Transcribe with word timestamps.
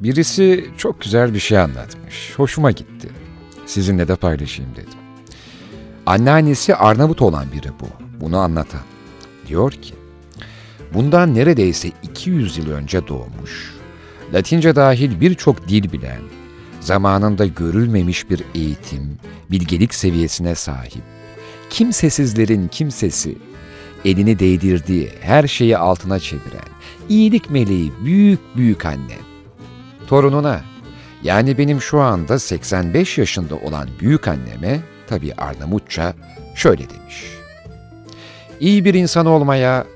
Birisi 0.00 0.70
çok 0.78 1.00
güzel 1.00 1.34
bir 1.34 1.38
şey 1.38 1.58
anlatmış. 1.58 2.32
Hoşuma 2.36 2.70
gitti. 2.70 3.08
Sizinle 3.66 4.08
de 4.08 4.16
paylaşayım 4.16 4.72
dedim. 4.76 4.98
Anneannesi 6.06 6.74
Arnavut 6.74 7.22
olan 7.22 7.46
biri 7.52 7.68
bu. 7.80 7.88
Bunu 8.20 8.38
anlatan. 8.38 8.80
Diyor 9.46 9.72
ki, 9.72 9.94
bundan 10.94 11.34
neredeyse 11.34 11.90
200 12.02 12.58
yıl 12.58 12.70
önce 12.70 13.08
doğmuş, 13.08 13.74
Latince 14.34 14.76
dahil 14.76 15.20
birçok 15.20 15.68
dil 15.68 15.92
bilen, 15.92 16.20
zamanında 16.80 17.46
görülmemiş 17.46 18.30
bir 18.30 18.44
eğitim, 18.54 19.18
bilgelik 19.50 19.94
seviyesine 19.94 20.54
sahip, 20.54 21.02
kimsesizlerin 21.70 22.68
kimsesi, 22.68 23.38
elini 24.04 24.38
değdirdiği 24.38 25.10
her 25.20 25.46
şeyi 25.46 25.78
altına 25.78 26.18
çeviren, 26.18 26.68
iyilik 27.08 27.50
meleği 27.50 27.92
büyük 28.04 28.40
büyük 28.56 28.86
annem. 28.86 29.29
Torununa, 30.10 30.60
yani 31.22 31.58
benim 31.58 31.80
şu 31.80 32.00
anda 32.00 32.38
85 32.38 33.18
yaşında 33.18 33.56
olan 33.56 33.88
büyük 34.00 34.28
anneme, 34.28 34.80
tabi 35.08 35.34
Arnavutça, 35.34 36.14
şöyle 36.54 36.90
demiş. 36.90 37.24
İyi 38.60 38.84
bir 38.84 38.94
insan 38.94 39.26
olmaya, 39.26 39.86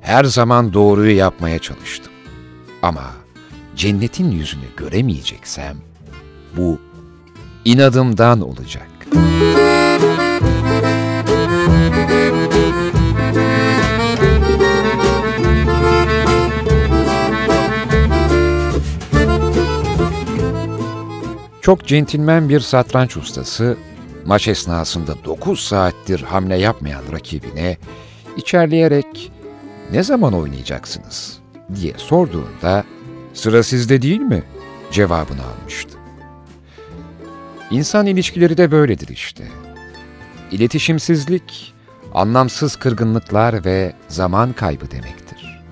her 0.00 0.24
zaman 0.24 0.72
doğruyu 0.72 1.16
yapmaya 1.16 1.58
çalıştım. 1.58 2.12
Ama 2.82 3.04
cennetin 3.76 4.30
yüzünü 4.30 4.66
göremeyeceksem, 4.76 5.76
bu 6.56 6.80
inadımdan 7.64 8.40
olacak. 8.40 8.88
Çok 21.66 21.86
centilmen 21.86 22.48
bir 22.48 22.60
satranç 22.60 23.16
ustası, 23.16 23.76
maç 24.26 24.48
esnasında 24.48 25.14
9 25.24 25.60
saattir 25.60 26.22
hamle 26.22 26.56
yapmayan 26.56 27.02
rakibine 27.12 27.76
içerleyerek 28.36 29.32
''Ne 29.92 30.02
zaman 30.02 30.32
oynayacaksınız?'' 30.32 31.38
diye 31.74 31.92
sorduğunda 31.96 32.84
''Sıra 33.34 33.62
sizde 33.62 34.02
değil 34.02 34.20
mi?'' 34.20 34.44
cevabını 34.92 35.40
almıştı. 35.42 35.98
İnsan 37.70 38.06
ilişkileri 38.06 38.56
de 38.56 38.70
böyledir 38.70 39.08
işte. 39.08 39.44
İletişimsizlik, 40.50 41.74
anlamsız 42.14 42.76
kırgınlıklar 42.76 43.64
ve 43.64 43.92
zaman 44.08 44.52
kaybı 44.52 44.90
demektir. 44.90 45.62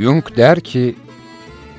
Jung 0.00 0.36
der 0.36 0.60
ki, 0.60 0.96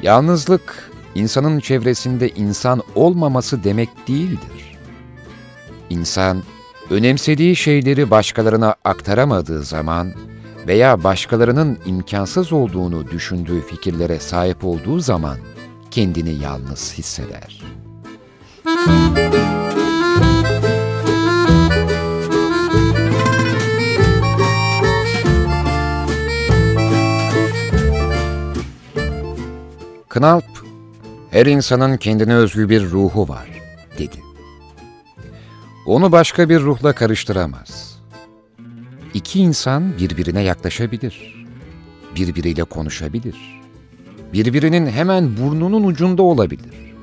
yalnızlık 0.02 0.91
insanın 1.16 1.59
çevresinde 1.59 2.30
insan 2.30 2.81
olmaması 2.95 3.63
demek 3.63 3.89
değildir. 4.08 4.78
İnsan, 5.89 6.44
önemsediği 6.89 7.55
şeyleri 7.55 8.11
başkalarına 8.11 8.75
aktaramadığı 8.83 9.63
zaman 9.63 10.13
veya 10.67 11.03
başkalarının 11.03 11.80
imkansız 11.86 12.53
olduğunu 12.53 13.11
düşündüğü 13.11 13.61
fikirlere 13.61 14.19
sahip 14.19 14.66
olduğu 14.66 15.00
zaman 15.00 15.38
kendini 15.91 16.44
yalnız 16.44 16.94
hisseder. 16.94 17.61
Knalp, 30.13 30.65
her 31.29 31.45
insanın 31.45 31.97
kendine 31.97 32.35
özgü 32.35 32.69
bir 32.69 32.89
ruhu 32.89 33.29
var, 33.29 33.47
dedi. 33.97 34.17
Onu 35.85 36.11
başka 36.11 36.49
bir 36.49 36.61
ruhla 36.61 36.94
karıştıramaz. 36.94 37.99
İki 39.13 39.39
insan 39.39 39.97
birbirine 39.97 40.41
yaklaşabilir, 40.41 41.45
birbiriyle 42.16 42.63
konuşabilir, 42.63 43.61
birbirinin 44.33 44.88
hemen 44.88 45.38
burnunun 45.38 45.83
ucunda 45.83 46.23
olabilir. 46.23 46.94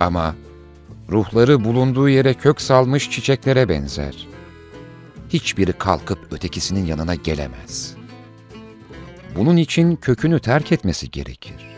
Ama 0.00 0.34
ruhları 1.10 1.64
bulunduğu 1.64 2.08
yere 2.08 2.34
kök 2.34 2.60
salmış 2.60 3.10
çiçeklere 3.10 3.68
benzer. 3.68 4.26
Hiçbiri 5.28 5.72
kalkıp 5.72 6.18
ötekisinin 6.32 6.86
yanına 6.86 7.14
gelemez. 7.14 7.94
Bunun 9.36 9.56
için 9.56 9.96
kökünü 9.96 10.40
terk 10.40 10.72
etmesi 10.72 11.10
gerekir. 11.10 11.77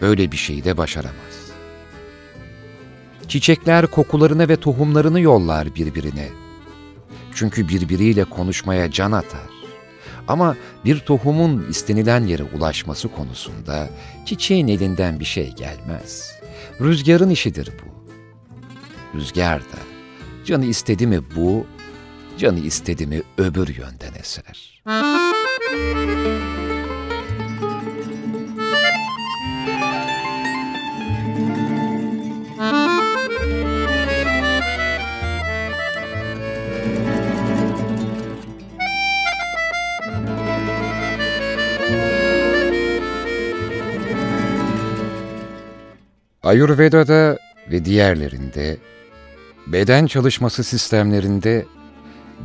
Böyle 0.00 0.32
bir 0.32 0.36
şeyi 0.36 0.64
de 0.64 0.76
başaramaz. 0.76 1.50
Çiçekler 3.28 3.86
kokularını 3.86 4.48
ve 4.48 4.56
tohumlarını 4.56 5.20
yollar 5.20 5.74
birbirine.'' 5.74 6.46
Çünkü 7.36 7.68
birbiriyle 7.68 8.24
konuşmaya 8.24 8.90
can 8.90 9.12
atar. 9.12 9.50
Ama 10.28 10.56
bir 10.84 10.98
tohumun 10.98 11.66
istenilen 11.70 12.26
yere 12.26 12.42
ulaşması 12.42 13.08
konusunda 13.08 13.88
çiçeğin 14.26 14.68
elinden 14.68 15.20
bir 15.20 15.24
şey 15.24 15.54
gelmez. 15.54 16.32
Rüzgarın 16.80 17.30
işidir 17.30 17.70
bu. 17.82 18.12
Rüzgar 19.18 19.60
da 19.60 19.78
canı 20.44 20.64
istedi 20.64 21.06
mi 21.06 21.20
bu, 21.36 21.66
canı 22.38 22.58
istedi 22.58 23.06
mi 23.06 23.22
öbür 23.38 23.68
yönden 23.68 24.12
eser. 24.20 24.82
Ayurveda'da 46.46 47.38
ve 47.70 47.84
diğerlerinde, 47.84 48.76
beden 49.66 50.06
çalışması 50.06 50.64
sistemlerinde 50.64 51.66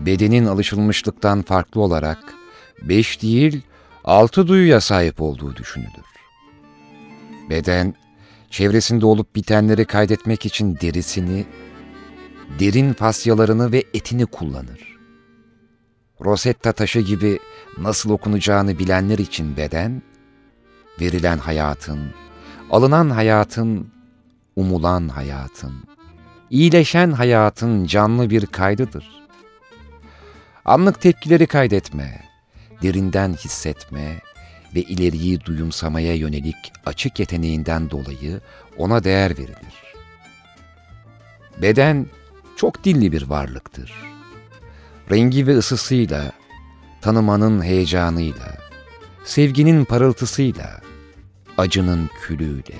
bedenin 0.06 0.45
alışılmışlıktan 0.45 1.41
farklı 1.41 1.81
olarak 1.81 2.34
beş 2.81 3.22
değil 3.22 3.61
altı 4.03 4.47
duyuya 4.47 4.81
sahip 4.81 5.22
olduğu 5.22 5.56
düşünülür. 5.56 6.06
Beden, 7.50 7.95
çevresinde 8.50 9.06
olup 9.06 9.35
bitenleri 9.35 9.85
kaydetmek 9.85 10.45
için 10.45 10.78
derisini, 10.81 11.45
derin 12.59 12.94
fasyalarını 12.94 13.72
ve 13.72 13.84
etini 13.94 14.25
kullanır. 14.25 14.97
Rosetta 16.22 16.72
taşı 16.72 17.00
gibi 17.00 17.40
nasıl 17.78 18.09
okunacağını 18.09 18.79
bilenler 18.79 19.17
için 19.19 19.57
beden, 19.57 20.01
verilen 21.01 21.38
hayatın, 21.38 22.00
alınan 22.71 23.09
hayatın, 23.09 23.91
umulan 24.55 25.07
hayatın, 25.07 25.73
iyileşen 26.49 27.11
hayatın 27.11 27.85
canlı 27.85 28.29
bir 28.29 28.45
kaydıdır. 28.45 29.21
Anlık 30.65 31.01
tepkileri 31.01 31.47
kaydetme, 31.47 32.23
derinden 32.81 33.33
hissetme 33.33 34.21
ve 34.75 34.81
ileriyi 34.81 35.45
duyumsamaya 35.45 36.15
yönelik 36.15 36.73
açık 36.85 37.19
yeteneğinden 37.19 37.89
dolayı 37.89 38.41
ona 38.77 39.03
değer 39.03 39.31
verilir. 39.31 39.93
Beden 41.61 42.05
çok 42.55 42.83
dilli 42.83 43.11
bir 43.11 43.21
varlıktır. 43.21 43.93
Rengi 45.11 45.47
ve 45.47 45.57
ısısıyla, 45.57 46.31
tanımanın 47.01 47.63
heyecanıyla, 47.63 48.57
sevginin 49.25 49.85
parıltısıyla, 49.85 50.81
acının 51.57 52.09
külüyle, 52.21 52.75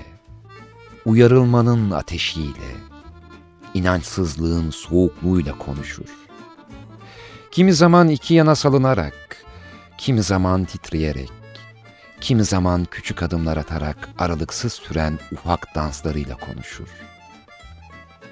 uyarılmanın 1.04 1.90
ateşiyle, 1.90 2.76
inançsızlığın 3.74 4.70
soğukluğuyla 4.70 5.58
konuşur. 5.58 6.08
Kimi 7.50 7.72
zaman 7.72 8.08
iki 8.08 8.34
yana 8.34 8.54
salınarak, 8.54 9.44
kimi 9.98 10.22
zaman 10.22 10.64
titreyerek, 10.64 11.30
kimi 12.20 12.44
zaman 12.44 12.84
küçük 12.90 13.22
adımlar 13.22 13.56
atarak 13.56 14.08
aralıksız 14.18 14.72
süren 14.72 15.18
ufak 15.32 15.74
danslarıyla 15.74 16.36
konuşur. 16.36 16.88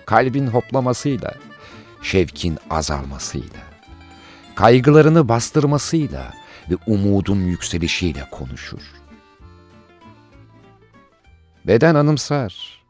Kalbin 0.06 0.46
hoplamasıyla, 0.46 1.34
şevkin 2.02 2.58
azalmasıyla, 2.70 3.60
kaygılarını 4.54 5.28
bastırmasıyla 5.28 6.32
ve 6.70 6.74
umudun 6.86 7.40
yükselişiyle 7.40 8.28
konuşur. 8.30 8.99
Beden 11.66 11.94
anımsar, 11.94 12.82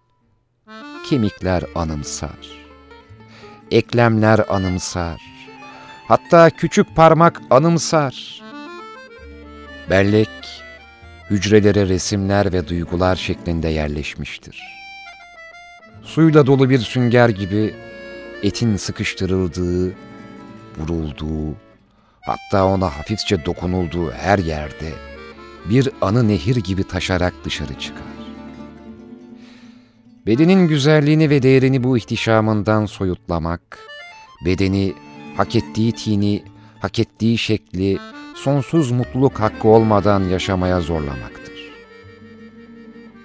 kemikler 1.08 1.64
anımsar, 1.74 2.66
eklemler 3.70 4.44
anımsar, 4.48 5.30
Hatta 6.10 6.50
küçük 6.50 6.96
parmak 6.96 7.40
anımsar. 7.50 8.42
Bellek, 9.90 10.28
hücrelere 11.30 11.88
resimler 11.88 12.52
ve 12.52 12.68
duygular 12.68 13.16
şeklinde 13.16 13.68
yerleşmiştir. 13.68 14.62
Suyla 16.02 16.46
dolu 16.46 16.70
bir 16.70 16.78
sünger 16.78 17.28
gibi 17.28 17.74
etin 18.42 18.76
sıkıştırıldığı, 18.76 19.92
vurulduğu, 20.78 21.54
hatta 22.20 22.64
ona 22.64 22.86
hafifçe 22.86 23.44
dokunulduğu 23.44 24.12
her 24.12 24.38
yerde 24.38 24.92
bir 25.70 25.88
anı 26.00 26.28
nehir 26.28 26.56
gibi 26.56 26.84
taşarak 26.84 27.34
dışarı 27.44 27.74
çıkar. 27.74 28.19
Bedenin 30.26 30.68
güzelliğini 30.68 31.30
ve 31.30 31.42
değerini 31.42 31.84
bu 31.84 31.98
ihtişamından 31.98 32.86
soyutlamak, 32.86 33.78
bedeni 34.44 34.94
hak 35.36 35.56
ettiği 35.56 35.92
tini, 35.92 36.44
hak 36.80 36.98
ettiği 36.98 37.38
şekli, 37.38 37.98
sonsuz 38.34 38.90
mutluluk 38.90 39.40
hakkı 39.40 39.68
olmadan 39.68 40.24
yaşamaya 40.24 40.80
zorlamaktır. 40.80 41.70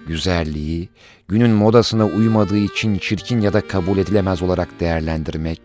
Güzelliği, 0.07 0.89
günün 1.27 1.51
modasına 1.51 2.05
uymadığı 2.05 2.57
için 2.57 2.97
çirkin 2.97 3.41
ya 3.41 3.53
da 3.53 3.67
kabul 3.67 3.97
edilemez 3.97 4.41
olarak 4.41 4.79
değerlendirmek, 4.79 5.61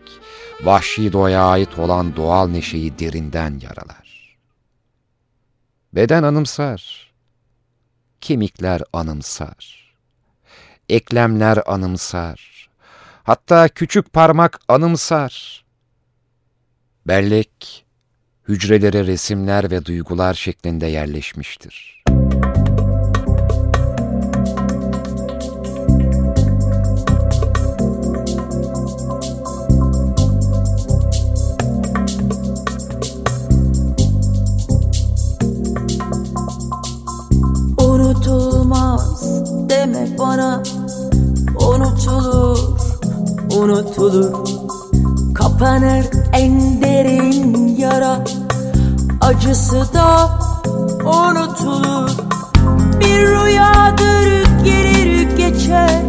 vahşi 0.63 1.13
doğaya 1.13 1.43
ait 1.43 1.79
olan 1.79 2.15
doğal 2.15 2.47
neşeyi 2.47 2.99
derinden 2.99 3.59
yaralar. 3.63 4.37
Beden 5.93 6.23
anımsar, 6.23 7.11
kemikler 8.21 8.81
anımsar, 8.93 9.80
eklemler 10.91 11.59
anımsar, 11.65 12.69
hatta 13.23 13.67
küçük 13.67 14.13
parmak 14.13 14.59
anımsar. 14.67 15.65
Bellek, 17.07 17.85
hücrelere 18.47 19.07
resimler 19.07 19.71
ve 19.71 19.85
duygular 19.85 20.33
şeklinde 20.33 20.87
yerleşmiştir. 20.87 22.03
Unutulmaz 37.77 39.43
deme 39.69 40.17
bana 40.17 40.63
Unutulur, 41.81 42.57
unutulur. 43.57 44.33
Kapanır 45.33 46.05
en 46.33 46.81
derin 46.81 47.67
yara 47.77 48.23
Acısı 49.21 49.93
da 49.93 50.29
unutulur. 51.05 52.09
Bir 52.99 53.27
rüyadır 53.27 54.63
gelir 54.63 55.37
geçer. 55.37 56.01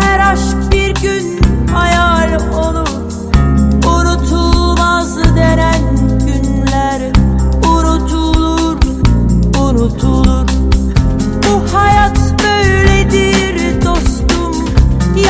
Her 0.00 0.32
aşk 0.32 0.72
bir 0.72 0.94
gün 0.94 1.40
hayal 1.72 2.40
olur 2.54 2.87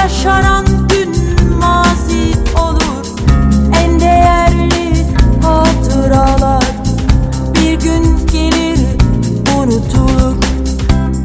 Yaşanan 0.08 0.64
gün 0.88 1.14
mazi 1.58 2.32
olur. 2.56 3.06
En 3.82 4.00
değerli 4.00 5.06
hatıralar. 5.43 6.64
Bir 7.55 7.81
gün 7.81 8.26
gelir 8.26 8.81
unutulur. 9.58 10.37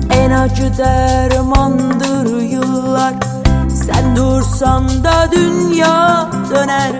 En 0.09 0.31
acı 0.31 0.77
dermandır 0.77 2.41
yıllar. 2.41 3.13
Sen 3.85 4.15
dursan 4.15 5.03
da 5.03 5.29
dünya 5.31 6.27
döner. 6.49 6.91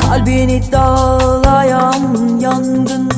Kalbini 0.00 0.62
dağlayan 0.72 2.38
yangın 2.40 3.10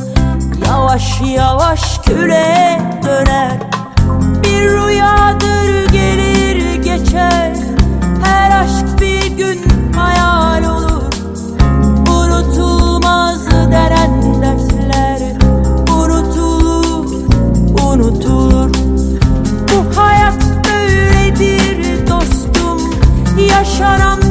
Yavaş 0.67 1.21
yavaş 1.21 1.99
küle 1.99 2.81
döner. 3.05 3.59
Bir 4.45 4.71
rüyadır 4.71 5.93
gelir 5.93 6.75
geçer 6.75 7.62
aşk 8.63 9.01
bir 9.01 9.37
gün 9.37 9.59
hayal 9.97 10.65
olur. 10.65 11.13
Unutulmaz 12.09 13.51
denen 13.51 14.43
dertler 14.43 15.19
Unutulur, 15.91 17.07
unutulur. 17.85 18.71
Bu 19.69 20.01
hayat 20.01 20.43
böyledir 20.65 22.07
dostum 22.09 22.95
Yaşanan 23.51 24.22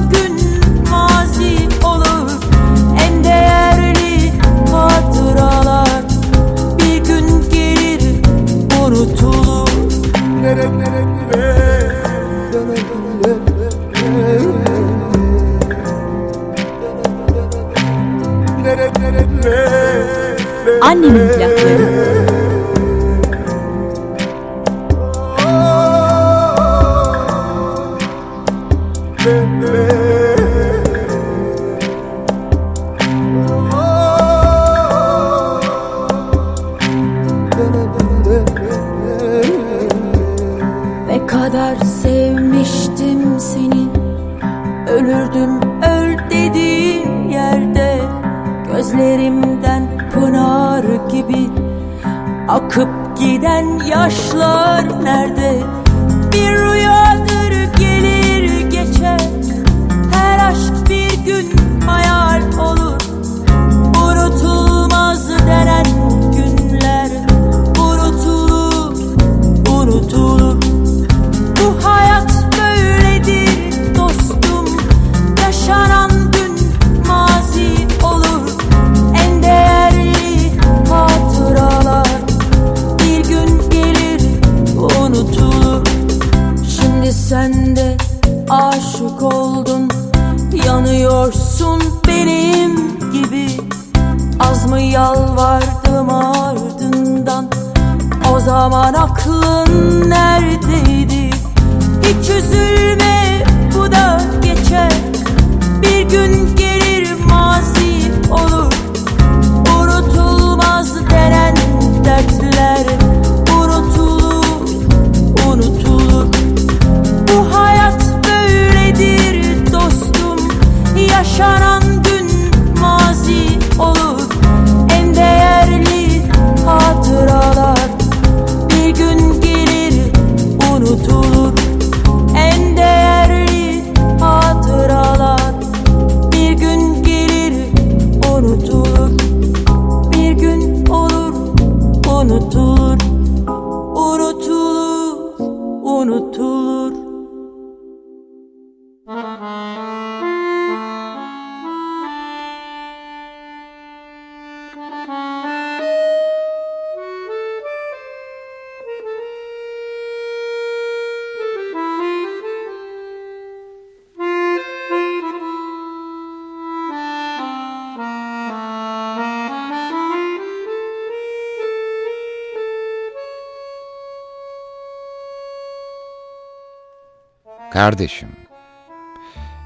Kardeşim, 177.82 178.30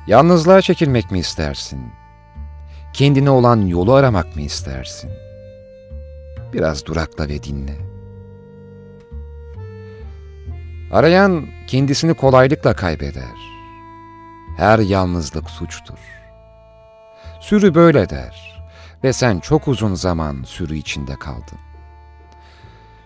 yalnızlığa 0.08 0.62
çekilmek 0.62 1.12
mi 1.12 1.20
istersin? 1.20 1.92
Kendine 2.94 3.30
olan 3.30 3.62
yolu 3.62 3.94
aramak 3.94 4.36
mı 4.36 4.42
istersin? 4.42 5.12
Biraz 6.54 6.86
durakla 6.86 7.28
ve 7.28 7.44
dinle. 7.44 7.76
Arayan 10.92 11.46
kendisini 11.68 12.14
kolaylıkla 12.14 12.74
kaybeder. 12.74 13.36
Her 14.58 14.80
yalnızlık 14.80 15.50
suçtur. 15.50 16.00
Sürü 17.42 17.76
böyle 17.76 18.10
der 18.10 18.66
ve 19.04 19.14
sen 19.14 19.40
çok 19.40 19.68
uzun 19.68 19.94
zaman 19.94 20.44
sürü 20.46 20.78
içinde 20.78 21.16
kaldın. 21.16 21.60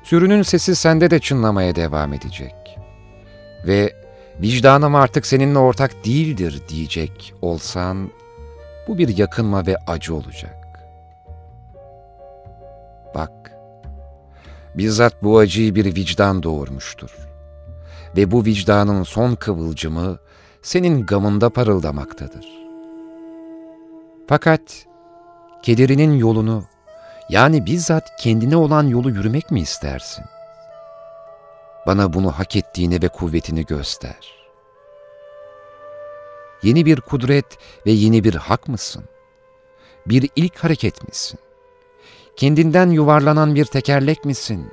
Sürünün 0.03 0.41
sesi 0.41 0.75
sende 0.75 1.11
de 1.11 1.19
çınlamaya 1.19 1.75
devam 1.75 2.13
edecek. 2.13 2.55
Ve 3.67 3.99
vicdanım 4.41 4.95
artık 4.95 5.25
seninle 5.25 5.59
ortak 5.59 6.05
değildir 6.05 6.61
diyecek 6.69 7.33
olsan, 7.41 8.09
bu 8.87 8.97
bir 8.97 9.17
yakınma 9.17 9.65
ve 9.65 9.77
acı 9.87 10.15
olacak. 10.15 10.55
Bak, 13.15 13.51
bizzat 14.75 15.23
bu 15.23 15.37
acıyı 15.37 15.75
bir 15.75 15.95
vicdan 15.95 16.43
doğurmuştur. 16.43 17.17
Ve 18.17 18.31
bu 18.31 18.45
vicdanın 18.45 19.03
son 19.03 19.35
kıvılcımı 19.35 20.17
senin 20.61 21.05
gamında 21.05 21.49
parıldamaktadır. 21.49 22.45
Fakat 24.27 24.61
kederinin 25.63 26.17
yolunu, 26.17 26.63
yani 27.29 27.65
bizzat 27.65 28.15
kendine 28.19 28.57
olan 28.57 28.87
yolu 28.87 29.09
yürümek 29.09 29.51
mi 29.51 29.61
istersin? 29.61 30.25
Bana 31.87 32.13
bunu 32.13 32.31
hak 32.31 32.55
ettiğini 32.55 33.01
ve 33.01 33.07
kuvvetini 33.07 33.65
göster. 33.65 34.39
Yeni 36.63 36.85
bir 36.85 37.01
kudret 37.01 37.57
ve 37.85 37.91
yeni 37.91 38.23
bir 38.23 38.35
hak 38.35 38.67
mısın? 38.67 39.03
Bir 40.05 40.29
ilk 40.35 40.57
hareket 40.57 41.07
misin? 41.07 41.39
Kendinden 42.35 42.89
yuvarlanan 42.89 43.55
bir 43.55 43.65
tekerlek 43.65 44.25
misin? 44.25 44.71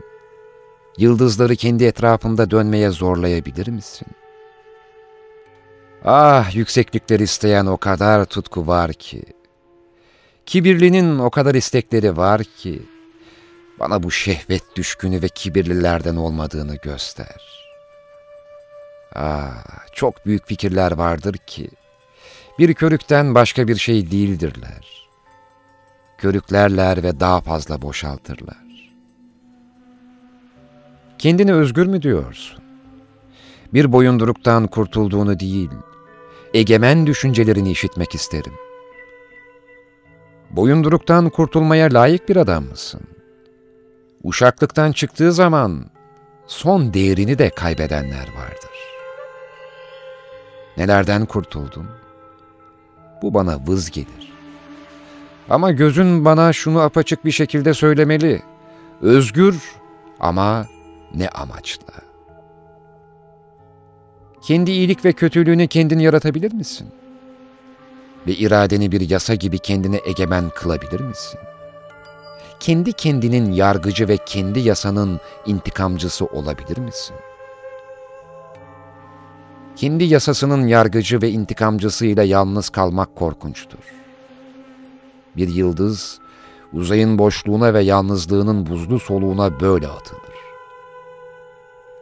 Yıldızları 0.98 1.56
kendi 1.56 1.84
etrafında 1.84 2.50
dönmeye 2.50 2.90
zorlayabilir 2.90 3.68
misin? 3.68 4.08
Ah 6.04 6.54
yükseklikler 6.54 7.20
isteyen 7.20 7.66
o 7.66 7.76
kadar 7.76 8.24
tutku 8.24 8.66
var 8.66 8.92
ki, 8.92 9.22
Kibirlinin 10.46 11.18
o 11.18 11.30
kadar 11.30 11.54
istekleri 11.54 12.16
var 12.16 12.44
ki, 12.44 12.82
bana 13.80 14.02
bu 14.02 14.10
şehvet 14.10 14.62
düşkünü 14.76 15.22
ve 15.22 15.28
kibirlilerden 15.28 16.16
olmadığını 16.16 16.76
göster. 16.76 17.66
Ah, 19.14 19.92
çok 19.92 20.26
büyük 20.26 20.46
fikirler 20.46 20.92
vardır 20.92 21.34
ki, 21.34 21.70
bir 22.58 22.74
körükten 22.74 23.34
başka 23.34 23.68
bir 23.68 23.76
şey 23.76 24.10
değildirler. 24.10 25.08
Körüklerler 26.18 27.02
ve 27.02 27.20
daha 27.20 27.40
fazla 27.40 27.82
boşaltırlar. 27.82 28.66
Kendini 31.18 31.54
özgür 31.54 31.86
mü 31.86 32.02
diyorsun? 32.02 32.62
Bir 33.74 33.92
boyunduruktan 33.92 34.66
kurtulduğunu 34.66 35.40
değil, 35.40 35.70
egemen 36.54 37.06
düşüncelerini 37.06 37.70
işitmek 37.70 38.14
isterim. 38.14 38.52
Boyunduruktan 40.50 41.30
kurtulmaya 41.30 41.94
layık 41.94 42.28
bir 42.28 42.36
adam 42.36 42.64
mısın? 42.64 43.15
Uşaklıktan 44.26 44.92
çıktığı 44.92 45.32
zaman 45.32 45.84
son 46.46 46.94
değerini 46.94 47.38
de 47.38 47.50
kaybedenler 47.50 48.28
vardır. 48.36 48.70
Nelerden 50.76 51.26
kurtuldun? 51.26 51.86
Bu 53.22 53.34
bana 53.34 53.66
vız 53.66 53.90
gelir. 53.90 54.32
Ama 55.50 55.70
gözün 55.70 56.24
bana 56.24 56.52
şunu 56.52 56.80
apaçık 56.80 57.24
bir 57.24 57.30
şekilde 57.30 57.74
söylemeli. 57.74 58.42
Özgür 59.02 59.62
ama 60.20 60.66
ne 61.14 61.28
amaçla? 61.28 61.94
Kendi 64.42 64.70
iyilik 64.70 65.04
ve 65.04 65.12
kötülüğünü 65.12 65.68
kendin 65.68 65.98
yaratabilir 65.98 66.52
misin?'' 66.52 67.06
ve 68.26 68.32
iradeni 68.32 68.92
bir 68.92 69.10
yasa 69.10 69.34
gibi 69.34 69.58
kendine 69.58 70.00
egemen 70.06 70.50
kılabilir 70.50 71.00
misin? 71.00 71.40
Kendi 72.66 72.92
kendinin 72.92 73.52
yargıcı 73.52 74.08
ve 74.08 74.16
kendi 74.26 74.60
yasanın 74.60 75.20
intikamcısı 75.46 76.24
olabilir 76.24 76.78
misin? 76.78 77.16
Kendi 79.76 80.04
yasasının 80.04 80.66
yargıcı 80.66 81.22
ve 81.22 81.30
intikamcısıyla 81.30 82.22
yalnız 82.22 82.68
kalmak 82.68 83.16
korkunçtur. 83.16 83.78
Bir 85.36 85.48
yıldız, 85.48 86.18
uzayın 86.72 87.18
boşluğuna 87.18 87.74
ve 87.74 87.82
yalnızlığının 87.82 88.66
buzlu 88.66 88.98
soluğuna 88.98 89.60
böyle 89.60 89.88
atılır. 89.88 90.36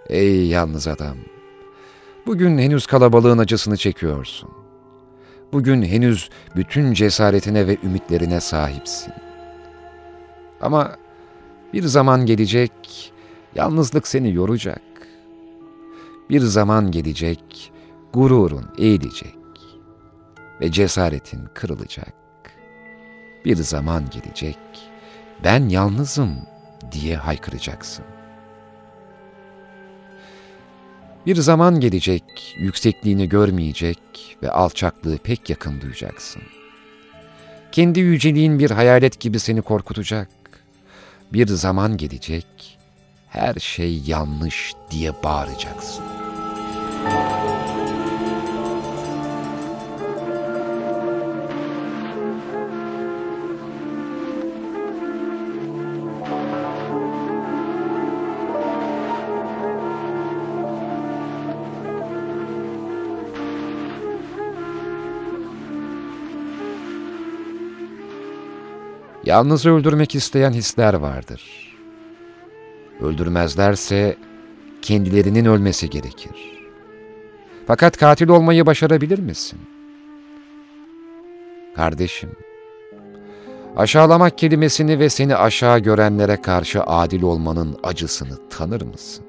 Ey 0.08 0.46
yalnız 0.46 0.88
adam! 0.88 1.16
Bugün 2.26 2.58
henüz 2.58 2.86
kalabalığın 2.86 3.38
acısını 3.38 3.76
çekiyorsun 3.76 4.50
Bugün 5.52 5.82
henüz 5.82 6.30
bütün 6.56 6.92
cesaretine 6.92 7.66
ve 7.66 7.76
ümitlerine 7.84 8.40
sahipsin. 8.40 9.23
Ama 10.64 10.96
bir 11.72 11.82
zaman 11.82 12.26
gelecek, 12.26 12.72
yalnızlık 13.54 14.08
seni 14.08 14.34
yoracak. 14.34 14.82
Bir 16.30 16.40
zaman 16.40 16.90
gelecek, 16.90 17.72
gururun 18.12 18.64
eğilecek 18.78 19.36
ve 20.60 20.72
cesaretin 20.72 21.40
kırılacak. 21.54 22.14
Bir 23.44 23.56
zaman 23.56 24.04
gelecek, 24.10 24.58
ben 25.44 25.68
yalnızım 25.68 26.36
diye 26.92 27.16
haykıracaksın. 27.16 28.04
Bir 31.26 31.36
zaman 31.36 31.80
gelecek, 31.80 32.54
yüksekliğini 32.58 33.28
görmeyecek 33.28 33.98
ve 34.42 34.50
alçaklığı 34.50 35.18
pek 35.18 35.50
yakın 35.50 35.80
duyacaksın. 35.80 36.42
Kendi 37.72 38.00
yüceliğin 38.00 38.58
bir 38.58 38.70
hayalet 38.70 39.20
gibi 39.20 39.38
seni 39.38 39.62
korkutacak. 39.62 40.28
Bir 41.32 41.46
zaman 41.48 41.96
gelecek, 41.96 42.78
her 43.28 43.54
şey 43.54 44.02
yanlış 44.06 44.74
diye 44.90 45.12
bağıracaksın. 45.24 46.04
Yalnız 69.26 69.66
öldürmek 69.66 70.14
isteyen 70.14 70.52
hisler 70.52 70.94
vardır. 70.94 71.42
Öldürmezlerse 73.00 74.16
kendilerinin 74.82 75.44
ölmesi 75.44 75.90
gerekir. 75.90 76.64
Fakat 77.66 77.96
katil 77.96 78.28
olmayı 78.28 78.66
başarabilir 78.66 79.18
misin? 79.18 79.58
Kardeşim, 81.76 82.30
aşağılamak 83.76 84.38
kelimesini 84.38 84.98
ve 84.98 85.08
seni 85.08 85.36
aşağı 85.36 85.78
görenlere 85.78 86.42
karşı 86.42 86.82
adil 86.82 87.22
olmanın 87.22 87.76
acısını 87.82 88.48
tanır 88.50 88.82
mısın? 88.82 89.24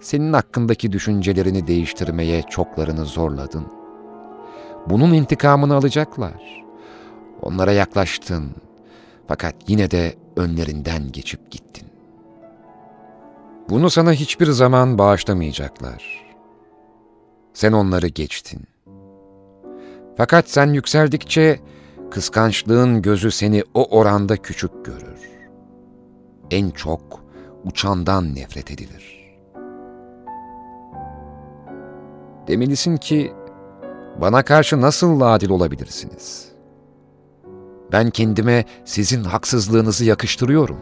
Senin 0.00 0.32
hakkındaki 0.32 0.92
düşüncelerini 0.92 1.66
değiştirmeye 1.66 2.42
çoklarını 2.42 3.04
zorladın. 3.04 3.66
Bunun 4.86 5.12
intikamını 5.12 5.74
alacaklar.'' 5.74 6.65
Onlara 7.42 7.72
yaklaştın 7.72 8.50
fakat 9.28 9.54
yine 9.66 9.90
de 9.90 10.14
önlerinden 10.36 11.12
geçip 11.12 11.50
gittin. 11.50 11.88
Bunu 13.68 13.90
sana 13.90 14.12
hiçbir 14.12 14.46
zaman 14.46 14.98
bağışlamayacaklar. 14.98 16.26
Sen 17.54 17.72
onları 17.72 18.06
geçtin. 18.06 18.62
Fakat 20.16 20.50
sen 20.50 20.66
yükseldikçe 20.72 21.60
kıskançlığın 22.10 23.02
gözü 23.02 23.30
seni 23.30 23.62
o 23.74 23.84
oranda 23.98 24.36
küçük 24.36 24.84
görür. 24.84 25.30
En 26.50 26.70
çok 26.70 27.24
uçandan 27.64 28.34
nefret 28.34 28.70
edilir. 28.70 29.16
Demelisin 32.48 32.96
ki, 32.96 33.32
bana 34.20 34.42
karşı 34.42 34.80
nasıl 34.80 35.20
adil 35.20 35.50
olabilirsiniz?'' 35.50 36.55
Ben 37.92 38.10
kendime 38.10 38.64
sizin 38.84 39.24
haksızlığınızı 39.24 40.04
yakıştırıyorum. 40.04 40.78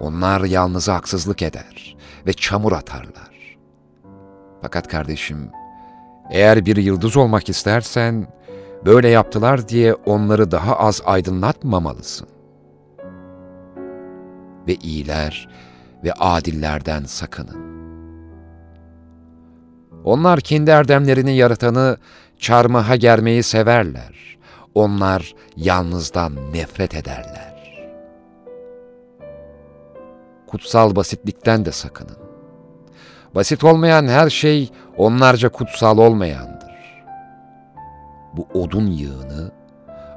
Onlar 0.00 0.40
yalnız 0.44 0.88
haksızlık 0.88 1.42
eder 1.42 1.96
ve 2.26 2.32
çamur 2.32 2.72
atarlar. 2.72 3.58
Fakat 4.62 4.88
kardeşim, 4.88 5.50
eğer 6.30 6.66
bir 6.66 6.76
yıldız 6.76 7.16
olmak 7.16 7.48
istersen, 7.48 8.26
böyle 8.84 9.08
yaptılar 9.08 9.68
diye 9.68 9.94
onları 9.94 10.50
daha 10.50 10.76
az 10.76 11.02
aydınlatmamalısın. 11.04 12.28
Ve 14.68 14.74
iyiler 14.74 15.48
ve 16.04 16.12
adillerden 16.12 17.04
sakının. 17.04 17.64
Onlar 20.04 20.40
kendi 20.40 20.70
erdemlerini 20.70 21.36
yaratanı 21.36 21.96
çarmıha 22.38 22.96
germeyi 22.96 23.42
severler. 23.42 24.33
Onlar 24.74 25.34
yalnızdan 25.56 26.52
nefret 26.52 26.94
ederler. 26.94 27.54
Kutsal 30.46 30.96
basitlikten 30.96 31.64
de 31.64 31.72
sakının. 31.72 32.16
Basit 33.34 33.64
olmayan 33.64 34.06
her 34.06 34.30
şey 34.30 34.70
onlarca 34.96 35.48
kutsal 35.48 35.98
olmayandır. 35.98 37.04
Bu 38.36 38.48
odun 38.54 38.86
yığını 38.86 39.50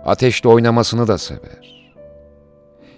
ateşte 0.06 0.50
oynamasını 0.50 1.08
da 1.08 1.18
sever. 1.18 1.92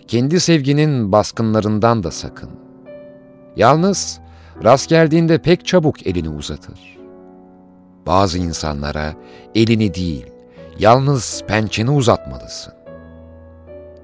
Kendi 0.08 0.40
sevginin 0.40 1.12
baskınlarından 1.12 2.04
da 2.04 2.12
sakın. 2.12 2.50
Yalnız 3.56 4.20
rast 4.64 4.90
geldiğinde 4.90 5.38
pek 5.38 5.66
çabuk 5.66 6.08
elini 6.08 6.30
uzatır. 6.30 6.98
Bazı 8.06 8.38
insanlara 8.38 9.14
elini 9.56 9.94
değil, 9.94 10.29
yalnız 10.80 11.44
pençeni 11.48 11.92
uzatmalısın. 11.92 12.74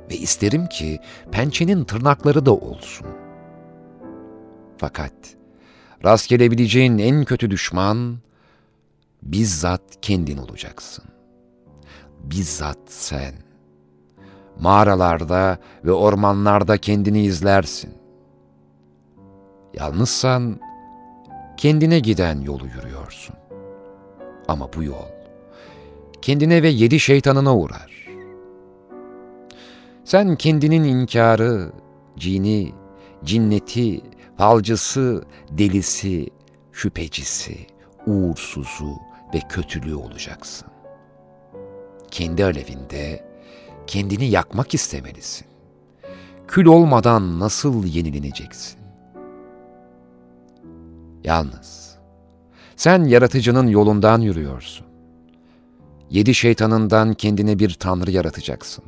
Ve 0.09 0.15
isterim 0.15 0.67
ki 0.67 0.99
pençenin 1.31 1.83
tırnakları 1.83 2.45
da 2.45 2.55
olsun. 2.55 3.07
Fakat 4.77 5.13
rast 6.03 6.29
gelebileceğin 6.29 6.97
en 6.97 7.25
kötü 7.25 7.51
düşman 7.51 8.17
bizzat 9.23 9.81
kendin 10.01 10.37
olacaksın. 10.37 11.05
Bizzat 12.23 12.79
sen. 12.87 13.33
Mağaralarda 14.59 15.57
ve 15.85 15.91
ormanlarda 15.91 16.77
kendini 16.77 17.21
izlersin. 17.21 17.93
Yalnızsan 19.73 20.59
kendine 21.57 21.99
giden 21.99 22.41
yolu 22.41 22.67
yürüyorsun. 22.67 23.35
Ama 24.47 24.73
bu 24.73 24.83
yol 24.83 25.14
kendine 26.25 26.63
ve 26.63 26.69
yedi 26.69 26.99
şeytanına 26.99 27.57
uğrar. 27.57 28.07
Sen 30.03 30.35
kendinin 30.35 30.83
inkarı, 30.83 31.71
cini, 32.17 32.73
cinneti, 33.23 34.01
falcısı, 34.37 35.23
delisi, 35.49 36.29
şüphecisi, 36.71 37.57
uğursuzu 38.07 38.95
ve 39.33 39.39
kötülüğü 39.49 39.95
olacaksın. 39.95 40.67
Kendi 42.11 42.45
alevinde 42.45 43.25
kendini 43.87 44.25
yakmak 44.25 44.73
istemelisin. 44.73 45.47
Kül 46.47 46.65
olmadan 46.65 47.39
nasıl 47.39 47.85
yenileneceksin? 47.85 48.79
Yalnız 51.23 51.97
sen 52.75 53.03
yaratıcının 53.03 53.67
yolundan 53.67 54.21
yürüyorsun. 54.21 54.84
Yedi 56.09 56.33
şeytanından 56.33 57.13
kendine 57.13 57.59
bir 57.59 57.73
tanrı 57.73 58.11
yaratacaksın. 58.11 58.83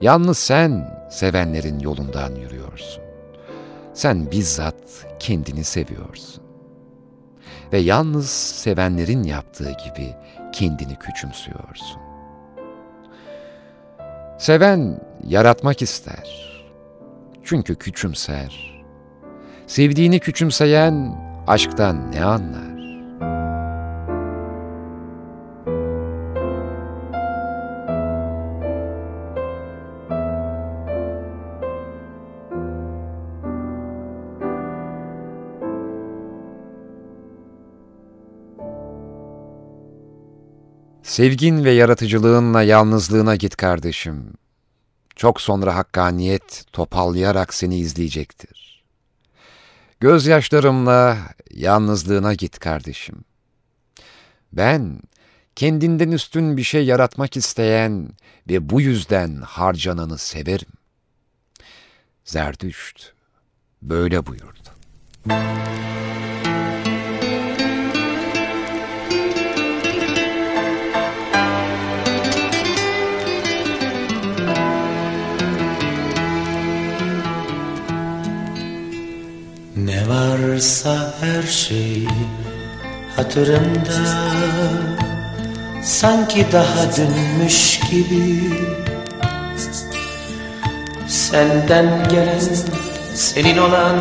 Yalnız 0.00 0.38
sen 0.38 0.98
sevenlerin 1.10 1.78
yolundan 1.78 2.34
yürüyorsun. 2.34 3.02
Sen 3.94 4.30
bizzat 4.30 5.06
kendini 5.18 5.64
seviyorsun. 5.64 6.42
Ve 7.72 7.78
yalnız 7.78 8.30
sevenlerin 8.30 9.22
yaptığı 9.22 9.70
gibi 9.70 10.14
kendini 10.52 10.96
küçümsüyorsun. 10.96 12.00
Seven 14.38 15.00
yaratmak 15.24 15.82
ister. 15.82 16.48
Çünkü 17.44 17.76
küçümser. 17.76 18.82
Sevdiğini 19.66 20.20
küçümseyen 20.20 21.18
aşktan 21.46 22.12
ne 22.12 22.24
anlar? 22.24 22.67
Sevgin 41.08 41.64
ve 41.64 41.70
yaratıcılığınla 41.70 42.62
yalnızlığına 42.62 43.36
git 43.36 43.56
kardeşim. 43.56 44.32
Çok 45.16 45.40
sonra 45.40 45.76
hakkaniyet 45.76 46.64
topallayarak 46.72 47.54
seni 47.54 47.78
izleyecektir. 47.78 48.84
Gözyaşlarımla 50.00 51.18
yalnızlığına 51.50 52.34
git 52.34 52.58
kardeşim. 52.58 53.24
Ben 54.52 55.00
kendinden 55.56 56.10
üstün 56.10 56.56
bir 56.56 56.62
şey 56.62 56.84
yaratmak 56.86 57.36
isteyen 57.36 58.10
ve 58.48 58.70
bu 58.70 58.80
yüzden 58.80 59.36
harcananı 59.36 60.18
severim. 60.18 60.72
Zerdüşt 62.24 63.12
böyle 63.82 64.26
buyurdu. 64.26 64.68
Ne 65.26 66.77
varsa 80.58 81.14
her 81.20 81.42
şey 81.42 82.06
hatırımda. 83.16 83.98
Sanki 85.82 86.46
daha 86.52 86.96
dünmüş 86.96 87.80
gibi. 87.90 88.50
Senden 91.06 92.08
gelen 92.10 92.40
senin 93.14 93.58
olan 93.58 93.96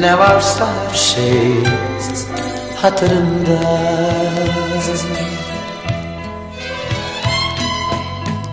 Ne 0.00 0.18
varsa 0.18 0.66
her 0.66 0.96
şey 0.96 1.52
hatırımda. 2.82 3.60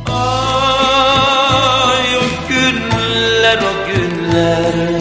Ay 0.10 2.18
o 2.18 2.22
günler 2.50 3.58
o 3.58 3.88
günler 3.88 4.97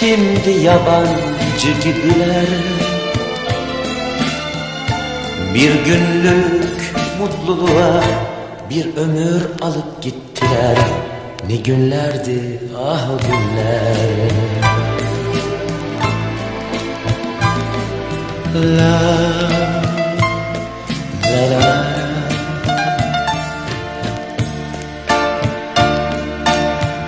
Şimdi 0.00 0.50
yabancı 0.50 1.72
gibiler. 1.84 2.46
Bir 5.54 5.70
günlük 5.84 6.94
mutluluğa 7.18 8.04
bir 8.70 8.96
ömür 8.96 9.42
alıp 9.62 10.02
gittiler. 10.02 10.76
Ne 11.48 11.56
günlerdi 11.56 12.60
ah 12.78 13.10
o 13.10 13.18
günler. 13.18 14.30
La 18.76 19.00
la 21.22 21.50
la. 21.50 21.90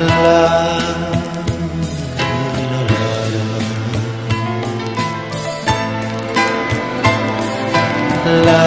La 0.01 0.82
la 8.33 8.63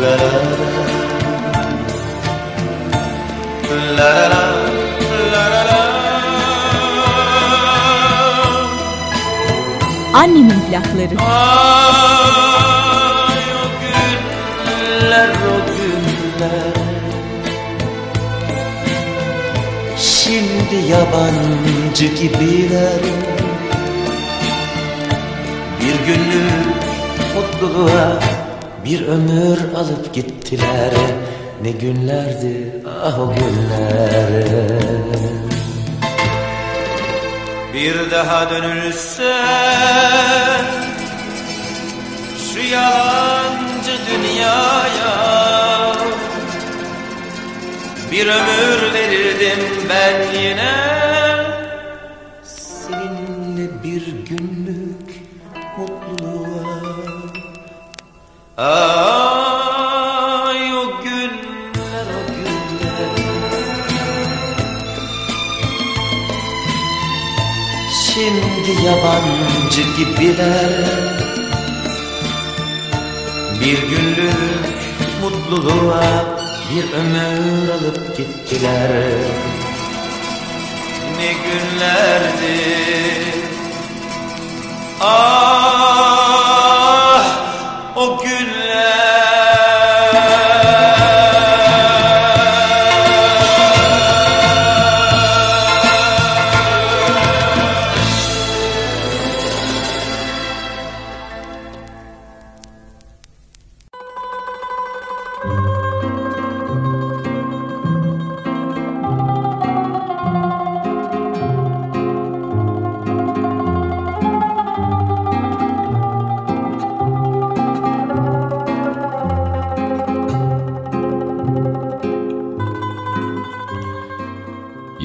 la 0.00 0.16
la 3.96 4.16
la 4.32 4.56
Annemin 10.16 10.60
plakları. 10.70 11.16
Ay 11.20 11.36
o 13.52 13.66
günler 13.80 15.28
o 15.28 15.56
günler. 15.76 16.74
Şimdi 19.96 20.76
yabancı 20.90 22.06
gibiler. 22.06 23.00
Bir 25.80 26.06
günlük 26.06 26.75
mutluluğa 27.62 28.18
bir 28.84 29.06
ömür 29.06 29.74
alıp 29.74 30.14
gittiler. 30.14 30.92
Ne 31.62 31.70
günlerdi 31.70 32.82
ah 33.04 33.20
o 33.20 33.34
günler 33.34 34.44
Bir 37.74 38.10
daha 38.10 38.50
dönülse 38.50 39.34
Şu 42.52 42.60
yalancı 42.60 43.92
dünyaya 44.10 45.16
Bir 48.10 48.26
ömür 48.26 48.94
verirdim 48.94 49.64
ben 49.88 50.38
yine. 50.40 50.74
Seninle 52.44 53.82
bir 53.84 54.06
mutluluğa 54.28 54.85
Ay 58.58 58.68
o 60.72 61.02
günler 61.02 62.06
o 62.08 62.20
günler. 62.32 63.10
Şimdi 67.92 68.70
yabancı 68.86 69.82
gibiler. 69.96 70.72
Bir 73.60 73.78
günlük 73.82 74.34
mutluluğa 75.20 76.24
bir 76.70 76.84
ömür 76.92 77.68
alıp 77.68 78.16
gittiler. 78.16 78.90
Ne 81.18 81.32
günlerdi 81.32 82.56
Ah 85.00 86.45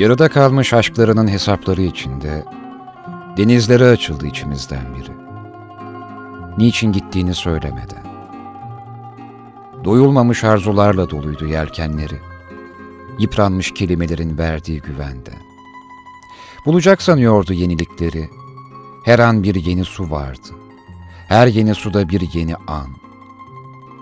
Yarıda 0.01 0.29
kalmış 0.29 0.73
aşklarının 0.73 1.27
hesapları 1.27 1.81
içinde 1.81 2.45
denizlere 3.37 3.89
açıldı 3.89 4.27
içimizden 4.27 4.85
biri. 4.95 5.11
Niçin 6.57 6.91
gittiğini 6.91 7.33
söylemeden. 7.33 8.03
Doyulmamış 9.83 10.43
arzularla 10.43 11.09
doluydu 11.09 11.45
yelkenleri. 11.47 12.19
Yıpranmış 13.19 13.73
kelimelerin 13.73 14.37
verdiği 14.37 14.81
güvende. 14.81 15.31
Bulacak 16.65 17.01
sanıyordu 17.01 17.53
yenilikleri. 17.53 18.29
Her 19.05 19.19
an 19.19 19.43
bir 19.43 19.55
yeni 19.55 19.85
su 19.85 20.11
vardı. 20.11 20.49
Her 21.27 21.47
yeni 21.47 21.75
suda 21.75 22.09
bir 22.09 22.33
yeni 22.33 22.55
an. 22.55 22.87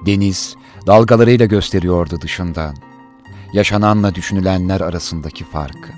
Deniz 0.06 0.56
dalgalarıyla 0.88 1.46
gösteriyordu 1.46 2.22
dışından 2.22 2.76
yaşananla 3.54 4.16
düşünülenler 4.16 4.82
arasındaki 4.82 5.44
farkı. 5.44 5.90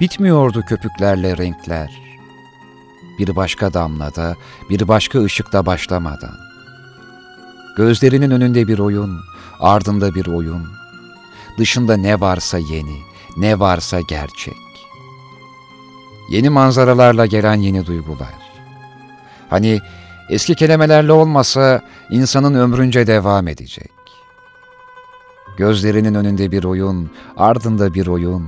Bitmiyordu 0.00 0.62
köpüklerle 0.62 1.36
renkler. 1.36 2.02
Bir 3.18 3.36
başka 3.36 3.74
damlada, 3.74 4.36
bir 4.70 4.88
başka 4.88 5.24
ışıkta 5.24 5.66
başlamadan. 5.66 6.34
Gözlerinin 7.76 8.30
önünde 8.30 8.68
bir 8.68 8.78
oyun, 8.78 9.20
ardında 9.60 10.14
bir 10.14 10.26
oyun. 10.26 10.66
Dışında 11.58 11.96
ne 11.96 12.20
varsa 12.20 12.58
yeni, 12.58 12.98
ne 13.36 13.58
varsa 13.58 14.00
gerçek. 14.00 14.56
Yeni 16.30 16.48
manzaralarla 16.48 17.26
gelen 17.26 17.54
yeni 17.54 17.86
duygular. 17.86 18.34
Hani 19.50 19.80
eski 20.30 20.54
kelimelerle 20.54 21.12
olmasa 21.12 21.80
insanın 22.10 22.54
ömrünce 22.54 23.06
devam 23.06 23.48
edecek. 23.48 24.03
Gözlerinin 25.56 26.14
önünde 26.14 26.50
bir 26.50 26.64
oyun, 26.64 27.10
ardında 27.36 27.94
bir 27.94 28.06
oyun. 28.06 28.44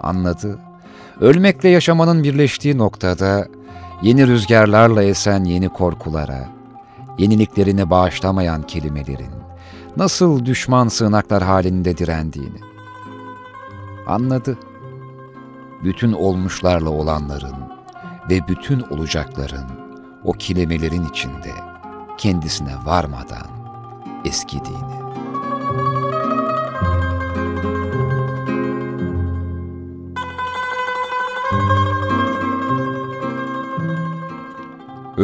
Anladı. 0.00 0.58
Ölmekle 1.20 1.68
yaşamanın 1.68 2.22
birleştiği 2.22 2.78
noktada 2.78 3.48
yeni 4.02 4.26
rüzgarlarla 4.26 5.02
esen 5.02 5.44
yeni 5.44 5.68
korkulara, 5.68 6.48
yeniliklerini 7.18 7.90
bağışlamayan 7.90 8.62
kelimelerin 8.62 9.46
nasıl 9.96 10.44
düşman 10.44 10.88
sığınaklar 10.88 11.42
halinde 11.42 11.98
direndiğini. 11.98 12.60
Anladı. 14.06 14.58
Bütün 15.84 16.12
olmuşlarla 16.12 16.90
olanların 16.90 17.56
ve 18.30 18.48
bütün 18.48 18.80
olacakların 18.80 19.66
o 20.24 20.32
kelimelerin 20.32 21.04
içinde 21.04 21.52
kendisine 22.18 22.74
varmadan 22.84 23.46
eskidiğini. 24.24 24.95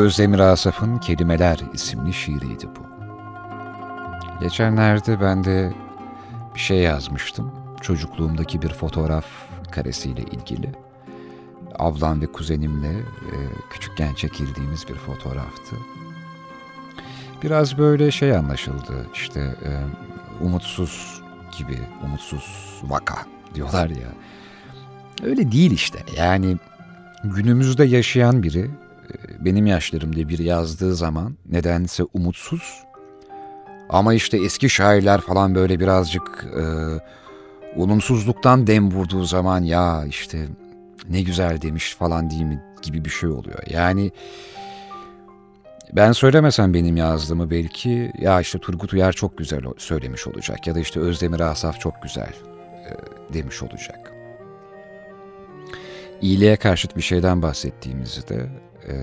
Özdemir 0.02 0.38
Asaf'ın 0.38 0.98
Kelimeler 0.98 1.58
isimli 1.72 2.12
şiiriydi 2.12 2.66
bu. 2.66 2.82
Geçenlerde 4.40 5.20
ben 5.20 5.44
de 5.44 5.72
bir 6.54 6.60
şey 6.60 6.78
yazmıştım. 6.78 7.52
Çocukluğumdaki 7.80 8.62
bir 8.62 8.68
fotoğraf 8.68 9.24
karesiyle 9.70 10.22
ilgili. 10.22 10.72
Ablam 11.78 12.20
ve 12.20 12.26
kuzenimle 12.26 12.88
e, 12.98 13.36
küçükken 13.70 14.14
çekildiğimiz 14.14 14.88
bir 14.88 14.94
fotoğraftı. 14.94 15.76
Biraz 17.42 17.78
böyle 17.78 18.10
şey 18.10 18.36
anlaşıldı 18.36 19.06
işte 19.14 19.40
e, 19.40 19.70
umutsuz 20.44 21.22
gibi, 21.58 21.78
umutsuz 22.04 22.80
vaka 22.82 23.18
diyorlar 23.54 23.88
ya. 23.88 24.08
Öyle 25.22 25.52
değil 25.52 25.70
işte 25.70 25.98
yani 26.16 26.56
günümüzde 27.24 27.84
yaşayan 27.84 28.42
biri 28.42 28.70
benim 29.40 29.66
yaşlarımda 29.66 30.28
biri 30.28 30.44
yazdığı 30.44 30.94
zaman 30.94 31.36
nedense 31.50 32.02
umutsuz. 32.14 32.82
Ama 33.88 34.14
işte 34.14 34.44
eski 34.44 34.70
şairler 34.70 35.20
falan 35.20 35.54
böyle 35.54 35.80
birazcık 35.80 36.46
e, 36.56 36.64
olumsuzluktan 37.80 38.66
dem 38.66 38.90
vurduğu 38.90 39.24
zaman 39.24 39.62
ya 39.62 40.04
işte 40.08 40.46
ne 41.08 41.22
güzel 41.22 41.62
demiş 41.62 41.94
falan 41.94 42.30
değil 42.30 42.42
mi 42.42 42.62
gibi 42.82 43.04
bir 43.04 43.10
şey 43.10 43.28
oluyor. 43.28 43.58
Yani 43.70 44.10
ben 45.92 46.12
söylemesem 46.12 46.74
benim 46.74 46.96
yazdığımı 46.96 47.50
belki 47.50 48.12
ya 48.18 48.40
işte 48.40 48.58
Turgut 48.58 48.92
Uyar 48.92 49.12
çok 49.12 49.38
güzel 49.38 49.60
söylemiş 49.78 50.26
olacak 50.26 50.66
ya 50.66 50.74
da 50.74 50.80
işte 50.80 51.00
Özdemir 51.00 51.40
Asaf 51.40 51.80
çok 51.80 52.02
güzel 52.02 52.32
e, 52.88 52.92
demiş 53.34 53.62
olacak. 53.62 54.12
İyiliğe 56.20 56.56
karşıt 56.56 56.96
bir 56.96 57.02
şeyden 57.02 57.42
bahsettiğimizde 57.42 58.46
e, 58.88 58.94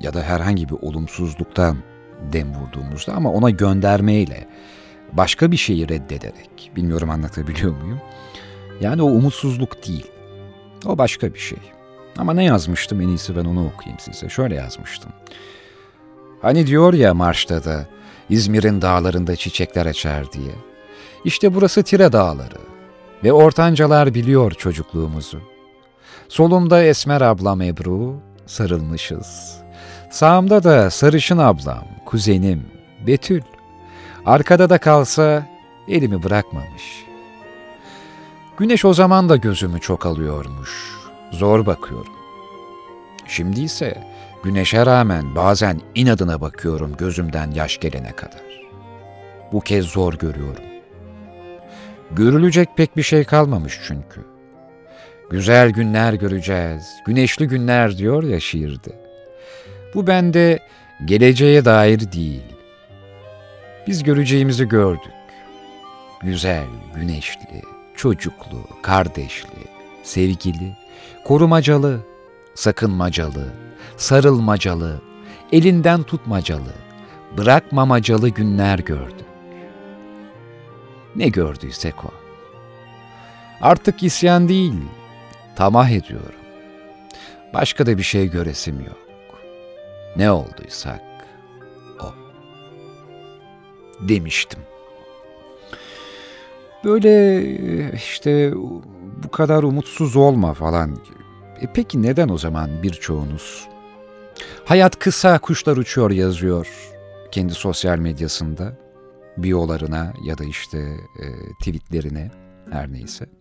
ya 0.00 0.14
da 0.14 0.22
herhangi 0.22 0.68
bir 0.68 0.74
olumsuzluktan 0.82 1.76
dem 2.32 2.54
vurduğumuzda 2.54 3.14
ama 3.14 3.32
ona 3.32 3.50
göndermeyle 3.50 4.46
başka 5.12 5.50
bir 5.50 5.56
şeyi 5.56 5.88
reddederek 5.88 6.72
bilmiyorum 6.76 7.10
anlatabiliyor 7.10 7.76
muyum? 7.82 8.00
Yani 8.80 9.02
o 9.02 9.06
umutsuzluk 9.06 9.86
değil. 9.88 10.06
O 10.86 10.98
başka 10.98 11.34
bir 11.34 11.38
şey. 11.38 11.58
Ama 12.18 12.34
ne 12.34 12.44
yazmıştım 12.44 13.00
en 13.00 13.08
iyisi 13.08 13.36
ben 13.36 13.44
onu 13.44 13.66
okuyayım 13.66 13.98
size. 13.98 14.28
Şöyle 14.28 14.54
yazmıştım. 14.54 15.12
Hani 16.42 16.66
diyor 16.66 16.94
ya 16.94 17.14
marşta 17.14 17.64
da 17.64 17.86
İzmir'in 18.30 18.82
dağlarında 18.82 19.36
çiçekler 19.36 19.86
açar 19.86 20.32
diye. 20.32 20.52
İşte 21.24 21.54
burası 21.54 21.82
Tire 21.82 22.12
Dağları 22.12 22.58
ve 23.24 23.32
ortancalar 23.32 24.14
biliyor 24.14 24.50
çocukluğumuzu. 24.50 25.40
Solumda 26.28 26.84
Esmer 26.84 27.20
ablam 27.20 27.60
Ebru, 27.60 28.16
sarılmışız. 28.48 29.58
Sağımda 30.10 30.64
da 30.64 30.90
sarışın 30.90 31.38
ablam, 31.38 31.84
kuzenim, 32.06 32.66
Betül. 33.06 33.42
Arkada 34.26 34.70
da 34.70 34.78
kalsa 34.78 35.46
elimi 35.88 36.22
bırakmamış. 36.22 37.04
Güneş 38.58 38.84
o 38.84 38.94
zaman 38.94 39.28
da 39.28 39.36
gözümü 39.36 39.80
çok 39.80 40.06
alıyormuş. 40.06 40.98
Zor 41.30 41.66
bakıyorum. 41.66 42.12
Şimdi 43.26 43.60
ise 43.60 44.04
güneşe 44.44 44.86
rağmen 44.86 45.34
bazen 45.34 45.80
inadına 45.94 46.40
bakıyorum 46.40 46.96
gözümden 46.98 47.50
yaş 47.50 47.80
gelene 47.80 48.12
kadar. 48.12 48.42
Bu 49.52 49.60
kez 49.60 49.86
zor 49.86 50.14
görüyorum. 50.14 50.64
Görülecek 52.10 52.68
pek 52.76 52.96
bir 52.96 53.02
şey 53.02 53.24
kalmamış 53.24 53.80
çünkü. 53.86 54.37
Güzel 55.30 55.70
günler 55.70 56.12
göreceğiz, 56.12 56.96
güneşli 57.06 57.48
günler 57.48 57.98
diyor 57.98 58.22
ya 58.22 58.40
şiirde. 58.40 58.90
Bu 59.94 60.06
bende 60.06 60.58
geleceğe 61.04 61.64
dair 61.64 62.12
değil. 62.12 62.42
Biz 63.86 64.02
göreceğimizi 64.02 64.68
gördük. 64.68 65.12
Güzel, 66.22 66.66
güneşli, 66.94 67.62
çocuklu, 67.96 68.58
kardeşli, 68.82 69.64
sevgili, 70.02 70.76
korumacalı, 71.24 72.00
sakınmacalı, 72.54 73.52
sarılmacalı, 73.96 75.00
elinden 75.52 76.02
tutmacalı, 76.02 76.72
bırakmamacalı 77.36 78.28
günler 78.28 78.78
gördük. 78.78 79.26
Ne 81.16 81.28
gördüysek 81.28 82.04
o. 82.04 82.10
Artık 83.60 84.02
isyan 84.02 84.48
değil, 84.48 84.74
tamah 85.58 85.90
ediyorum. 85.90 86.40
Başka 87.54 87.86
da 87.86 87.98
bir 87.98 88.02
şey 88.02 88.30
göresim 88.30 88.80
yok. 88.80 89.08
Ne 90.16 90.30
olduysak 90.30 91.00
o. 92.00 92.14
Demiştim. 94.08 94.60
Böyle 96.84 97.42
işte 97.92 98.52
bu 99.24 99.30
kadar 99.30 99.62
umutsuz 99.62 100.16
olma 100.16 100.54
falan. 100.54 100.98
E 101.60 101.66
peki 101.74 102.02
neden 102.02 102.28
o 102.28 102.38
zaman 102.38 102.82
birçoğunuz? 102.82 103.68
Hayat 104.64 104.98
kısa 104.98 105.38
kuşlar 105.38 105.76
uçuyor 105.76 106.10
yazıyor 106.10 106.68
kendi 107.30 107.54
sosyal 107.54 107.98
medyasında. 107.98 108.76
Biyolarına 109.36 110.12
ya 110.24 110.38
da 110.38 110.44
işte 110.44 110.78
e, 111.18 111.26
tweetlerine 111.60 112.30
her 112.70 112.92
neyse. 112.92 113.37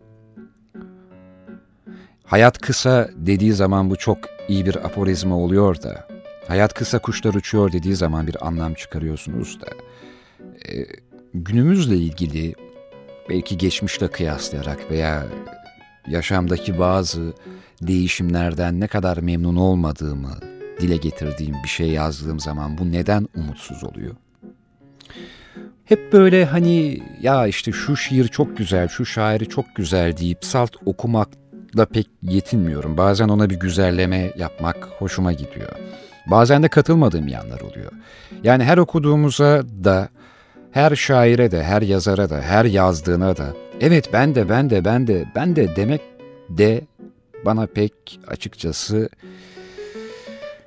Hayat 2.27 2.57
kısa 2.59 3.09
dediği 3.15 3.53
zaman 3.53 3.89
bu 3.89 3.95
çok 3.95 4.17
iyi 4.47 4.65
bir 4.65 4.85
aforizma 4.85 5.37
oluyor 5.37 5.81
da, 5.81 6.07
hayat 6.47 6.73
kısa 6.73 6.99
kuşlar 6.99 7.33
uçuyor 7.33 7.71
dediği 7.71 7.95
zaman 7.95 8.27
bir 8.27 8.47
anlam 8.47 8.73
çıkarıyorsunuz 8.73 9.61
da, 9.61 9.67
e, 10.71 10.85
günümüzle 11.33 11.95
ilgili 11.95 12.55
belki 13.29 13.57
geçmişle 13.57 14.07
kıyaslayarak 14.07 14.91
veya 14.91 15.27
yaşamdaki 16.07 16.79
bazı 16.79 17.33
değişimlerden 17.81 18.79
ne 18.79 18.87
kadar 18.87 19.17
memnun 19.17 19.55
olmadığımı 19.55 20.37
dile 20.81 20.97
getirdiğim 20.97 21.55
bir 21.63 21.69
şey 21.69 21.89
yazdığım 21.89 22.39
zaman 22.39 22.77
bu 22.77 22.91
neden 22.91 23.27
umutsuz 23.35 23.83
oluyor? 23.83 24.15
Hep 25.85 26.13
böyle 26.13 26.45
hani 26.45 27.01
ya 27.21 27.47
işte 27.47 27.71
şu 27.71 27.97
şiir 27.97 28.27
çok 28.27 28.57
güzel, 28.57 28.87
şu 28.87 29.05
şairi 29.05 29.49
çok 29.49 29.65
güzel 29.75 30.17
deyip 30.17 30.45
salt 30.45 30.75
okumakla 31.67 31.85
pek 31.85 32.07
yetinmiyorum. 32.21 32.97
Bazen 32.97 33.29
ona 33.29 33.49
bir 33.49 33.59
güzelleme 33.59 34.33
yapmak 34.37 34.87
hoşuma 34.99 35.33
gidiyor. 35.33 35.71
Bazen 36.25 36.63
de 36.63 36.67
katılmadığım 36.67 37.27
yanlar 37.27 37.61
oluyor. 37.61 37.91
Yani 38.43 38.63
her 38.63 38.77
okuduğumuza 38.77 39.63
da, 39.83 40.09
her 40.71 40.95
şaire 40.95 41.51
de, 41.51 41.63
her 41.63 41.81
yazara 41.81 42.29
da, 42.29 42.41
her 42.41 42.65
yazdığına 42.65 43.37
da 43.37 43.53
evet 43.81 44.09
ben 44.13 44.35
de, 44.35 44.49
ben 44.49 44.69
de, 44.69 44.85
ben 44.85 45.07
de, 45.07 45.25
ben 45.35 45.55
de 45.55 45.75
demek 45.75 46.01
de 46.49 46.81
bana 47.45 47.67
pek 47.67 48.19
açıkçası 48.27 49.09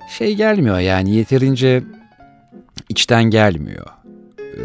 şey 0.09 0.35
gelmiyor 0.35 0.79
yani 0.79 1.15
yeterince 1.15 1.83
içten 2.89 3.23
gelmiyor. 3.23 3.87
Ee, 4.39 4.63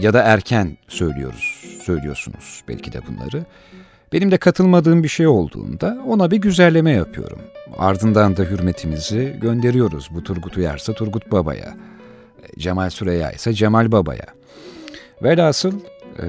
ya 0.00 0.12
da 0.12 0.22
erken 0.22 0.76
söylüyoruz, 0.88 1.64
söylüyorsunuz 1.84 2.62
belki 2.68 2.92
de 2.92 3.00
bunları. 3.06 3.44
Benim 4.12 4.30
de 4.30 4.36
katılmadığım 4.36 5.02
bir 5.02 5.08
şey 5.08 5.26
olduğunda 5.26 5.98
ona 6.06 6.30
bir 6.30 6.36
güzelleme 6.36 6.90
yapıyorum. 6.90 7.38
Ardından 7.78 8.36
da 8.36 8.42
hürmetimizi 8.42 9.36
gönderiyoruz. 9.40 10.08
Bu 10.10 10.22
Turgut 10.22 10.56
Uyarsa 10.56 10.92
Turgut 10.92 11.32
Baba'ya, 11.32 11.76
Cemal 12.58 12.90
Süreya 12.90 13.32
ise 13.32 13.52
Cemal 13.52 13.92
Baba'ya. 13.92 14.26
Velhasıl 15.22 15.80
e, 16.22 16.26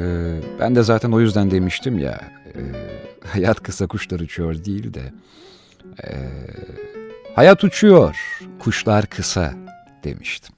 ben 0.60 0.76
de 0.76 0.84
zaten 0.84 1.12
o 1.12 1.20
yüzden 1.20 1.52
demiştim 1.52 2.00
ya, 2.00 2.22
e, 2.46 2.60
hayat 3.28 3.64
kısa 3.64 3.88
kuşlar 3.88 4.20
uçuyor 4.20 4.66
değil 4.66 4.94
de, 4.94 5.14
e, 6.04 6.12
hayat 7.36 7.64
uçuyor, 7.64 8.16
kuşlar 8.60 9.06
kısa 9.06 9.54
demiştim. 10.04 10.56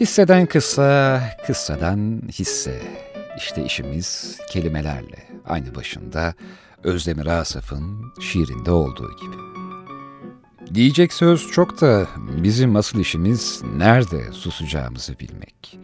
Hisseden 0.00 0.46
kısa, 0.46 1.22
kıssadan 1.46 2.22
hisse. 2.32 2.80
İşte 3.36 3.64
işimiz 3.64 4.38
kelimelerle. 4.50 5.27
Aynı 5.48 5.74
başında 5.74 6.34
Özdemir 6.84 7.26
Asaf'ın 7.26 8.12
şiirinde 8.20 8.70
olduğu 8.70 9.16
gibi. 9.16 9.36
Diyecek 10.74 11.12
söz 11.12 11.50
çok 11.50 11.80
da 11.80 12.06
bizim 12.18 12.76
asıl 12.76 13.00
işimiz 13.00 13.62
nerede 13.76 14.32
susacağımızı 14.32 15.18
bilmek. 15.18 15.78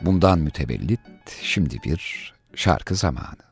Bundan 0.00 0.38
mütevellit 0.38 1.00
şimdi 1.42 1.76
bir 1.84 2.32
şarkı 2.54 2.94
zamanı. 2.94 3.48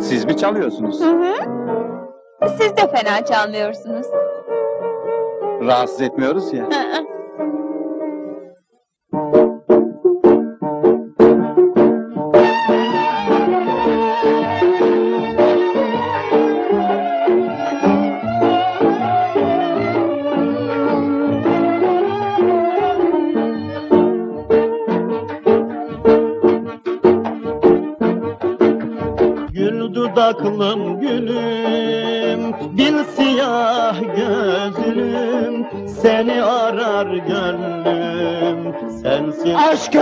Siz 0.00 0.24
mi 0.24 0.36
çalıyorsunuz? 0.36 1.00
Hı 1.00 1.10
hı. 1.10 1.34
Siz 2.48 2.76
de 2.76 2.90
fena 2.90 3.24
çalmıyorsunuz. 3.24 4.06
Rahatsız 5.60 6.00
etmiyoruz 6.00 6.52
ya. 6.52 6.64
Hı 6.64 6.70
hı. 9.18 9.53
Dudaklım 30.24 31.00
gülüm 31.00 32.52
Bil 32.78 33.04
siyah 33.16 34.00
gözlüm 34.16 35.66
Seni 36.02 36.42
arar 36.42 37.06
gönlüm 37.06 38.74
Sensin 39.02 39.54
aşk 39.54 39.96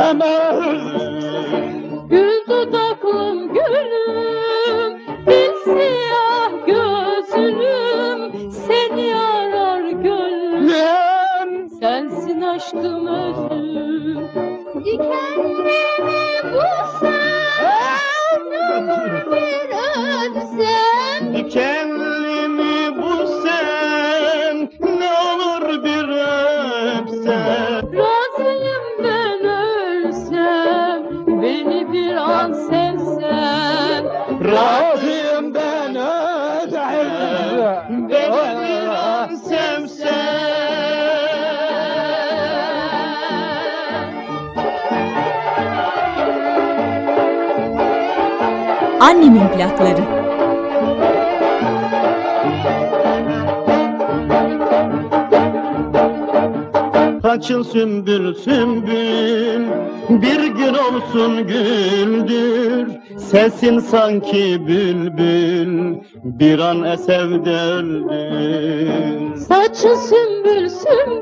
sümbül 58.35 59.67
sümbül 60.09 60.23
Bir 60.23 60.47
gün 60.47 60.75
olsun 60.75 61.47
güldür. 61.47 62.89
Sesin 63.19 63.79
sanki 63.79 64.67
bülbül 64.67 65.97
Bir 66.25 66.59
an 66.59 66.85
esevde 66.85 67.61
öldür 67.61 69.37
Saçı 69.37 69.97
sümbül 69.97 70.69
sümbül 70.69 71.22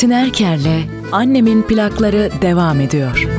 Çetin 0.00 0.14
Erker'le 0.14 0.84
Annemin 1.12 1.62
plakları 1.62 2.30
devam 2.42 2.80
ediyor. 2.80 3.29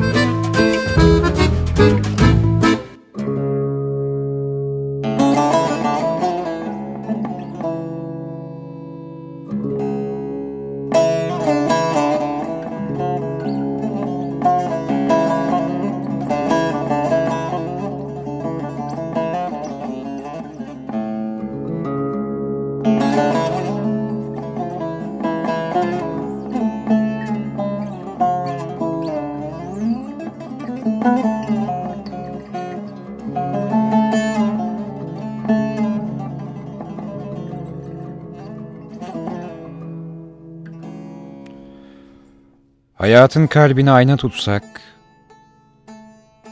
Hayatın 43.11 43.47
kalbini 43.47 43.91
ayna 43.91 44.17
tutsak, 44.17 44.63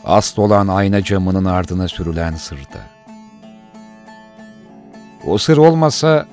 asıl 0.03 0.41
olan 0.41 0.67
ayna 0.67 1.03
camının 1.03 1.45
ardına 1.45 1.87
sürülen 1.87 2.35
sırda. 2.35 2.81
O 5.25 5.37
sır 5.37 5.57
olmasa 5.57 6.25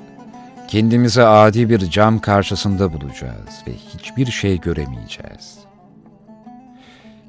kendimizi 0.69 1.23
adi 1.23 1.71
bir 1.71 1.79
cam 1.79 2.19
karşısında 2.19 2.93
bulacağız 2.93 3.63
ve 3.69 3.73
hiçbir 3.73 4.27
şey 4.27 4.61
göremeyeceğiz. 4.61 5.59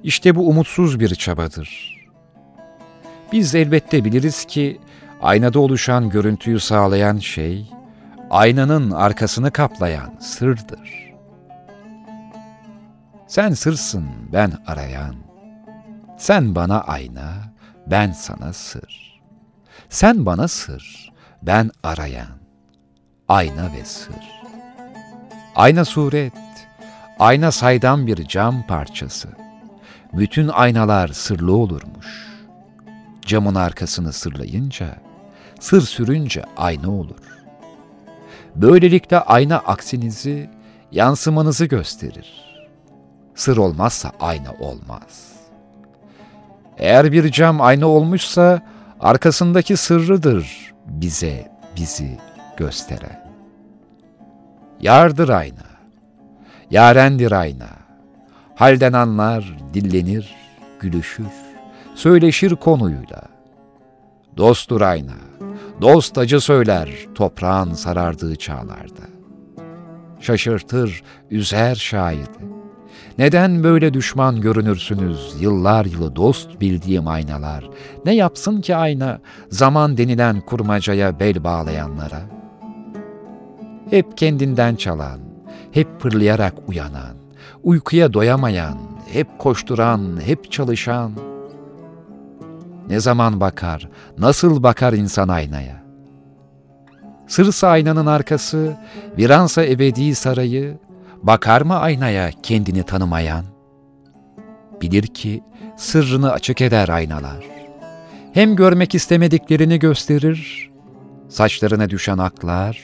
İşte 0.03 0.36
bu 0.36 0.49
umutsuz 0.49 0.99
bir 0.99 1.15
çabadır. 1.15 1.97
Biz 3.31 3.55
elbette 3.55 4.05
biliriz 4.05 4.45
ki 4.45 4.81
aynada 5.21 5.60
oluşan 5.60 6.10
görüntüyü 6.10 6.60
sağlayan 6.60 7.17
şey, 7.17 7.71
aynanın 8.29 8.91
arkasını 8.91 9.51
kaplayan 9.51 10.13
sırdır. 10.19 11.06
Sen 13.27 13.53
sırsın, 13.53 14.05
ben 14.33 14.51
arayan. 14.67 15.15
Sen 16.17 16.55
bana 16.55 16.81
ayna, 16.81 17.33
ben 17.87 18.11
sana 18.11 18.53
sır. 18.53 19.21
Sen 19.89 20.25
bana 20.25 20.47
sır, 20.47 21.13
ben 21.41 21.71
arayan. 21.83 22.37
Ayna 23.27 23.73
ve 23.73 23.85
sır. 23.85 24.15
Ayna 25.55 25.85
suret, 25.85 26.33
ayna 27.19 27.51
saydam 27.51 28.07
bir 28.07 28.27
cam 28.27 28.67
parçası. 28.67 29.29
Bütün 30.13 30.47
aynalar 30.47 31.07
sırlı 31.07 31.55
olurmuş. 31.55 32.27
Camın 33.21 33.55
arkasını 33.55 34.13
sırlayınca, 34.13 34.95
sır 35.59 35.81
sürünce 35.81 36.43
ayna 36.57 36.91
olur. 36.91 37.37
Böylelikle 38.55 39.19
ayna 39.19 39.57
aksinizi, 39.57 40.49
yansımanızı 40.91 41.65
gösterir. 41.65 42.46
Sır 43.38 43.58
olmazsa 43.58 44.12
ayna 44.19 44.52
olmaz. 44.60 45.32
Eğer 46.78 47.12
bir 47.12 47.32
cam 47.32 47.62
ayna 47.62 47.88
olmuşsa 47.88 48.62
arkasındaki 49.00 49.78
sırrıdır 49.78 50.73
bize 50.86 51.52
bizi 51.76 52.17
gösteren. 52.58 53.34
Yardır 54.82 55.30
ayna, 55.30 55.67
yarendir 56.71 57.32
ayna. 57.32 57.69
Halden 58.56 58.93
anlar, 58.93 59.58
dillenir, 59.73 60.36
gülüşür, 60.80 61.26
söyleşir 61.95 62.56
konuyla. 62.56 63.23
Dosttur 64.38 64.82
ayna, 64.82 65.17
dost 65.82 66.17
acı 66.17 66.41
söyler 66.41 66.89
toprağın 67.15 67.73
sarardığı 67.73 68.36
çağlarda. 68.36 69.08
Şaşırtır, 70.19 71.04
üzer 71.32 71.76
şahidi. 71.76 72.56
Neden 73.17 73.63
böyle 73.63 73.93
düşman 73.93 74.41
görünürsünüz 74.41 75.36
yıllar 75.39 75.86
yılı 75.86 76.15
dost 76.15 76.62
bildiğim 76.62 77.08
aynalar? 77.08 77.69
Ne 78.06 78.15
yapsın 78.15 78.62
ki 78.62 78.75
ayna 78.75 79.19
zaman 79.49 79.97
denilen 79.97 80.41
kurmacaya 80.41 81.19
bel 81.19 81.43
bağlayanlara? 81.43 82.21
Hep 83.89 84.17
kendinden 84.17 84.75
çalan, 84.75 85.19
hep 85.71 85.99
pırlayarak 85.99 86.53
uyanan, 86.67 87.17
uykuya 87.63 88.13
doyamayan, 88.13 88.77
hep 89.12 89.39
koşturan, 89.39 90.21
hep 90.25 90.51
çalışan. 90.51 91.12
Ne 92.89 92.99
zaman 92.99 93.39
bakar, 93.39 93.89
nasıl 94.17 94.63
bakar 94.63 94.93
insan 94.93 95.27
aynaya? 95.27 95.84
Sırsa 97.27 97.67
aynanın 97.67 98.06
arkası, 98.06 98.77
viransa 99.17 99.65
ebedi 99.65 100.15
sarayı, 100.15 100.77
Bakar 101.23 101.62
mı 101.62 101.77
aynaya 101.80 102.32
kendini 102.43 102.84
tanımayan? 102.84 103.45
Bilir 104.82 105.03
ki 105.03 105.43
sırrını 105.77 106.32
açık 106.32 106.62
eder 106.62 106.89
aynalar. 106.89 107.45
Hem 108.34 108.56
görmek 108.56 108.95
istemediklerini 108.95 109.80
gösterir, 109.80 110.71
saçlarına 111.30 111.89
düşen 111.89 112.17
aklar, 112.17 112.82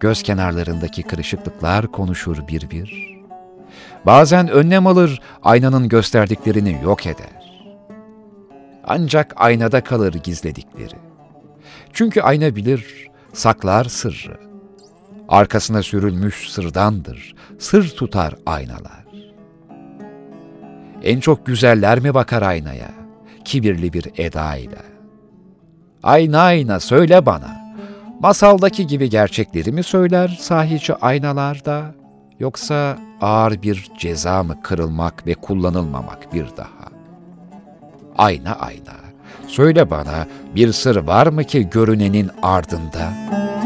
göz 0.00 0.22
kenarlarındaki 0.22 1.02
kırışıklıklar 1.02 1.86
konuşur 1.86 2.48
bir 2.48 2.70
bir. 2.70 3.20
Bazen 4.06 4.48
önlem 4.48 4.86
alır, 4.86 5.20
aynanın 5.42 5.88
gösterdiklerini 5.88 6.80
yok 6.84 7.06
eder. 7.06 7.60
Ancak 8.84 9.34
aynada 9.36 9.84
kalır 9.84 10.14
gizledikleri. 10.14 10.96
Çünkü 11.92 12.20
ayna 12.20 12.56
bilir, 12.56 13.08
saklar 13.32 13.84
sırrı 13.84 14.49
arkasına 15.30 15.82
sürülmüş 15.82 16.50
sırdandır, 16.50 17.34
sır 17.58 17.88
tutar 17.88 18.34
aynalar. 18.46 19.04
En 21.02 21.20
çok 21.20 21.46
güzeller 21.46 22.00
mi 22.00 22.14
bakar 22.14 22.42
aynaya, 22.42 22.90
kibirli 23.44 23.92
bir 23.92 24.06
edayla? 24.16 24.78
Ayna 26.02 26.40
ayna 26.40 26.80
söyle 26.80 27.26
bana, 27.26 27.74
masaldaki 28.20 28.86
gibi 28.86 29.10
gerçekleri 29.10 29.72
mi 29.72 29.82
söyler 29.82 30.38
sahici 30.40 30.94
aynalarda, 30.94 31.94
yoksa 32.40 32.98
ağır 33.20 33.62
bir 33.62 33.88
ceza 33.98 34.42
mı 34.42 34.62
kırılmak 34.62 35.26
ve 35.26 35.34
kullanılmamak 35.34 36.34
bir 36.34 36.46
daha? 36.56 36.90
Ayna 38.18 38.54
ayna, 38.54 38.94
söyle 39.46 39.90
bana 39.90 40.26
bir 40.54 40.72
sır 40.72 40.96
var 40.96 41.26
mı 41.26 41.44
ki 41.44 41.70
görünenin 41.70 42.30
ardında?'' 42.42 43.59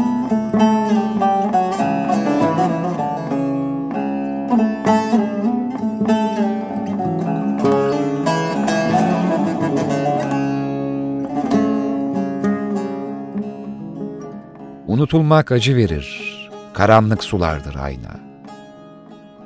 Unutulmak 14.95 15.51
acı 15.51 15.75
verir, 15.75 16.49
karanlık 16.73 17.23
sulardır 17.23 17.75
ayna. 17.75 18.19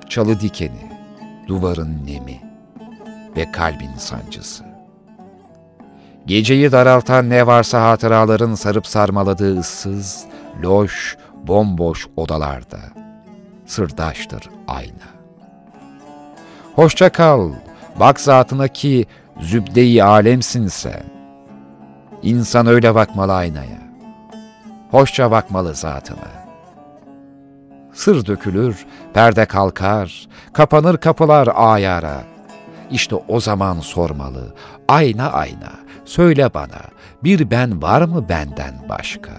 Çalı 0.10 0.40
dikeni, 0.40 0.92
duvarın 1.48 2.08
nemi 2.08 2.42
ve 3.38 3.52
kalbin 3.52 3.96
sancısı. 3.98 4.64
Geceyi 6.26 6.72
daraltan 6.72 7.30
ne 7.30 7.48
varsa 7.48 7.90
hatıraların 7.90 8.56
sarıp 8.56 8.88
sarmaladığı 8.88 9.60
ıssız, 9.60 10.26
loş, 10.64 11.18
bomboş 11.48 12.08
odalarda. 12.16 12.80
Sırdaştır 13.66 14.50
ayna. 14.68 15.10
Hoşça 16.76 17.10
kal, 17.10 17.52
bak 18.00 18.20
zatına 18.20 18.68
ki 18.68 19.06
zübde-i 19.42 20.04
alemsin 20.04 20.68
sen. 20.68 21.04
İnsan 22.24 22.68
öyle 22.68 22.96
bakmalı 22.96 23.34
aynaya 23.34 23.89
hoşça 24.92 25.32
bakmalı 25.32 25.76
zatına. 25.76 26.50
Sır 27.94 28.26
dökülür, 28.26 28.86
perde 29.14 29.46
kalkar, 29.46 30.28
kapanır 30.54 30.98
kapılar 30.98 31.50
ayara. 31.56 32.24
İşte 32.92 33.16
o 33.28 33.40
zaman 33.40 33.80
sormalı, 33.80 34.56
ayna 34.88 35.32
ayna, 35.32 35.72
söyle 36.06 36.54
bana, 36.54 36.82
bir 37.24 37.52
ben 37.52 37.82
var 37.82 38.02
mı 38.02 38.30
benden 38.30 38.74
başka? 38.90 39.32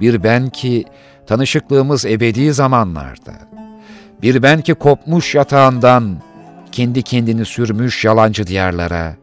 Bir 0.00 0.22
ben 0.22 0.48
ki 0.48 0.84
tanışıklığımız 1.26 2.06
ebedi 2.06 2.52
zamanlarda. 2.52 3.32
Bir 4.22 4.42
ben 4.42 4.60
ki 4.60 4.74
kopmuş 4.74 5.34
yatağından, 5.34 6.16
kendi 6.72 7.02
kendini 7.02 7.44
sürmüş 7.44 8.04
yalancı 8.04 8.46
diyarlara, 8.46 9.14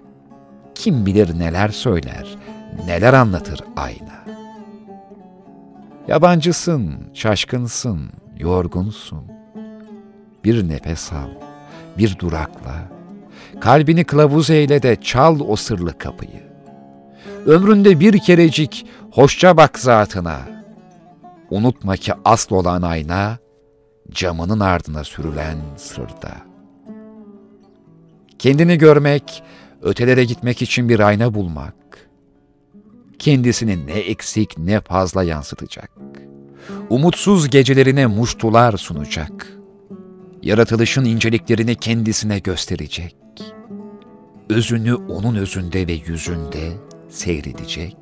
kim 0.75 1.05
bilir 1.05 1.39
neler 1.39 1.69
söyler, 1.69 2.37
neler 2.85 3.13
anlatır 3.13 3.59
ayna. 3.75 4.25
Yabancısın, 6.07 6.93
şaşkınsın, 7.13 8.09
yorgunsun. 8.39 9.23
Bir 10.43 10.69
nefes 10.69 11.13
al, 11.13 11.29
bir 11.97 12.19
durakla, 12.19 12.89
kalbini 13.59 14.03
kılavuz 14.03 14.49
eyle 14.49 14.83
de 14.83 14.95
çal 15.01 15.39
o 15.47 15.55
sırlı 15.55 15.97
kapıyı. 15.97 16.51
Ömründe 17.45 17.99
bir 17.99 18.19
kerecik 18.19 18.85
hoşça 19.11 19.57
bak 19.57 19.79
zatına. 19.79 20.39
Unutma 21.49 21.97
ki 21.97 22.13
asıl 22.25 22.55
olan 22.55 22.81
ayna, 22.81 23.37
camının 24.11 24.59
ardına 24.59 25.03
sürülen 25.03 25.57
sırda. 25.77 26.31
Kendini 28.39 28.77
görmek, 28.77 29.43
ötelere 29.81 30.23
gitmek 30.23 30.61
için 30.61 30.89
bir 30.89 30.99
ayna 30.99 31.33
bulmak, 31.33 31.73
kendisini 33.21 33.87
ne 33.87 33.91
eksik 33.91 34.57
ne 34.57 34.81
fazla 34.81 35.23
yansıtacak. 35.23 35.91
Umutsuz 36.89 37.49
gecelerine 37.49 38.05
muştular 38.05 38.77
sunacak. 38.77 39.47
Yaratılışın 40.41 41.05
inceliklerini 41.05 41.75
kendisine 41.75 42.39
gösterecek. 42.39 43.15
Özünü 44.49 44.93
onun 44.93 45.35
özünde 45.35 45.87
ve 45.87 45.91
yüzünde 45.91 46.71
seyredecek. 47.09 47.97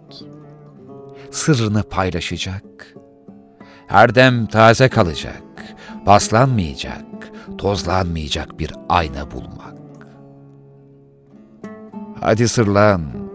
Sırrını 1.31 1.83
paylaşacak. 1.83 2.63
Her 3.87 4.15
dem 4.15 4.45
taze 4.45 4.89
kalacak, 4.89 5.43
paslanmayacak, 6.05 7.05
tozlanmayacak 7.57 8.59
bir 8.59 8.71
ayna 8.89 9.31
bulmak. 9.31 9.75
Hadi 12.19 12.47
sırlan. 12.47 13.28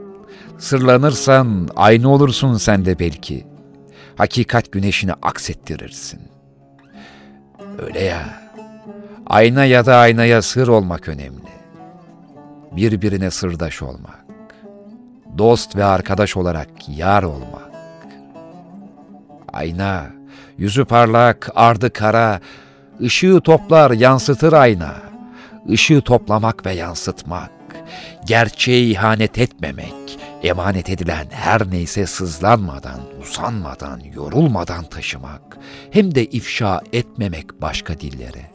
Sırlanırsan 0.65 1.69
aynı 1.77 2.09
olursun 2.13 2.57
sen 2.57 2.85
de 2.85 2.99
belki. 2.99 3.47
Hakikat 4.17 4.73
güneşini 4.73 5.13
aksettirirsin. 5.23 6.21
Öyle 7.79 8.01
ya. 8.01 8.23
Ayna 9.27 9.65
ya 9.65 9.87
da 9.87 9.97
aynaya 9.97 10.43
sır 10.43 10.69
olmak 10.69 11.09
önemli. 11.09 11.53
Birbirine 12.73 13.31
sırdaş 13.31 13.83
olmak. 13.83 14.25
Dost 15.39 15.77
ve 15.77 15.85
arkadaş 15.85 16.37
olarak 16.37 16.69
yar 16.89 17.23
olmak. 17.23 17.71
Ayna, 19.53 20.07
yüzü 20.59 20.85
parlak, 20.85 21.51
ardı 21.55 21.93
kara, 21.93 22.41
ışığı 23.01 23.41
toplar, 23.41 23.91
yansıtır 23.91 24.53
ayna. 24.53 24.95
Işığı 25.69 26.01
toplamak 26.01 26.67
ve 26.67 26.73
yansıtmak 26.73 27.51
gerçeğe 28.27 28.87
ihanet 28.87 29.39
etmemek, 29.39 30.19
emanet 30.45 30.91
edilen 30.91 31.27
her 31.31 31.71
neyse 31.71 32.07
sızlanmadan, 32.07 33.01
usanmadan, 33.23 34.01
yorulmadan 34.15 34.85
taşımak, 34.85 35.59
hem 35.91 36.15
de 36.15 36.25
ifşa 36.25 36.83
etmemek 36.93 37.63
başka 37.63 38.01
dillere. 38.01 38.51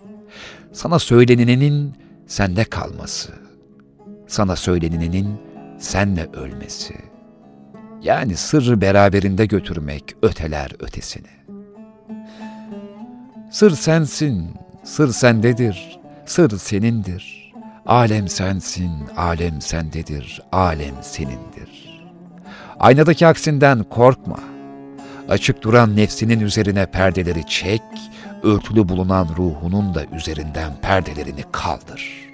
Sana 0.74 1.00
söylenenin 1.00 1.94
sende 2.28 2.64
kalması, 2.64 3.32
sana 4.28 4.56
söylenenin 4.56 5.42
senle 5.80 6.28
ölmesi. 6.34 6.96
Yani 8.02 8.36
sırrı 8.36 8.82
beraberinde 8.82 9.46
götürmek 9.46 10.04
öteler 10.22 10.72
ötesini. 10.80 11.40
Sır 13.52 13.72
sensin, 13.72 14.54
sır 14.84 15.14
sendedir, 15.14 16.00
sır 16.26 16.58
senindir.'' 16.58 17.40
Alem 17.90 18.28
sensin, 18.28 18.92
alem 19.18 19.62
sendedir, 19.62 20.42
alem 20.52 20.96
senindir. 21.02 21.79
Aynadaki 22.80 23.28
aksinden 23.28 23.84
korkma. 23.84 24.40
Açık 25.30 25.64
duran 25.64 25.96
nefsinin 25.96 26.40
üzerine 26.40 26.86
perdeleri 26.86 27.46
çek, 27.48 27.82
örtülü 28.44 28.90
bulunan 28.90 29.28
ruhunun 29.38 29.94
da 29.94 30.06
üzerinden 30.06 30.72
perdelerini 30.82 31.44
kaldır. 31.52 32.30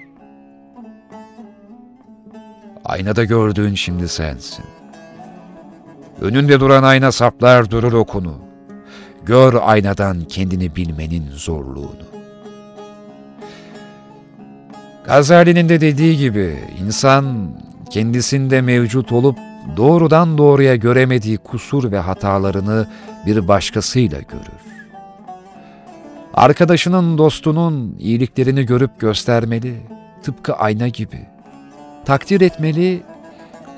Aynada 2.84 3.24
gördüğün 3.24 3.74
şimdi 3.74 4.08
sensin. 4.08 4.64
Önünde 6.20 6.60
duran 6.60 6.82
ayna 6.82 7.12
saplar 7.12 7.70
durur 7.70 7.92
okunu. 7.92 8.38
Gör 9.24 9.54
aynadan 9.62 10.24
kendini 10.24 10.76
bilmenin 10.76 11.30
zorluğunu. 11.30 12.06
Gazali'nin 15.06 15.68
de 15.68 15.80
dediği 15.80 16.18
gibi 16.18 16.58
insan 16.84 17.50
kendisinde 17.90 18.60
mevcut 18.60 19.12
olup 19.12 19.38
doğrudan 19.76 20.38
doğruya 20.38 20.76
göremediği 20.76 21.38
kusur 21.38 21.92
ve 21.92 21.98
hatalarını 21.98 22.88
bir 23.26 23.48
başkasıyla 23.48 24.20
görür. 24.20 24.66
Arkadaşının, 26.34 27.18
dostunun 27.18 27.96
iyiliklerini 27.98 28.66
görüp 28.66 29.00
göstermeli, 29.00 29.82
tıpkı 30.22 30.54
ayna 30.54 30.88
gibi. 30.88 31.26
Takdir 32.04 32.40
etmeli, 32.40 33.02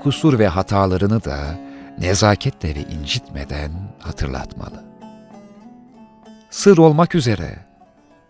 kusur 0.03 0.39
ve 0.39 0.49
hatalarını 0.49 1.25
da 1.25 1.39
nezaketle 1.99 2.75
ve 2.75 2.81
incitmeden 2.81 3.71
hatırlatmalı. 3.99 4.85
Sır 6.51 6.79
olmak 6.79 7.15
üzere, 7.15 7.59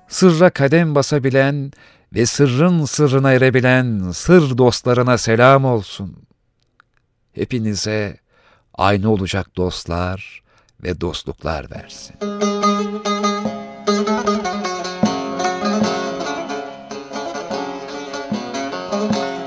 sırra 0.08 0.50
kadem 0.50 0.94
basabilen 0.94 1.72
ve 2.14 2.26
sırrın 2.26 2.84
sırrına 2.84 3.32
erebilen 3.32 4.10
sır 4.10 4.58
dostlarına 4.58 5.18
selam 5.18 5.64
olsun. 5.64 6.27
Hepinize 7.38 8.18
aynı 8.74 9.12
olacak 9.12 9.56
dostlar 9.56 10.42
ve 10.82 11.00
dostluklar 11.00 11.70
versin. 11.70 12.16
Yarim 19.00 19.37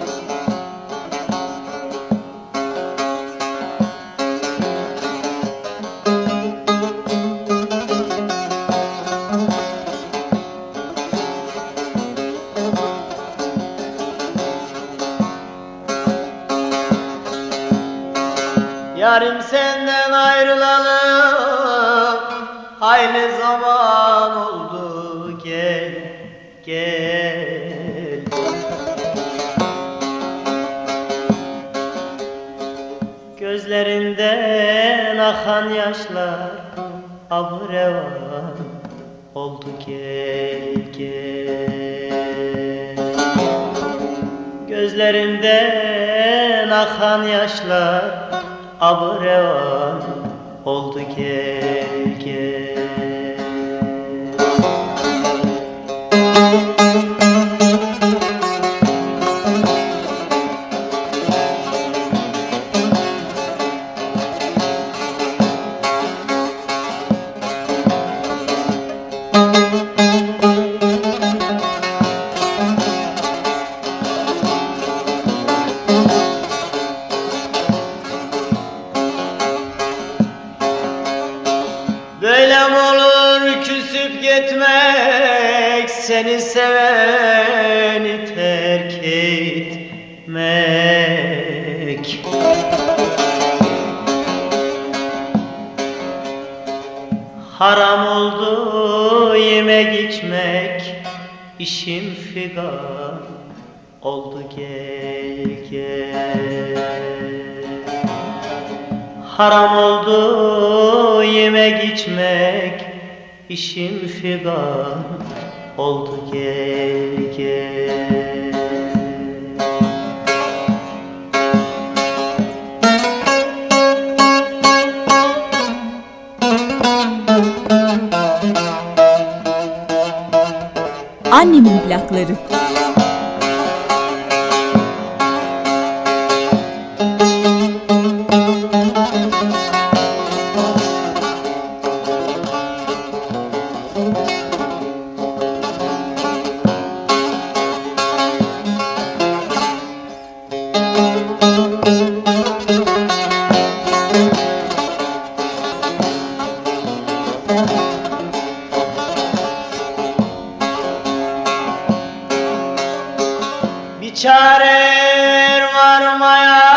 çare 164.22 165.64
varmaya 165.76 166.76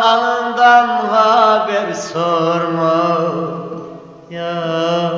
halından 0.00 0.88
haber 0.88 1.92
sorma 1.92 3.18
ya. 4.30 5.12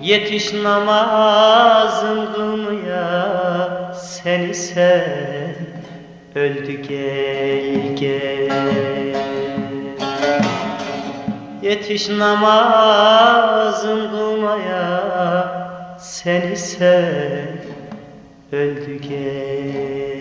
Yetiş 0.00 0.52
namazın 0.52 2.34
kılmaya 2.34 3.94
sen 3.94 4.52
öldü 6.34 6.72
gel 6.72 7.96
gel. 7.96 8.92
Yetiş 11.62 12.08
namazın 12.08 14.11
seni 16.24 16.56
sev 16.56 17.46
öldü 18.52 18.98
gel. 19.08 20.12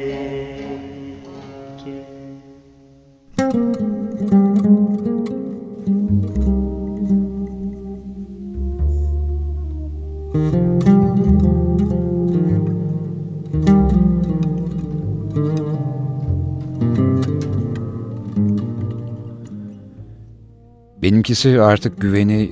Benimkisi 21.01 21.61
artık 21.61 22.01
güveni, 22.01 22.51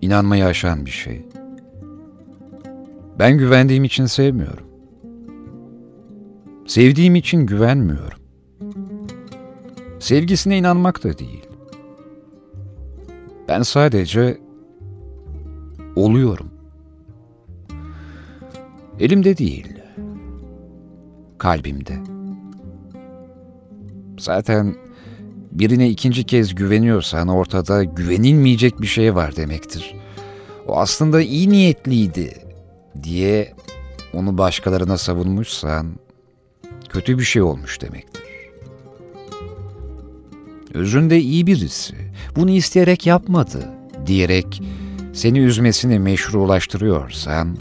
inanmayı 0.00 0.44
aşan 0.44 0.86
bir 0.86 0.90
şey. 0.90 1.27
Ben 3.18 3.38
güvendiğim 3.38 3.84
için 3.84 4.06
sevmiyorum. 4.06 4.66
Sevdiğim 6.66 7.14
için 7.14 7.46
güvenmiyorum. 7.46 8.18
Sevgisine 9.98 10.58
inanmak 10.58 11.04
da 11.04 11.18
değil. 11.18 11.46
Ben 13.48 13.62
sadece 13.62 14.38
oluyorum. 15.96 16.50
Elimde 19.00 19.38
değil, 19.38 19.66
kalbimde. 21.38 21.96
Zaten 24.18 24.76
birine 25.52 25.88
ikinci 25.90 26.24
kez 26.24 26.54
güveniyorsan 26.54 27.28
ortada 27.28 27.84
güvenilmeyecek 27.84 28.80
bir 28.80 28.86
şey 28.86 29.14
var 29.14 29.36
demektir. 29.36 29.94
O 30.66 30.76
aslında 30.76 31.20
iyi 31.20 31.50
niyetliydi 31.50 32.47
diye 33.02 33.54
onu 34.14 34.38
başkalarına 34.38 34.98
savunmuşsan 34.98 35.96
kötü 36.88 37.18
bir 37.18 37.24
şey 37.24 37.42
olmuş 37.42 37.80
demektir. 37.80 38.22
Özünde 40.74 41.20
iyi 41.20 41.46
birisi, 41.46 41.94
bunu 42.36 42.50
isteyerek 42.50 43.06
yapmadı 43.06 43.68
diyerek 44.06 44.62
seni 45.12 45.38
üzmesini 45.38 45.98
meşrulaştırıyorsan 45.98 47.58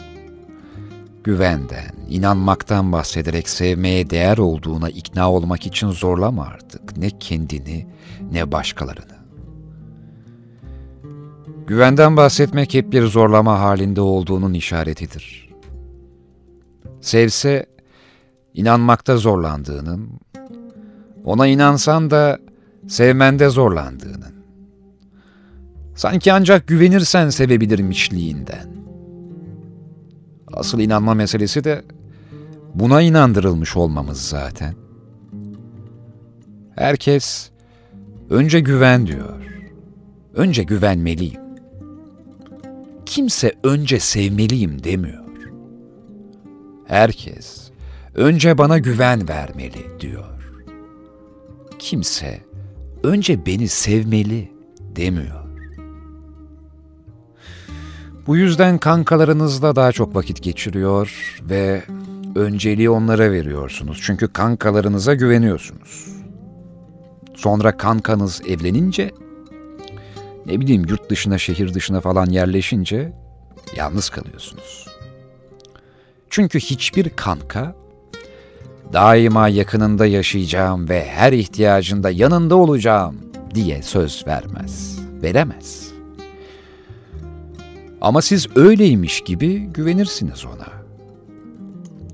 güvenden, 1.23 1.95
inanmaktan 2.09 2.91
bahsederek 2.91 3.49
sevmeye 3.49 4.09
değer 4.09 4.37
olduğuna 4.37 4.89
ikna 4.89 5.31
olmak 5.31 5.65
için 5.65 5.89
zorlama 5.89 6.45
artık 6.45 6.97
ne 6.97 7.09
kendini 7.19 7.87
ne 8.31 8.51
başkalarını. 8.51 9.16
Güvenden 11.67 12.17
bahsetmek 12.17 12.73
hep 12.73 12.91
bir 12.91 13.03
zorlama 13.03 13.59
halinde 13.59 14.01
olduğunun 14.01 14.53
işaretidir. 14.53 15.49
Sevse 17.01 17.65
inanmakta 18.53 19.17
zorlandığının, 19.17 20.09
ona 21.25 21.47
inansan 21.47 22.11
da 22.11 22.39
sevmende 22.87 23.49
zorlandığının, 23.49 24.35
sanki 25.95 26.33
ancak 26.33 26.67
güvenirsen 26.67 27.29
sevebilirmişliğinden, 27.29 28.77
Asıl 30.53 30.79
inanma 30.79 31.13
meselesi 31.13 31.63
de 31.63 31.81
buna 32.73 33.01
inandırılmış 33.01 33.75
olmamız 33.75 34.21
zaten. 34.21 34.75
Herkes 36.75 37.51
önce 38.29 38.59
güven 38.59 39.07
diyor. 39.07 39.43
Önce 40.33 40.63
güvenmeliyim. 40.63 41.46
Kimse 43.17 43.53
önce 43.63 43.99
sevmeliyim 43.99 44.83
demiyor. 44.83 45.23
Herkes 46.87 47.71
önce 48.15 48.57
bana 48.57 48.77
güven 48.77 49.27
vermeli 49.27 49.99
diyor. 49.99 50.25
Kimse 51.79 52.41
önce 53.03 53.45
beni 53.45 53.67
sevmeli 53.67 54.51
demiyor. 54.95 55.43
Bu 58.27 58.37
yüzden 58.37 58.77
kankalarınızla 58.77 59.75
daha 59.75 59.91
çok 59.91 60.15
vakit 60.15 60.43
geçiriyor 60.43 61.37
ve 61.49 61.83
önceliği 62.35 62.89
onlara 62.89 63.31
veriyorsunuz. 63.31 63.99
Çünkü 64.03 64.27
kankalarınıza 64.27 65.13
güveniyorsunuz. 65.13 66.07
Sonra 67.35 67.77
kankanız 67.77 68.41
evlenince, 68.47 69.11
ne 70.47 70.59
bileyim 70.59 70.85
yurt 70.89 71.09
dışına, 71.09 71.37
şehir 71.37 71.73
dışına 71.73 72.01
falan 72.01 72.25
yerleşince 72.25 73.13
yalnız 73.75 74.09
kalıyorsunuz. 74.09 74.87
Çünkü 76.29 76.59
hiçbir 76.59 77.09
kanka 77.09 77.75
daima 78.93 79.47
yakınında 79.47 80.05
yaşayacağım 80.05 80.89
ve 80.89 81.05
her 81.05 81.33
ihtiyacında 81.33 82.09
yanında 82.09 82.55
olacağım 82.55 83.15
diye 83.55 83.81
söz 83.81 84.27
vermez, 84.27 84.99
veremez. 85.23 85.91
Ama 88.01 88.21
siz 88.21 88.57
öyleymiş 88.57 89.21
gibi 89.21 89.59
güvenirsiniz 89.59 90.45
ona. 90.45 90.67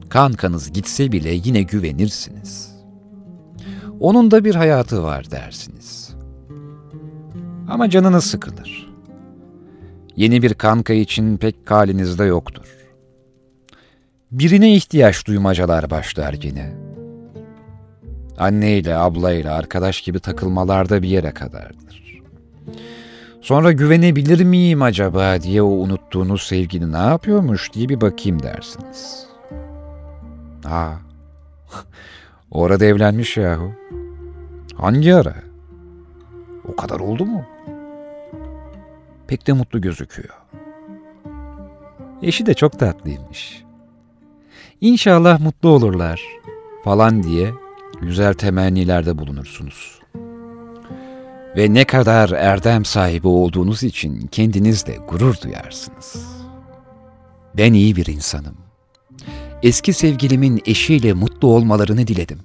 Kankanız 0.10 0.72
gitse 0.72 1.12
bile 1.12 1.34
yine 1.34 1.62
güvenirsiniz. 1.62 2.74
Onun 4.00 4.32
da 4.32 4.46
bir 4.46 4.56
hayatı 4.56 5.04
var 5.04 5.32
dersiniz. 5.32 6.03
Ama 7.68 7.89
canınız 7.89 8.26
sıkılır. 8.26 8.93
Yeni 10.16 10.41
bir 10.41 10.53
kanka 10.53 10.93
için 10.93 11.38
pek 11.38 11.55
halinizde 11.72 12.24
yoktur. 12.24 12.76
Birine 14.32 14.76
ihtiyaç 14.76 15.28
duymacalar 15.28 15.89
başlar 15.89 16.36
yine. 16.43 16.74
Anneyle, 18.38 18.97
ablayla, 18.97 19.55
arkadaş 19.55 20.01
gibi 20.01 20.20
takılmalarda 20.20 21.01
bir 21.01 21.07
yere 21.07 21.32
kadardır. 21.32 22.22
Sonra 23.41 23.72
güvenebilir 23.72 24.43
miyim 24.43 24.82
acaba 24.82 25.41
diye 25.41 25.61
o 25.61 25.68
unuttuğunuz 25.68 26.43
sevgili 26.43 26.91
ne 26.91 26.97
yapıyormuş 26.97 27.74
diye 27.74 27.89
bir 27.89 28.01
bakayım 28.01 28.43
dersiniz. 28.43 29.26
Ha, 30.64 30.99
orada 32.51 32.86
evlenmiş 32.86 33.38
yahu. 33.38 33.72
Hangi 34.76 35.16
ara? 35.16 35.36
O 36.68 36.76
kadar 36.76 36.99
oldu 36.99 37.26
mu? 37.26 37.45
Pek 39.34 39.48
de 39.48 39.54
mutlu 39.54 39.82
gözüküyor. 39.82 40.34
Eşi 42.22 42.46
de 42.46 42.54
çok 42.54 42.80
tatlıymış. 42.80 43.64
İnşallah 44.82 45.40
mutlu 45.40 45.70
olurlar 45.70 46.22
falan 46.84 47.24
diye 47.24 47.52
güzel 48.02 48.34
temennilerde 48.34 49.18
bulunursunuz. 49.18 50.00
Ve 51.58 51.74
ne 51.74 51.86
kadar 51.86 52.30
erdem 52.30 52.86
sahibi 52.86 53.28
olduğunuz 53.28 53.84
için 53.84 54.28
kendinizle 54.28 54.98
gurur 55.10 55.36
duyarsınız. 55.44 56.28
Ben 57.58 57.74
iyi 57.74 57.96
bir 57.96 58.06
insanım. 58.06 58.58
Eski 59.64 59.94
sevgilimin 59.94 60.62
eşiyle 60.66 61.14
mutlu 61.14 61.48
olmalarını 61.48 62.08
diledim. 62.08 62.40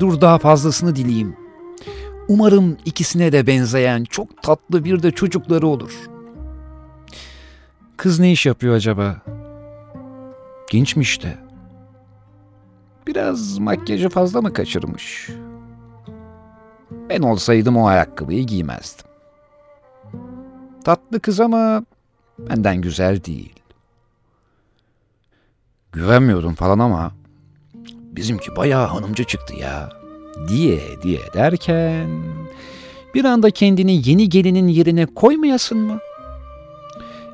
Dur 0.00 0.20
daha 0.20 0.38
fazlasını 0.38 0.96
dileyeyim. 0.96 1.43
Umarım 2.28 2.76
ikisine 2.84 3.32
de 3.32 3.46
benzeyen 3.46 4.04
çok 4.04 4.42
tatlı 4.42 4.84
bir 4.84 5.02
de 5.02 5.10
çocukları 5.10 5.66
olur. 5.66 5.92
Kız 7.96 8.20
ne 8.20 8.32
iş 8.32 8.46
yapıyor 8.46 8.74
acaba? 8.74 9.16
Gençmiş 10.70 11.22
de. 11.22 11.38
Biraz 13.06 13.58
makyajı 13.58 14.08
fazla 14.08 14.42
mı 14.42 14.52
kaçırmış? 14.52 15.30
Ben 17.08 17.22
olsaydım 17.22 17.76
o 17.76 17.86
ayakkabıyı 17.86 18.46
giymezdim. 18.46 19.06
Tatlı 20.84 21.20
kız 21.20 21.40
ama 21.40 21.84
benden 22.38 22.80
güzel 22.80 23.24
değil. 23.24 23.52
Güvenmiyordum 25.92 26.54
falan 26.54 26.78
ama 26.78 27.12
bizimki 28.16 28.56
bayağı 28.56 28.86
hanımcı 28.86 29.24
çıktı 29.24 29.54
ya 29.54 30.03
diye 30.48 31.02
diye 31.02 31.20
derken 31.34 32.22
bir 33.14 33.24
anda 33.24 33.50
kendini 33.50 34.08
yeni 34.08 34.28
gelinin 34.28 34.68
yerine 34.68 35.06
koymayasın 35.06 35.78
mı? 35.78 35.98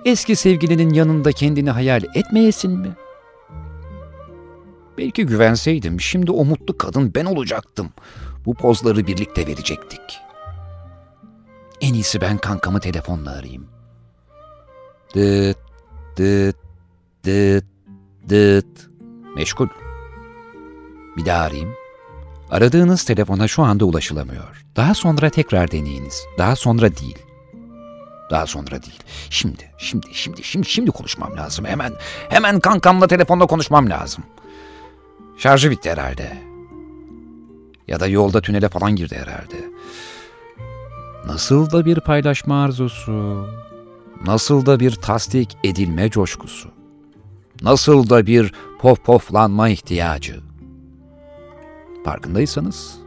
Eski 0.05 0.37
sevgilinin 0.37 0.95
yanında 0.95 1.33
kendini 1.33 1.71
hayal 1.71 2.03
etmeyesin 2.15 2.71
mi? 2.71 2.97
Belki 4.99 5.27
güvenseydim 5.27 6.01
şimdi 6.01 6.33
o 6.33 6.45
mutlu 6.45 6.79
kadın 6.79 7.15
ben 7.15 7.25
olacaktım. 7.25 7.91
Bu 8.47 8.55
pozları 8.55 9.07
birlikte 9.07 9.47
verecektik. 9.47 10.01
En 11.81 11.95
iyisi 11.95 12.21
ben 12.21 12.39
kankamı 12.39 12.81
telefonla 12.81 13.31
arayayım. 13.31 13.67
Dıt, 15.15 15.59
dıt, 16.17 16.57
dıt, 17.25 17.65
dıt. 18.29 18.91
Meşgul. 19.37 19.69
Bir 21.17 21.27
daha 21.27 21.43
arayayım. 21.43 21.75
Aradığınız 22.51 23.05
telefona 23.05 23.49
şu 23.49 23.63
anda 23.63 23.85
ulaşılamıyor. 23.85 24.65
Daha 24.77 24.95
sonra 24.95 25.31
tekrar 25.31 25.71
deneyiniz. 25.71 26.23
Daha 26.39 26.57
sonra 26.57 26.97
değil. 26.97 27.19
Daha 28.31 28.47
sonra 28.47 28.83
değil. 28.83 29.01
Şimdi, 29.31 29.71
şimdi, 29.79 30.07
şimdi, 30.13 30.45
şimdi, 30.45 30.69
şimdi 30.69 30.91
konuşmam 30.91 31.37
lazım. 31.37 31.65
Hemen, 31.65 31.93
hemen 32.29 32.61
kankamla 32.61 33.07
telefonla 33.07 33.47
konuşmam 33.47 33.91
lazım. 33.91 34.25
Şarjı 35.39 35.71
bitti 35.71 35.91
herhalde. 35.91 36.39
Ya 37.89 38.01
da 38.01 38.07
yolda 38.07 38.41
tünele 38.41 38.69
falan 38.69 38.97
girdi 38.97 39.17
herhalde. 39.17 39.57
Nasıl 41.27 41.71
da 41.71 41.85
bir 41.85 42.01
paylaşma 42.01 42.65
arzusu. 42.65 43.47
Nasıl 44.27 44.67
da 44.67 44.81
bir 44.81 44.95
tasdik 44.95 45.57
edilme 45.65 46.11
coşkusu. 46.11 46.71
Nasıl 47.63 48.11
da 48.11 48.27
bir 48.27 48.53
pof 48.79 49.05
poflanma 49.05 49.69
ihtiyacı. 49.69 50.50
Farkındaysanız 52.05 52.99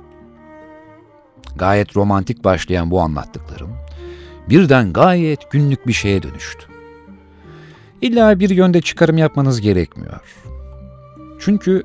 gayet 1.56 1.96
romantik 1.96 2.44
başlayan 2.44 2.92
bu 2.92 3.02
anlattıklarım 3.02 3.84
birden 4.50 4.94
gayet 4.94 5.52
günlük 5.52 5.88
bir 5.88 5.94
şeye 5.94 6.24
dönüştü. 6.24 6.66
İlla 8.02 8.40
bir 8.40 8.50
yönde 8.50 8.82
çıkarım 8.82 9.18
yapmanız 9.18 9.62
gerekmiyor. 9.62 10.36
Çünkü 11.40 11.84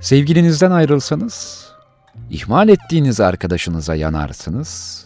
sevgilinizden 0.00 0.70
ayrılsanız, 0.70 1.68
ihmal 2.30 2.68
ettiğiniz 2.68 3.20
arkadaşınıza 3.20 3.94
yanarsınız, 3.94 5.04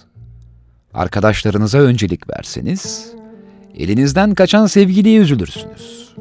arkadaşlarınıza 0.95 1.79
öncelik 1.79 2.31
verseniz, 2.31 3.13
elinizden 3.75 4.35
kaçan 4.35 4.67
sevgiliye 4.67 5.21
üzülürsünüz. 5.21 6.15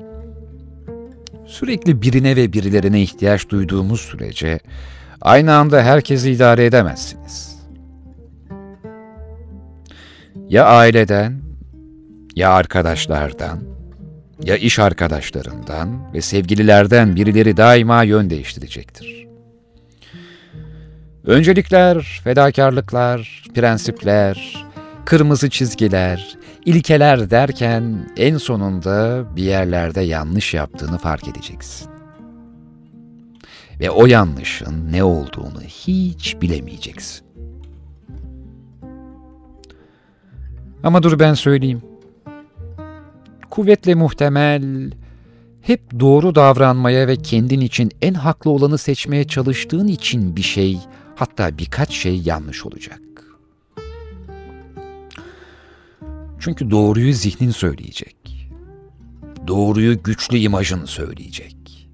Sürekli 1.52 2.02
birine 2.02 2.36
ve 2.36 2.54
birilerine 2.54 3.02
ihtiyaç 3.02 3.50
duyduğumuz 3.50 4.02
sürece 4.02 4.60
aynı 5.22 5.54
anda 5.56 5.84
herkesi 5.84 6.32
idare 6.32 6.66
edemezsiniz. 6.66 7.60
Ya 10.50 10.66
aileden, 10.66 11.42
ya 12.36 12.52
arkadaşlardan, 12.52 13.60
ya 14.44 14.56
iş 14.56 14.80
arkadaşlarından 14.80 16.14
ve 16.14 16.22
sevgililerden 16.22 17.16
birileri 17.16 17.58
daima 17.58 18.04
yön 18.04 18.30
değiştirecektir. 18.30 19.28
Öncelikler, 21.26 22.22
fedakarlıklar, 22.24 23.44
prensipler, 23.56 24.66
kırmızı 25.06 25.50
çizgiler, 25.50 26.38
ilkeler 26.66 27.30
derken 27.30 28.10
en 28.18 28.38
sonunda 28.38 29.26
bir 29.36 29.44
yerlerde 29.44 30.02
yanlış 30.02 30.54
yaptığını 30.54 30.98
fark 30.98 31.28
edeceksin. 31.28 31.90
Ve 33.80 33.90
o 33.90 34.06
yanlışın 34.06 34.92
ne 34.92 35.04
olduğunu 35.04 35.62
hiç 35.62 36.42
bilemeyeceksin. 36.42 37.26
Ama 40.84 41.04
dur 41.04 41.20
ben 41.20 41.34
söyleyeyim. 41.34 41.82
Kuvvetle 43.50 43.96
muhtemel 43.96 44.92
hep 45.62 46.00
doğru 46.00 46.36
davranmaya 46.36 47.08
ve 47.08 47.16
kendin 47.16 47.62
için 47.62 47.92
en 48.02 48.14
haklı 48.14 48.52
olanı 48.52 48.78
seçmeye 48.78 49.28
çalıştığın 49.28 49.88
için 49.88 50.36
bir 50.36 50.42
şey, 50.42 50.80
hatta 51.16 51.58
birkaç 51.58 51.92
şey 51.92 52.22
yanlış 52.22 52.66
olacak. 52.66 53.02
Çünkü 56.42 56.72
doğruyu 56.72 57.14
zihnin 57.14 57.52
söyleyecek. 57.52 58.16
Doğruyu 59.48 60.04
güçlü 60.04 60.38
imajın 60.38 60.86
söyleyecek. 60.86 61.90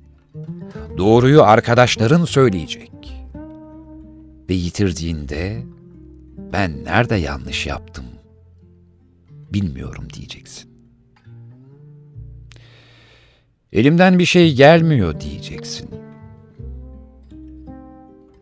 Doğruyu 0.98 1.44
arkadaşların 1.44 2.26
söyleyecek. 2.26 2.92
Ve 4.50 4.54
yitirdiğinde 4.54 5.64
ben 6.54 6.84
nerede 6.84 7.16
yanlış 7.16 7.68
yaptım 7.68 8.06
bilmiyorum 9.54 10.08
diyeceksin. 10.14 10.70
Elimden 13.74 14.20
bir 14.20 14.26
şey 14.26 14.56
gelmiyor 14.56 15.22
diyeceksin. 15.22 15.90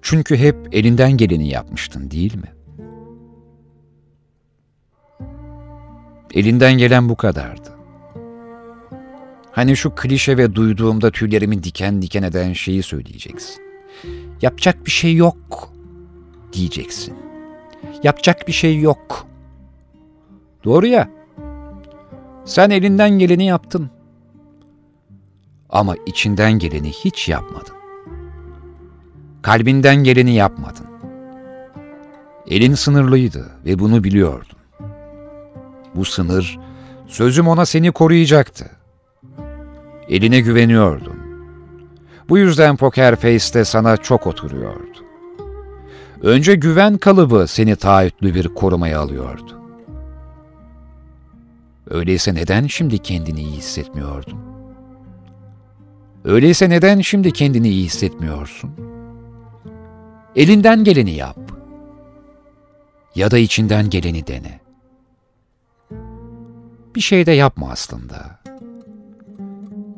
Çünkü 0.01 0.37
hep 0.37 0.55
elinden 0.71 1.11
geleni 1.11 1.47
yapmıştın 1.47 2.11
değil 2.11 2.35
mi? 2.35 2.54
Elinden 6.35 6.73
gelen 6.73 7.09
bu 7.09 7.15
kadardı. 7.15 7.69
Hani 9.51 9.77
şu 9.77 9.95
klişe 9.95 10.37
ve 10.37 10.55
duyduğumda 10.55 11.11
tüylerimin 11.11 11.63
diken 11.63 12.01
diken 12.01 12.23
eden 12.23 12.53
şeyi 12.53 12.83
söyleyeceksin. 12.83 13.61
Yapacak 14.41 14.85
bir 14.85 14.91
şey 14.91 15.15
yok 15.15 15.71
diyeceksin. 16.53 17.17
Yapacak 18.03 18.47
bir 18.47 18.53
şey 18.53 18.79
yok. 18.79 19.27
Doğru 20.63 20.87
ya. 20.87 21.09
Sen 22.45 22.69
elinden 22.69 23.09
geleni 23.09 23.45
yaptın. 23.45 23.89
Ama 25.69 25.95
içinden 26.05 26.53
geleni 26.53 26.89
hiç 26.89 27.29
yapmadın. 27.29 27.75
Kalbinden 29.41 29.95
geleni 29.95 30.33
yapmadın. 30.35 30.85
Elin 32.47 32.73
sınırlıydı 32.73 33.51
ve 33.65 33.79
bunu 33.79 34.03
biliyordun. 34.03 34.57
Bu 35.95 36.05
sınır, 36.05 36.59
sözüm 37.07 37.47
ona 37.47 37.65
seni 37.65 37.91
koruyacaktı. 37.91 38.69
Eline 40.09 40.39
güveniyordun. 40.39 41.15
Bu 42.29 42.37
yüzden 42.37 42.75
Poker 42.75 43.15
Face'te 43.15 43.65
sana 43.65 43.97
çok 43.97 44.27
oturuyordu. 44.27 45.05
Önce 46.21 46.55
güven 46.55 46.97
kalıbı 46.97 47.47
seni 47.47 47.75
taahhütlü 47.75 48.35
bir 48.35 48.47
korumaya 48.47 48.99
alıyordu. 48.99 49.61
Öyleyse 51.89 52.33
neden 52.33 52.67
şimdi 52.67 52.99
kendini 52.99 53.41
iyi 53.41 53.57
hissetmiyordun? 53.57 54.39
Öyleyse 56.25 56.69
neden 56.69 57.01
şimdi 57.01 57.31
kendini 57.31 57.69
iyi 57.69 57.85
hissetmiyorsun? 57.85 58.71
Elinden 60.35 60.83
geleni 60.83 61.11
yap. 61.11 61.37
Ya 63.15 63.31
da 63.31 63.37
içinden 63.37 63.89
geleni 63.89 64.27
dene. 64.27 64.64
Bir 66.95 67.01
şey 67.01 67.25
de 67.25 67.31
yapma 67.31 67.71
aslında. 67.71 68.39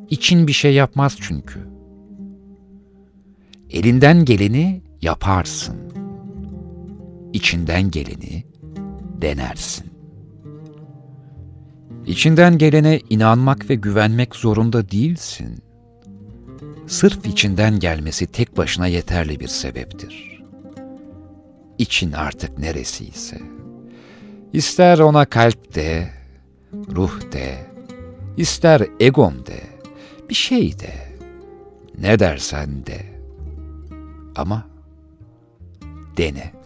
İçin 0.10 0.48
bir 0.48 0.54
şey 0.54 0.74
yapmaz 0.74 1.18
çünkü. 1.22 1.60
Elinden 3.70 4.26
geleni 4.26 4.82
yaparsın. 5.02 5.78
içinden 7.34 7.92
geleni 7.92 8.44
denersin. 9.22 9.86
İçinden 12.06 12.58
gelene 12.58 13.00
inanmak 13.10 13.70
ve 13.70 13.76
güvenmek 13.76 14.36
zorunda 14.36 14.92
değilsin. 14.92 15.64
Sırf 16.88 17.26
içinden 17.26 17.80
gelmesi 17.80 18.28
tek 18.28 18.58
başına 18.58 18.88
yeterli 18.88 19.40
bir 19.40 19.48
sebeptir. 19.48 20.44
İçin 21.78 22.12
artık 22.12 22.60
neresiyse. 22.60 23.42
İster 24.54 25.00
ona 25.00 25.26
kalp 25.26 25.76
de, 25.76 26.17
ruh 26.74 27.32
de, 27.32 27.66
ister 28.38 28.88
egom 29.00 29.46
de, 29.46 29.60
bir 30.30 30.36
şey 30.36 30.80
de, 30.80 30.94
ne 31.98 32.20
dersen 32.20 32.86
de. 32.86 33.06
Ama 34.36 34.68
dene. 36.18 36.57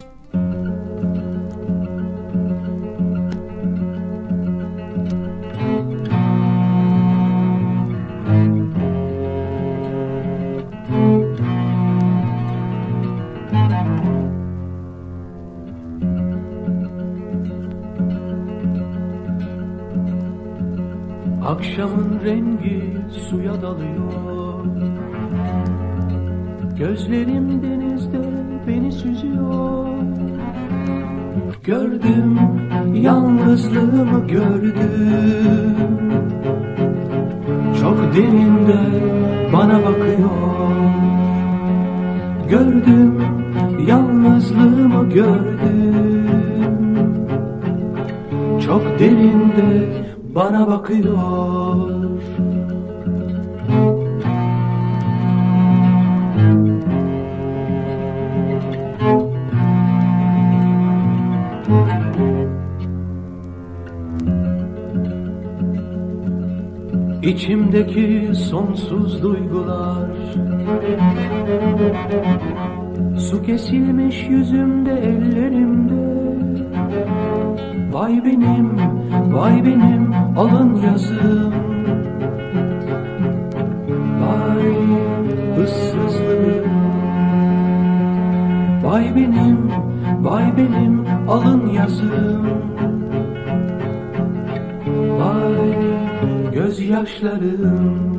Akşamın 21.62 22.20
rengi 22.26 22.98
suya 23.30 23.62
dalıyor. 23.62 24.66
Gözlerim 26.78 27.64
denizde 27.64 28.22
beni 28.68 28.92
süzüyor. 28.92 29.88
Gördüm 31.64 32.40
yalnızlığımı 32.94 34.28
gördüm. 34.28 35.76
Çok 37.82 37.98
derinde 38.16 38.80
bana 39.54 39.80
bakıyor. 39.80 40.72
Gördüm 42.50 43.22
yalnızlığımı 43.88 45.10
gördüm. 45.10 46.26
Çok 48.66 49.00
derinde 49.00 50.01
bana 50.36 50.68
bakıyor. 50.68 52.12
İçimdeki 67.24 68.32
sonsuz 68.36 69.24
duygular 69.24 70.10
Su 73.18 73.44
kesilmiş 73.44 74.30
yüzümde 74.30 74.92
ellerimde 74.92 76.11
Vay 77.92 78.26
benim, 78.26 78.78
vay 79.34 79.66
benim 79.66 80.14
alın 80.38 80.76
yazım. 80.76 81.54
Vay 84.22 84.74
ıssızlığım 85.64 86.72
Vay 88.84 89.16
benim, 89.16 89.72
vay 90.22 90.58
benim 90.58 91.06
alın 91.28 91.68
yazım. 91.68 92.48
Vay 95.20 95.76
gözyaşlarım 96.54 98.11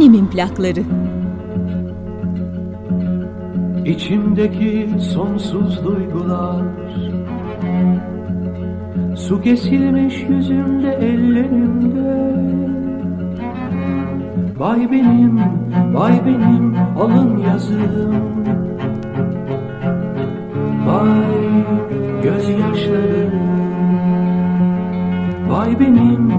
Annemin 0.00 0.26
plakları. 0.26 0.82
İçimdeki 3.84 4.88
sonsuz 5.00 5.84
duygular. 5.84 6.62
Su 9.16 9.40
kesilmiş 9.40 10.24
yüzümde 10.28 10.92
ellerimde. 10.92 12.34
Vay 14.58 14.90
benim, 14.90 15.40
vay 15.92 16.26
benim 16.26 16.74
alın 17.00 17.38
yazım 17.38 18.14
Vay 20.86 21.64
gözyaşlarım. 22.22 23.40
Vay 25.48 25.80
benim, 25.80 26.32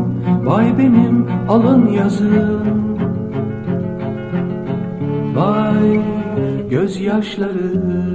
vay 0.46 0.78
benim 0.78 1.28
alın 1.50 1.88
yazım 1.88 2.61
gözyaşlarım 7.12 8.11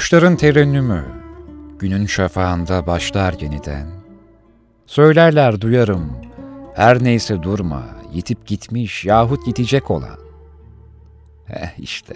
Kuşların 0.00 0.36
terennümü, 0.36 1.04
günün 1.78 2.06
şafağında 2.06 2.86
başlar 2.86 3.34
yeniden. 3.40 3.86
Söylerler 4.86 5.60
duyarım, 5.60 6.12
her 6.74 7.04
neyse 7.04 7.42
durma, 7.42 7.82
yitip 8.12 8.46
gitmiş 8.46 9.04
yahut 9.04 9.46
yitecek 9.46 9.90
olan. 9.90 10.18
Eh 11.48 11.78
işte, 11.78 12.14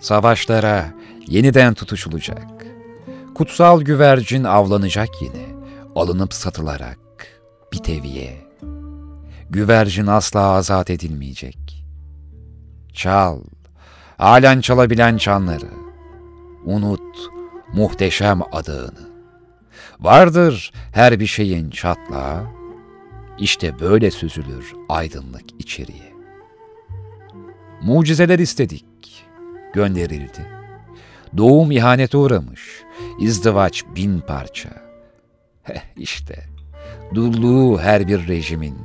savaşlara 0.00 0.86
yeniden 1.26 1.74
tutuşulacak. 1.74 2.66
Kutsal 3.34 3.82
güvercin 3.82 4.44
avlanacak 4.44 5.08
yine, 5.22 5.46
alınıp 5.96 6.34
satılarak, 6.34 6.98
bir 7.72 7.78
teviye. 7.78 8.36
Güvercin 9.50 10.06
asla 10.06 10.40
azat 10.40 10.90
edilmeyecek. 10.90 11.84
Çal, 12.92 13.40
halen 14.18 14.60
çalabilen 14.60 15.16
çanları, 15.16 15.85
unut 16.66 17.30
muhteşem 17.74 18.40
adığını. 18.52 19.16
Vardır 20.00 20.72
her 20.92 21.20
bir 21.20 21.26
şeyin 21.26 21.70
çatlağı, 21.70 22.46
işte 23.38 23.80
böyle 23.80 24.10
süzülür 24.10 24.72
aydınlık 24.88 25.44
içeriye. 25.58 26.12
Mucizeler 27.82 28.38
istedik, 28.38 28.84
gönderildi. 29.74 30.46
Doğum 31.36 31.70
ihanete 31.70 32.16
uğramış, 32.16 32.82
izdivaç 33.20 33.84
bin 33.96 34.20
parça. 34.20 34.68
Heh 35.62 35.80
işte, 35.96 36.44
dulluğu 37.14 37.78
her 37.80 38.08
bir 38.08 38.28
rejimin. 38.28 38.76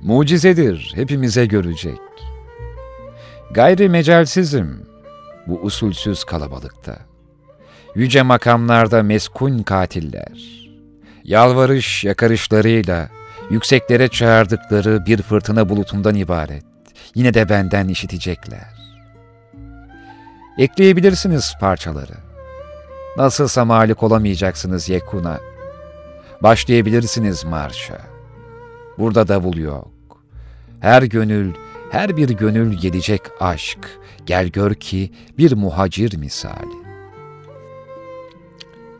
Mucizedir 0.00 0.92
hepimize 0.94 1.46
görecek. 1.46 1.98
Gayri 3.50 3.88
mecalsizim, 3.88 4.87
bu 5.48 5.60
usulsüz 5.62 6.24
kalabalıkta. 6.24 6.98
Yüce 7.94 8.22
makamlarda 8.22 9.02
meskun 9.02 9.62
katiller, 9.62 10.68
yalvarış 11.24 12.04
yakarışlarıyla 12.04 13.08
yükseklere 13.50 14.08
çağırdıkları 14.08 15.06
bir 15.06 15.22
fırtına 15.22 15.68
bulutundan 15.68 16.14
ibaret. 16.14 16.64
Yine 17.14 17.34
de 17.34 17.48
benden 17.48 17.88
işitecekler. 17.88 18.78
Ekleyebilirsiniz 20.58 21.54
parçaları. 21.60 22.14
Nasılsa 23.16 23.64
malik 23.64 24.02
olamayacaksınız 24.02 24.88
Yekun'a. 24.88 25.38
Başlayabilirsiniz 26.42 27.44
marşa. 27.44 28.00
Burada 28.98 29.28
davul 29.28 29.56
yok. 29.56 29.90
Her 30.80 31.02
gönül 31.02 31.54
Her 31.90 32.16
bir 32.16 32.28
gönül 32.28 32.72
gelecek 32.72 33.22
aşk, 33.40 33.78
gel 34.26 34.48
gör 34.48 34.74
ki 34.74 35.12
bir 35.38 35.52
muhacir 35.52 36.16
misali. 36.16 36.88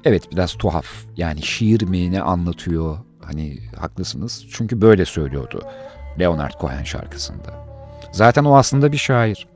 Evet 0.05 0.33
biraz 0.33 0.55
tuhaf. 0.55 0.87
Yani 1.17 1.43
şiir 1.43 1.83
mi 1.83 2.13
ne 2.13 2.23
anlatıyor? 2.23 2.99
Hani 3.25 3.59
haklısınız. 3.77 4.47
Çünkü 4.53 4.81
böyle 4.81 5.05
söylüyordu 5.05 5.63
Leonard 6.21 6.61
Cohen 6.61 6.85
şarkısında. 6.85 7.67
Zaten 8.13 8.45
o 8.45 8.57
aslında 8.57 8.93
bir 8.93 8.97
şair. 8.97 9.47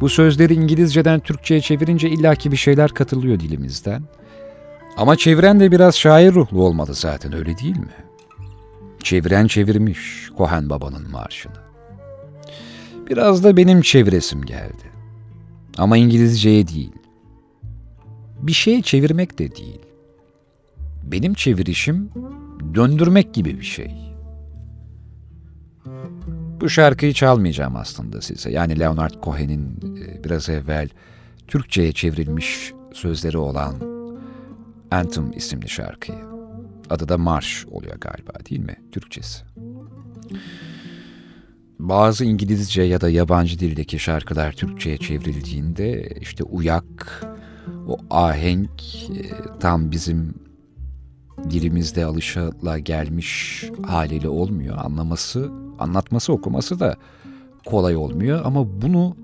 Bu 0.00 0.08
sözleri 0.08 0.54
İngilizceden 0.54 1.20
Türkçe'ye 1.20 1.60
çevirince 1.60 2.08
illaki 2.10 2.52
bir 2.52 2.56
şeyler 2.56 2.90
katılıyor 2.90 3.40
dilimizden. 3.40 4.02
Ama 4.96 5.16
çeviren 5.16 5.60
de 5.60 5.70
biraz 5.70 5.96
şair 5.96 6.34
ruhlu 6.34 6.62
olmalı 6.62 6.94
zaten 6.94 7.34
öyle 7.34 7.58
değil 7.58 7.78
mi? 7.78 7.94
Çeviren 9.02 9.46
çevirmiş 9.46 10.30
Cohen 10.38 10.70
babanın 10.70 11.10
marşını. 11.10 11.69
Biraz 13.10 13.44
da 13.44 13.56
benim 13.56 13.82
çeviresim 13.82 14.42
geldi. 14.42 14.90
Ama 15.78 15.96
İngilizceye 15.96 16.68
değil. 16.68 16.92
Bir 18.42 18.52
şeye 18.52 18.82
çevirmek 18.82 19.38
de 19.38 19.56
değil. 19.56 19.80
Benim 21.02 21.34
çevirişim 21.34 22.10
döndürmek 22.74 23.34
gibi 23.34 23.60
bir 23.60 23.64
şey. 23.64 23.90
Bu 26.60 26.68
şarkıyı 26.68 27.12
çalmayacağım 27.12 27.76
aslında 27.76 28.20
size. 28.20 28.50
Yani 28.50 28.80
Leonard 28.80 29.14
Cohen'in 29.22 29.78
e, 29.96 30.24
biraz 30.24 30.48
evvel 30.48 30.88
Türkçe'ye 31.48 31.92
çevrilmiş 31.92 32.72
sözleri 32.92 33.38
olan 33.38 33.74
Anthem 34.90 35.32
isimli 35.36 35.68
şarkıyı. 35.68 36.18
Adı 36.90 37.08
da 37.08 37.18
Marş 37.18 37.66
oluyor 37.70 37.96
galiba 38.00 38.32
değil 38.50 38.60
mi? 38.60 38.76
Türkçesi. 38.92 39.44
Bazı 41.80 42.24
İngilizce 42.24 42.82
ya 42.82 43.00
da 43.00 43.10
yabancı 43.10 43.58
dildeki 43.58 43.98
şarkılar 43.98 44.52
Türkçe'ye 44.52 44.96
çevrildiğinde 44.96 46.08
işte 46.20 46.44
uyak, 46.44 47.26
o 47.88 47.96
ahenk 48.10 48.70
e, 49.10 49.22
tam 49.60 49.90
bizim 49.90 50.34
dilimizde 51.50 52.04
alışala 52.04 52.78
gelmiş 52.78 53.64
haliyle 53.86 54.28
olmuyor. 54.28 54.78
Anlaması, 54.78 55.50
anlatması, 55.78 56.32
okuması 56.32 56.80
da 56.80 56.96
kolay 57.66 57.96
olmuyor 57.96 58.40
ama 58.44 58.82
bunu 58.82 59.16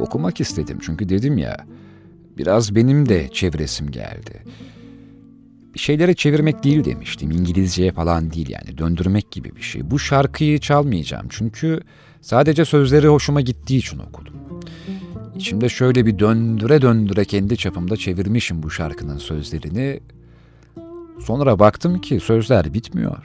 okumak 0.00 0.40
istedim. 0.40 0.78
Çünkü 0.82 1.08
dedim 1.08 1.38
ya 1.38 1.56
biraz 2.38 2.74
benim 2.74 3.08
de 3.08 3.28
çevresim 3.28 3.90
geldi. 3.90 4.42
Bir 5.74 5.78
şeylere 5.78 6.14
çevirmek 6.14 6.64
değil 6.64 6.84
demiştim. 6.84 7.30
İngilizceye 7.30 7.92
falan 7.92 8.32
değil 8.32 8.50
yani 8.50 8.78
döndürmek 8.78 9.30
gibi 9.30 9.56
bir 9.56 9.62
şey. 9.62 9.90
Bu 9.90 9.98
şarkıyı 9.98 10.58
çalmayacağım 10.58 11.26
çünkü 11.30 11.80
sadece 12.20 12.64
sözleri 12.64 13.08
hoşuma 13.08 13.40
gittiği 13.40 13.76
için 13.76 13.98
okudum. 13.98 14.34
İçimde 15.36 15.68
şöyle 15.68 16.06
bir 16.06 16.18
döndüre 16.18 16.82
döndüre 16.82 17.24
kendi 17.24 17.56
çapımda 17.56 17.96
çevirmişim 17.96 18.62
bu 18.62 18.70
şarkının 18.70 19.18
sözlerini. 19.18 20.00
Sonra 21.20 21.58
baktım 21.58 22.00
ki 22.00 22.20
sözler 22.20 22.74
bitmiyor. 22.74 23.18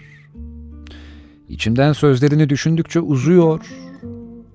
İçimden 1.50 1.93
sözlerini 1.93 2.50
düşündükçe 2.50 3.00
uzuyor. 3.00 3.66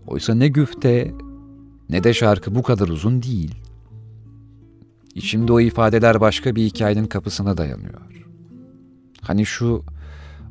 Oysa 0.06 0.34
ne 0.34 0.48
güfte 0.48 1.14
ne 1.90 2.04
de 2.04 2.14
şarkı 2.14 2.54
bu 2.54 2.62
kadar 2.62 2.88
uzun 2.88 3.22
değil. 3.22 3.54
İçimde 5.14 5.52
o 5.52 5.60
ifadeler 5.60 6.20
başka 6.20 6.56
bir 6.56 6.64
hikayenin 6.64 7.06
kapısına 7.06 7.56
dayanıyor. 7.56 8.00
Hani 9.20 9.46
şu 9.46 9.84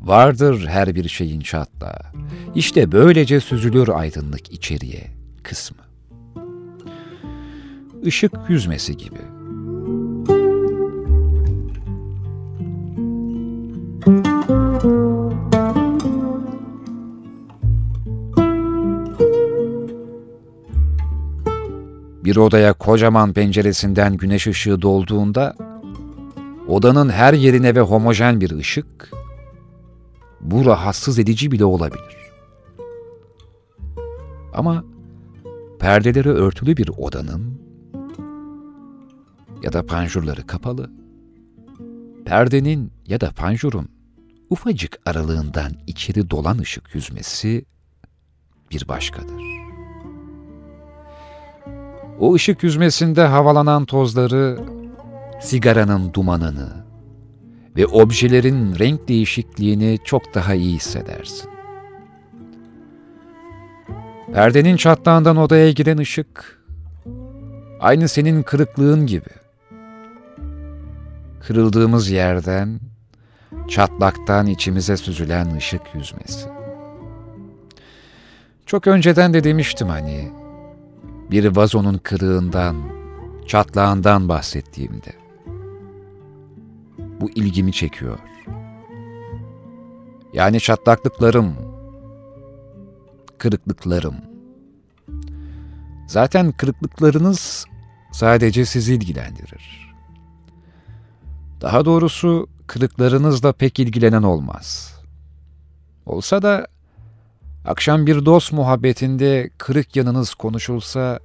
vardır 0.02 0.68
her 0.68 0.96
bir 0.96 1.10
şeyin 1.10 1.42
çatla. 1.42 2.02
İşte 2.56 2.92
böylece 2.92 3.40
süzülür 3.40 3.88
aydınlık 3.88 4.52
içeriye 4.52 5.08
kısmı. 5.44 5.78
Işık 8.04 8.34
yüzmesi 8.50 8.98
gibi. 8.98 9.33
Bir 22.34 22.38
odaya 22.38 22.74
kocaman 22.74 23.34
penceresinden 23.34 24.18
güneş 24.18 24.48
ışığı 24.48 24.82
dolduğunda 24.82 25.56
odanın 26.68 27.10
her 27.10 27.34
yerine 27.34 27.76
ve 27.76 27.82
homojen 27.82 28.42
bir 28.42 28.52
ışık 28.52 29.12
bu 30.42 30.66
rahatsız 30.66 31.20
edici 31.20 31.52
bile 31.52 31.66
olabilir. 31.66 32.18
Ama 34.54 34.84
perdeleri 35.80 36.30
örtülü 36.30 36.78
bir 36.78 36.90
odanın 36.98 37.62
ya 39.64 39.74
da 39.74 39.86
panjurları 39.86 40.48
kapalı, 40.48 40.92
perdenin 42.26 42.92
ya 43.08 43.22
da 43.22 43.32
panjurun 43.32 43.90
ufacık 44.50 45.00
aralığından 45.06 45.72
içeri 45.88 46.30
dolan 46.30 46.58
ışık 46.58 46.96
yüzmesi 46.96 47.66
bir 48.72 48.88
başkadır. 48.88 49.63
O 52.20 52.34
ışık 52.34 52.64
yüzmesinde 52.64 53.22
havalanan 53.22 53.86
tozları, 53.86 54.60
sigaranın 55.42 56.14
dumanını 56.14 56.70
ve 57.78 57.86
objelerin 57.86 58.80
renk 58.80 59.08
değişikliğini 59.08 60.00
çok 60.04 60.34
daha 60.34 60.54
iyi 60.54 60.76
hissedersin. 60.76 61.50
Perdenin 64.34 64.78
çatlağından 64.78 65.38
odaya 65.38 65.72
giren 65.72 65.98
ışık, 65.98 66.64
aynı 67.80 68.08
senin 68.08 68.44
kırıklığın 68.44 69.06
gibi. 69.06 69.30
Kırıldığımız 71.48 72.10
yerden, 72.10 72.80
çatlaktan 73.70 74.48
içimize 74.48 74.98
süzülen 74.98 75.56
ışık 75.56 75.82
yüzmesi. 75.94 76.48
Çok 78.66 78.88
önceden 78.88 79.34
de 79.34 79.44
demiştim 79.44 79.88
hani, 79.88 80.32
bir 81.34 81.56
vazonun 81.56 81.98
kırığından, 81.98 82.76
çatlağından 83.48 84.30
bahsettiğimde. 84.30 85.14
Bu 87.22 87.30
ilgimi 87.30 87.74
çekiyor. 87.74 88.20
Yani 90.34 90.60
çatlaklıklarım, 90.60 91.56
kırıklıklarım. 93.38 94.16
Zaten 96.08 96.52
kırıklıklarınız 96.52 97.66
sadece 98.12 98.66
sizi 98.66 98.94
ilgilendirir. 98.96 99.94
Daha 101.62 101.86
doğrusu 101.86 102.48
kırıklarınızla 102.68 103.54
pek 103.54 103.80
ilgilenen 103.80 104.24
olmaz. 104.24 104.96
Olsa 106.06 106.42
da 106.42 106.68
Akşam 107.66 108.08
bir 108.08 108.26
dost 108.26 108.54
muhabbetinde 108.54 109.50
kırık 109.58 109.96
yanınız 109.96 110.34
konuşulsa, 110.34 111.20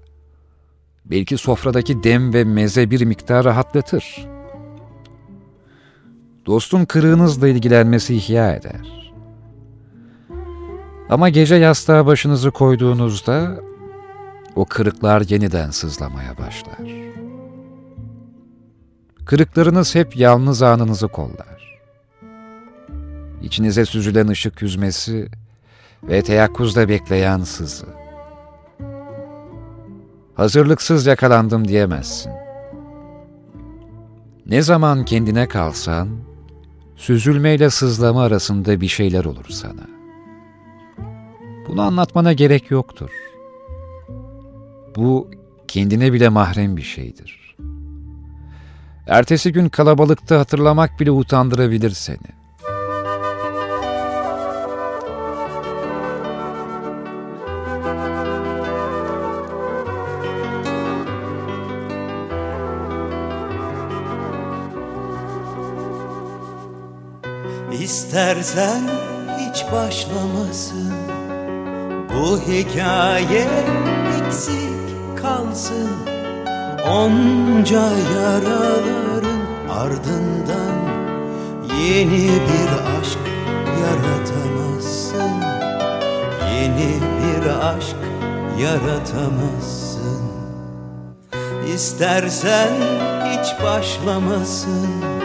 belki 1.04 1.38
sofradaki 1.38 2.02
dem 2.02 2.34
ve 2.34 2.44
meze 2.44 2.90
bir 2.90 3.04
miktar 3.04 3.44
rahatlatır. 3.44 4.28
Dostun 6.46 6.84
kırığınızla 6.84 7.48
ilgilenmesi 7.48 8.14
ihya 8.16 8.54
eder. 8.54 9.12
Ama 11.10 11.28
gece 11.28 11.54
yastığa 11.54 12.06
başınızı 12.06 12.50
koyduğunuzda, 12.50 13.60
o 14.56 14.64
kırıklar 14.64 15.22
yeniden 15.28 15.70
sızlamaya 15.70 16.38
başlar. 16.38 16.90
Kırıklarınız 19.24 19.94
hep 19.94 20.16
yalnız 20.16 20.62
anınızı 20.62 21.08
kollar. 21.08 21.80
İçinize 23.42 23.84
süzülen 23.84 24.28
ışık 24.28 24.62
yüzmesi, 24.62 25.28
ve 26.02 26.22
teyakkuzda 26.22 26.88
bekleyen 26.88 27.40
sızı. 27.40 27.86
Hazırlıksız 30.34 31.06
yakalandım 31.06 31.68
diyemezsin. 31.68 32.32
Ne 34.46 34.62
zaman 34.62 35.04
kendine 35.04 35.48
kalsan, 35.48 36.08
süzülmeyle 36.96 37.70
sızlama 37.70 38.22
arasında 38.22 38.80
bir 38.80 38.88
şeyler 38.88 39.24
olur 39.24 39.46
sana. 39.48 39.86
Bunu 41.68 41.82
anlatmana 41.82 42.32
gerek 42.32 42.70
yoktur. 42.70 43.10
Bu 44.96 45.30
kendine 45.68 46.12
bile 46.12 46.28
mahrem 46.28 46.76
bir 46.76 46.82
şeydir. 46.82 47.56
Ertesi 49.06 49.52
gün 49.52 49.68
kalabalıkta 49.68 50.38
hatırlamak 50.38 51.00
bile 51.00 51.10
utandırabilir 51.10 51.90
seni. 51.90 52.38
İstersen 67.88 68.82
hiç 69.38 69.64
başlamasın. 69.72 70.92
Bu 72.14 72.38
hikaye 72.38 73.46
eksik 74.18 75.22
kalsın. 75.22 75.90
Onca 76.88 77.90
yaraların 78.16 79.40
ardından 79.70 80.78
Yeni 81.80 82.28
bir 82.28 82.98
aşk 83.00 83.24
yaratamazsın. 83.82 85.32
Yeni 86.52 87.00
bir 87.00 87.66
aşk 87.66 87.96
yaratamazsın. 88.58 90.22
İstersen 91.74 92.72
hiç 93.24 93.62
başlamasın 93.64 95.17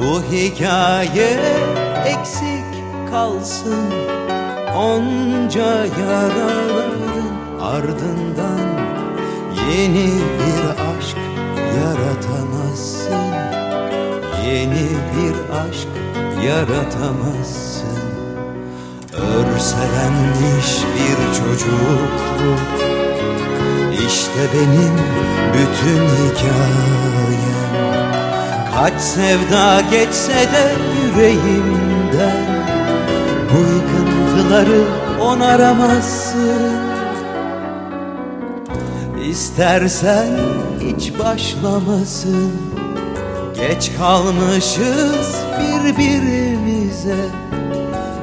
Bu 0.00 0.22
hikaye 0.32 1.38
eksik 2.06 2.64
kalsın 3.10 3.92
Onca 4.76 5.84
yaraların 5.84 7.26
ardından 7.60 8.60
Yeni 9.70 10.10
bir 10.38 10.68
aşk 10.70 11.16
yaratamazsın. 11.76 13.24
Yeni 14.46 14.88
bir 15.16 15.54
aşk 15.58 15.88
yaratamazsın. 16.46 18.00
Örselenmiş 19.12 20.84
bir 20.94 21.34
çocukluk 21.38 22.60
İşte 24.06 24.40
benim 24.54 24.94
bütün 25.54 26.02
hikayem 26.04 26.90
Kaç 28.80 29.00
sevda 29.00 29.80
geçse 29.90 30.32
de 30.32 30.72
yüreğimden 31.02 32.36
Bu 33.52 33.58
yıkıntıları 33.58 34.84
onaramazsın. 35.20 36.80
İstersen 39.28 40.28
hiç 40.80 41.12
başlamasın. 41.18 42.52
Geç 43.54 43.90
kalmışız 43.98 45.36
birbirimize. 45.60 47.16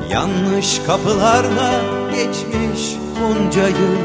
Yanlış 0.10 0.82
kapılarla 0.88 1.72
geçmiş 2.12 2.98
bunca 3.22 3.68
yıl 3.68 3.98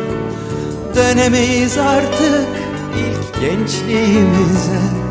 Dönemeyiz 0.94 1.78
artık 1.78 2.48
ilk 2.96 3.40
gençliğimize 3.40 5.01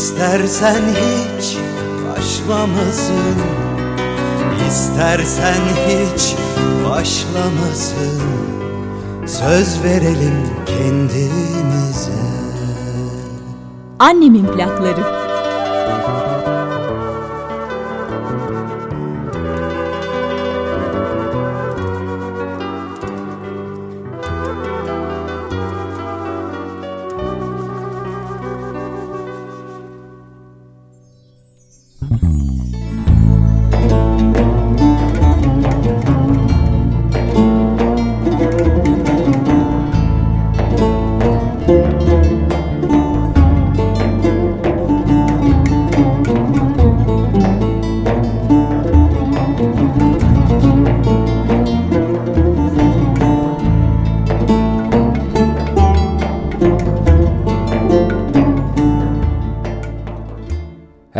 İstersen 0.00 0.82
hiç 0.88 1.58
başlamasın. 2.08 3.36
İstersen 4.68 5.60
hiç 5.88 6.34
başlamasın. 6.84 8.22
Söz 9.26 9.84
verelim 9.84 10.46
kendimize. 10.66 12.22
Annemin 13.98 14.46
plakları. 14.46 15.19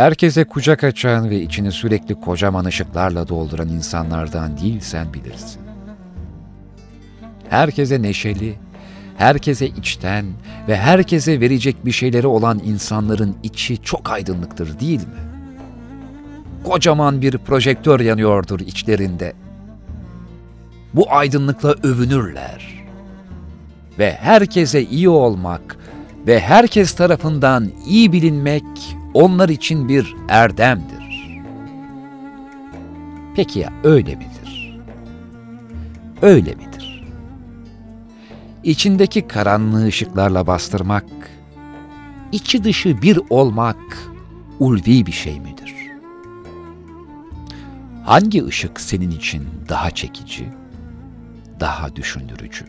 Herkese 0.01 0.43
kucak 0.43 0.83
açan 0.83 1.29
ve 1.29 1.41
içini 1.41 1.71
sürekli 1.71 2.15
kocaman 2.15 2.65
ışıklarla 2.65 3.27
dolduran 3.27 3.69
insanlardan 3.69 4.57
değilsen 4.57 5.13
bilirsin. 5.13 5.61
Herkese 7.49 8.01
neşeli, 8.01 8.55
herkese 9.17 9.67
içten 9.67 10.25
ve 10.67 10.77
herkese 10.77 11.39
verecek 11.39 11.85
bir 11.85 11.91
şeyleri 11.91 12.27
olan 12.27 12.61
insanların 12.65 13.35
içi 13.43 13.81
çok 13.81 14.11
aydınlıktır 14.11 14.79
değil 14.79 14.99
mi? 14.99 15.21
Kocaman 16.63 17.21
bir 17.21 17.37
projektör 17.37 17.99
yanıyordur 17.99 18.59
içlerinde. 18.59 19.33
Bu 20.93 21.13
aydınlıkla 21.13 21.75
övünürler. 21.83 22.85
Ve 23.99 24.11
herkese 24.13 24.83
iyi 24.83 25.09
olmak 25.09 25.77
ve 26.27 26.39
herkes 26.39 26.93
tarafından 26.93 27.71
iyi 27.87 28.13
bilinmek 28.13 28.63
onlar 29.13 29.49
için 29.49 29.89
bir 29.89 30.15
erdemdir. 30.29 31.41
Peki 33.35 33.59
ya 33.59 33.73
öyle 33.83 34.15
midir? 34.15 34.79
Öyle 36.21 36.55
midir? 36.55 37.03
İçindeki 38.63 39.27
karanlığı 39.27 39.85
ışıklarla 39.85 40.47
bastırmak, 40.47 41.05
içi 42.31 42.63
dışı 42.63 43.01
bir 43.01 43.19
olmak 43.29 43.77
ulvi 44.59 45.05
bir 45.05 45.11
şey 45.11 45.39
midir? 45.39 45.75
Hangi 48.05 48.45
ışık 48.45 48.79
senin 48.81 49.11
için 49.11 49.47
daha 49.69 49.91
çekici, 49.91 50.49
daha 51.59 51.95
düşündürücü, 51.95 52.65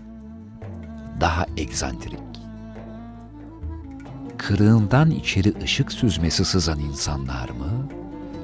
daha 1.20 1.47
egzantrik? 1.57 2.22
Kırığından 4.49 5.11
içeri 5.11 5.53
ışık 5.62 5.93
süzmesi 5.93 6.45
sızan 6.45 6.78
insanlar 6.78 7.49
mı? 7.49 7.88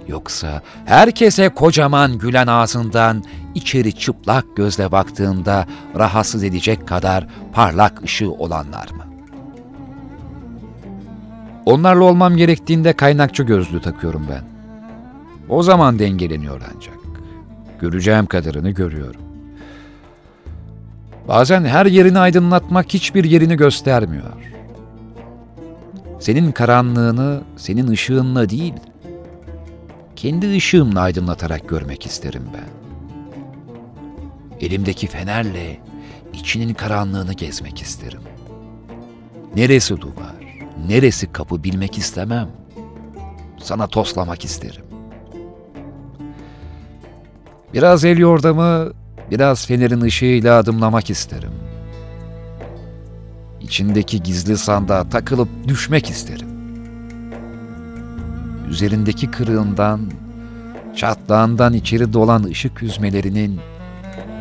Yoksa 0.08 0.62
herkese 0.84 1.48
kocaman 1.48 2.18
gülen 2.18 2.46
ağzından 2.46 3.24
içeri 3.54 3.92
çıplak 3.92 4.56
gözle 4.56 4.92
baktığında 4.92 5.66
rahatsız 5.96 6.44
edecek 6.44 6.88
kadar 6.88 7.26
parlak 7.52 8.02
ışığı 8.02 8.32
olanlar 8.32 8.90
mı? 8.90 9.04
Onlarla 11.66 12.04
olmam 12.04 12.36
gerektiğinde 12.36 12.92
kaynakçı 12.92 13.42
gözlüğü 13.42 13.80
takıyorum 13.80 14.26
ben. 14.30 14.42
O 15.48 15.62
zaman 15.62 15.98
dengeleniyor 15.98 16.60
ancak. 16.76 16.98
Göreceğim 17.80 18.26
kadarını 18.26 18.70
görüyorum. 18.70 19.20
Bazen 21.28 21.64
her 21.64 21.86
yerini 21.86 22.18
aydınlatmak 22.18 22.94
hiçbir 22.94 23.24
yerini 23.24 23.56
göstermiyor. 23.56 24.57
Senin 26.20 26.52
karanlığını 26.52 27.40
senin 27.56 27.88
ışığınla 27.88 28.48
değil, 28.48 28.74
kendi 30.16 30.56
ışığımla 30.56 31.00
aydınlatarak 31.00 31.68
görmek 31.68 32.06
isterim 32.06 32.44
ben. 32.54 32.68
Elimdeki 34.66 35.06
fenerle 35.06 35.80
içinin 36.34 36.74
karanlığını 36.74 37.32
gezmek 37.32 37.82
isterim. 37.82 38.20
Neresi 39.56 40.00
duvar, 40.00 40.64
neresi 40.88 41.32
kapı 41.32 41.64
bilmek 41.64 41.98
istemem. 41.98 42.48
Sana 43.58 43.86
toslamak 43.86 44.44
isterim. 44.44 44.84
Biraz 47.74 48.04
el 48.04 48.18
yordamı, 48.18 48.92
biraz 49.30 49.66
fenerin 49.66 50.00
ışığıyla 50.00 50.58
adımlamak 50.58 51.10
isterim.'' 51.10 51.67
İçindeki 53.68 54.22
gizli 54.22 54.58
sandığa 54.58 55.08
takılıp 55.08 55.48
düşmek 55.68 56.10
isterim. 56.10 56.48
Üzerindeki 58.70 59.30
kırığından, 59.30 60.00
çatlağından 60.96 61.72
içeri 61.72 62.12
dolan 62.12 62.42
ışık 62.42 62.82
hüzmelerinin 62.82 63.60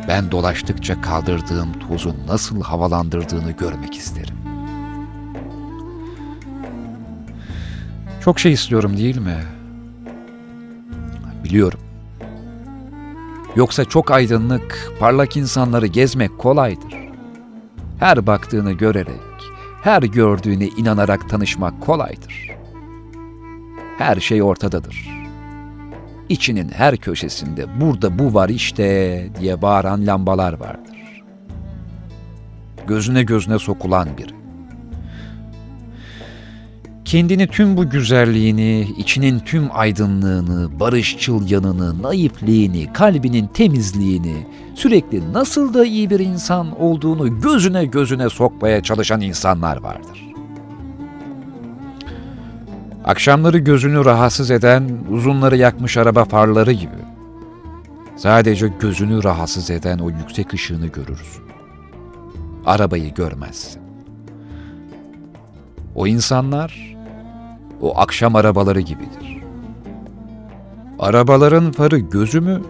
ben 0.08 0.30
dolaştıkça 0.30 1.00
kaldırdığım 1.00 1.68
tozu 1.88 2.14
nasıl 2.28 2.62
havalandırdığını 2.62 3.50
görmek 3.50 3.94
isterim. 3.94 4.36
Çok 8.24 8.38
şey 8.40 8.52
istiyorum 8.52 8.96
değil 8.96 9.18
mi? 9.18 9.42
Biliyorum. 11.44 11.80
Yoksa 13.56 13.84
çok 13.84 14.10
aydınlık, 14.10 14.92
parlak 15.00 15.36
insanları 15.36 15.86
gezmek 15.86 16.38
kolaydır 16.38 16.97
her 17.98 18.26
baktığını 18.26 18.72
görerek, 18.72 19.20
her 19.82 20.02
gördüğüne 20.02 20.66
inanarak 20.66 21.28
tanışmak 21.28 21.80
kolaydır. 21.80 22.50
Her 23.98 24.20
şey 24.20 24.42
ortadadır. 24.42 25.08
İçinin 26.28 26.68
her 26.68 26.96
köşesinde 26.96 27.80
burada 27.80 28.18
bu 28.18 28.34
var 28.34 28.48
işte 28.48 29.28
diye 29.40 29.62
bağıran 29.62 30.06
lambalar 30.06 30.52
vardır. 30.52 31.22
Gözüne 32.86 33.22
gözüne 33.22 33.58
sokulan 33.58 34.08
biri 34.18 34.37
Kendini 37.08 37.46
tüm 37.46 37.76
bu 37.76 37.90
güzelliğini, 37.90 38.80
içinin 38.80 39.38
tüm 39.38 39.68
aydınlığını, 39.72 40.80
barışçıl 40.80 41.50
yanını, 41.50 42.02
naifliğini, 42.02 42.92
kalbinin 42.92 43.46
temizliğini, 43.46 44.46
sürekli 44.74 45.32
nasıl 45.32 45.74
da 45.74 45.84
iyi 45.84 46.10
bir 46.10 46.20
insan 46.20 46.80
olduğunu 46.80 47.40
gözüne 47.40 47.84
gözüne 47.84 48.28
sokmaya 48.28 48.82
çalışan 48.82 49.20
insanlar 49.20 49.76
vardır. 49.76 50.28
Akşamları 53.04 53.58
gözünü 53.58 54.04
rahatsız 54.04 54.50
eden, 54.50 54.90
uzunları 55.10 55.56
yakmış 55.56 55.96
araba 55.96 56.24
farları 56.24 56.72
gibi. 56.72 56.98
Sadece 58.16 58.68
gözünü 58.80 59.24
rahatsız 59.24 59.70
eden 59.70 59.98
o 59.98 60.10
yüksek 60.10 60.54
ışığını 60.54 60.86
görürsün. 60.86 61.42
Arabayı 62.66 63.14
görmezsin. 63.14 63.82
O 65.94 66.06
insanlar, 66.06 66.97
o 67.80 67.98
akşam 67.98 68.36
arabaları 68.36 68.80
gibidir. 68.80 69.38
Arabaların 70.98 71.72
farı 71.72 71.98
gözümü, 71.98 72.62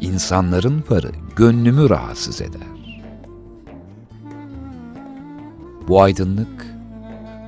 insanların 0.00 0.80
farı 0.80 1.10
gönlümü 1.36 1.90
rahatsız 1.90 2.40
eder. 2.40 2.60
Bu 5.88 6.02
aydınlık, 6.02 6.66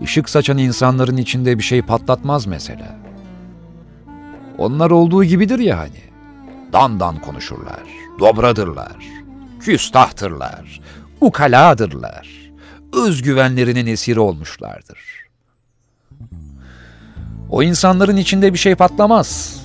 ışık 0.02 0.28
saçan 0.28 0.58
insanların 0.58 1.16
içinde 1.16 1.58
bir 1.58 1.62
şey 1.62 1.82
patlatmaz 1.82 2.46
mesela. 2.46 2.96
Onlar 4.58 4.90
olduğu 4.90 5.24
gibidir 5.24 5.58
ya 5.58 5.78
hani. 5.78 6.12
Dandan 6.72 7.20
konuşurlar, 7.20 7.82
dobradırlar, 8.18 8.96
küstahtırlar, 9.60 10.80
ukaladırlar, 11.20 12.52
özgüvenlerinin 12.92 13.86
esiri 13.86 14.20
olmuşlardır. 14.20 15.21
O 17.52 17.62
insanların 17.62 18.16
içinde 18.16 18.52
bir 18.52 18.58
şey 18.58 18.74
patlamaz. 18.74 19.60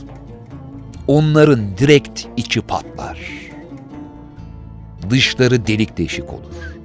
Onların 1.08 1.78
direkt 1.78 2.26
içi 2.38 2.62
patlar. 2.62 3.20
Dışları 5.10 5.68
delik 5.68 5.98
deşik 5.98 6.34
olur. 6.34 6.78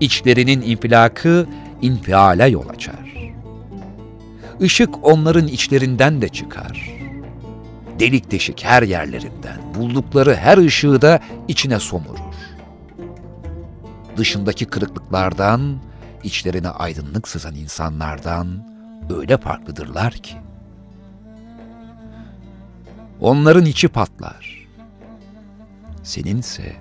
İçlerinin 0.00 0.62
infilakı 0.62 1.46
infiale 1.82 2.46
yol 2.48 2.68
açar. 2.68 3.32
Işık 4.60 5.04
onların 5.04 5.48
içlerinden 5.48 6.22
de 6.22 6.28
çıkar. 6.28 6.90
Delik 7.98 8.30
deşik 8.30 8.64
her 8.64 8.82
yerlerinden, 8.82 9.60
buldukları 9.74 10.34
her 10.34 10.58
ışığı 10.58 11.02
da 11.02 11.20
içine 11.48 11.80
somurur. 11.80 12.18
Dışındaki 14.16 14.64
kırıklıklardan, 14.64 15.78
içlerine 16.24 16.68
aydınlık 16.68 17.28
sızan 17.28 17.54
insanlardan 17.54 18.69
öyle 19.10 19.36
farklıdırlar 19.38 20.12
ki. 20.12 20.36
Onların 23.20 23.64
içi 23.64 23.88
patlar. 23.88 24.66
Seninse 26.02 26.76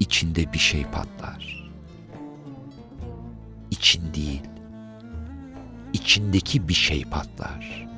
içinde 0.00 0.52
bir 0.52 0.58
şey 0.58 0.84
patlar. 0.84 1.70
İçin 3.70 4.14
değil, 4.14 4.42
içindeki 5.92 6.68
bir 6.68 6.74
şey 6.74 7.04
patlar. 7.04 7.88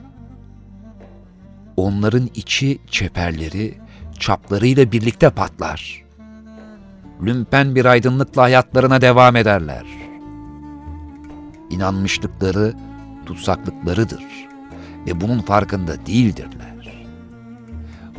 Onların 1.77 2.31
içi 2.35 2.79
çeperleri, 2.91 3.79
çaplarıyla 4.19 4.93
birlikte 4.93 5.31
patlar. 5.31 6.05
Lümpen 7.23 7.75
bir 7.75 7.85
aydınlıkla 7.85 8.43
hayatlarına 8.43 9.01
devam 9.01 9.37
ederler. 9.37 9.85
İnanmışlıkları, 11.71 12.75
tutsaklıklarıdır 13.27 14.25
ve 15.07 15.21
bunun 15.21 15.41
farkında 15.41 16.07
değildirler. 16.07 17.07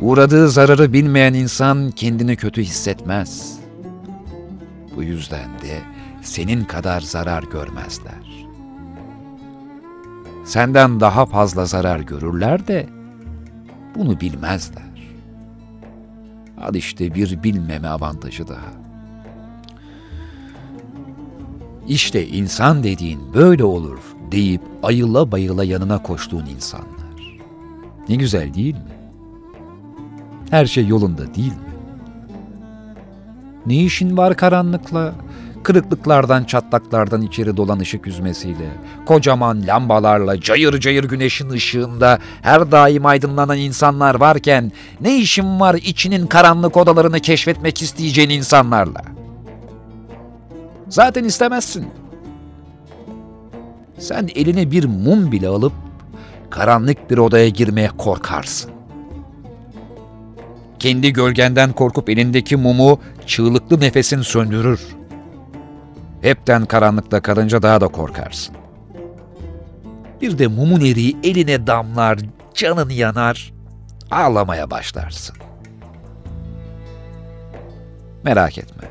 Uğradığı 0.00 0.48
zararı 0.48 0.92
bilmeyen 0.92 1.34
insan 1.34 1.90
kendini 1.90 2.36
kötü 2.36 2.62
hissetmez. 2.62 3.58
Bu 4.96 5.02
yüzden 5.02 5.48
de 5.62 5.80
senin 6.22 6.64
kadar 6.64 7.00
zarar 7.00 7.42
görmezler. 7.42 8.46
Senden 10.44 11.00
daha 11.00 11.26
fazla 11.26 11.64
zarar 11.64 12.00
görürler 12.00 12.66
de 12.66 12.86
bunu 13.96 14.20
bilmezler. 14.20 14.84
Al 16.60 16.74
işte 16.74 17.14
bir 17.14 17.42
bilmeme 17.42 17.88
avantajı 17.88 18.48
daha. 18.48 18.72
İşte 21.88 22.26
insan 22.26 22.82
dediğin 22.82 23.34
böyle 23.34 23.64
olur 23.64 23.98
deyip 24.34 24.60
ayıla 24.82 25.32
bayıla 25.32 25.64
yanına 25.64 26.02
koştuğun 26.02 26.46
insanlar. 26.46 26.88
Ne 28.08 28.14
güzel 28.14 28.54
değil 28.54 28.74
mi? 28.74 28.80
Her 30.50 30.66
şey 30.66 30.86
yolunda 30.86 31.34
değil 31.34 31.52
mi? 31.52 31.74
Ne 33.66 33.76
işin 33.76 34.16
var 34.16 34.36
karanlıkla? 34.36 35.14
Kırıklıklardan, 35.62 36.44
çatlaklardan 36.44 37.22
içeri 37.22 37.56
dolan 37.56 37.78
ışık 37.78 38.06
yüzmesiyle, 38.06 38.68
kocaman 39.06 39.66
lambalarla, 39.66 40.40
cayır 40.40 40.80
cayır 40.80 41.04
güneşin 41.04 41.50
ışığında 41.50 42.18
her 42.42 42.72
daim 42.72 43.06
aydınlanan 43.06 43.58
insanlar 43.58 44.14
varken 44.14 44.72
ne 45.00 45.16
işin 45.16 45.60
var 45.60 45.74
içinin 45.74 46.26
karanlık 46.26 46.76
odalarını 46.76 47.20
keşfetmek 47.20 47.82
isteyeceğin 47.82 48.30
insanlarla? 48.30 49.02
Zaten 50.88 51.24
istemezsin. 51.24 51.86
Sen 53.98 54.28
eline 54.34 54.70
bir 54.70 54.84
mum 54.84 55.32
bile 55.32 55.48
alıp 55.48 55.72
karanlık 56.50 57.10
bir 57.10 57.18
odaya 57.18 57.48
girmeye 57.48 57.88
korkarsın. 57.88 58.70
Kendi 60.78 61.12
gölgenden 61.12 61.72
korkup 61.72 62.10
elindeki 62.10 62.56
mumu 62.56 63.00
çığlıklı 63.26 63.80
nefesin 63.80 64.22
söndürür. 64.22 64.80
Hepten 66.20 66.64
karanlıkta 66.64 67.22
kalınca 67.22 67.62
daha 67.62 67.80
da 67.80 67.88
korkarsın. 67.88 68.56
Bir 70.20 70.38
de 70.38 70.46
mumun 70.46 70.80
eriği 70.80 71.16
eline 71.22 71.66
damlar, 71.66 72.18
canın 72.54 72.90
yanar, 72.90 73.52
ağlamaya 74.10 74.70
başlarsın. 74.70 75.36
Merak 78.24 78.58
etme. 78.58 78.88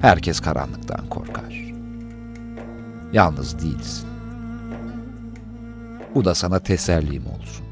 Herkes 0.00 0.40
karanlıktan 0.40 1.08
korkar. 1.08 1.74
Yalnız 3.12 3.58
değilsin. 3.58 4.15
Bu 6.16 6.24
da 6.24 6.34
sana 6.34 6.58
tesellim 6.58 7.26
olsun. 7.26 7.66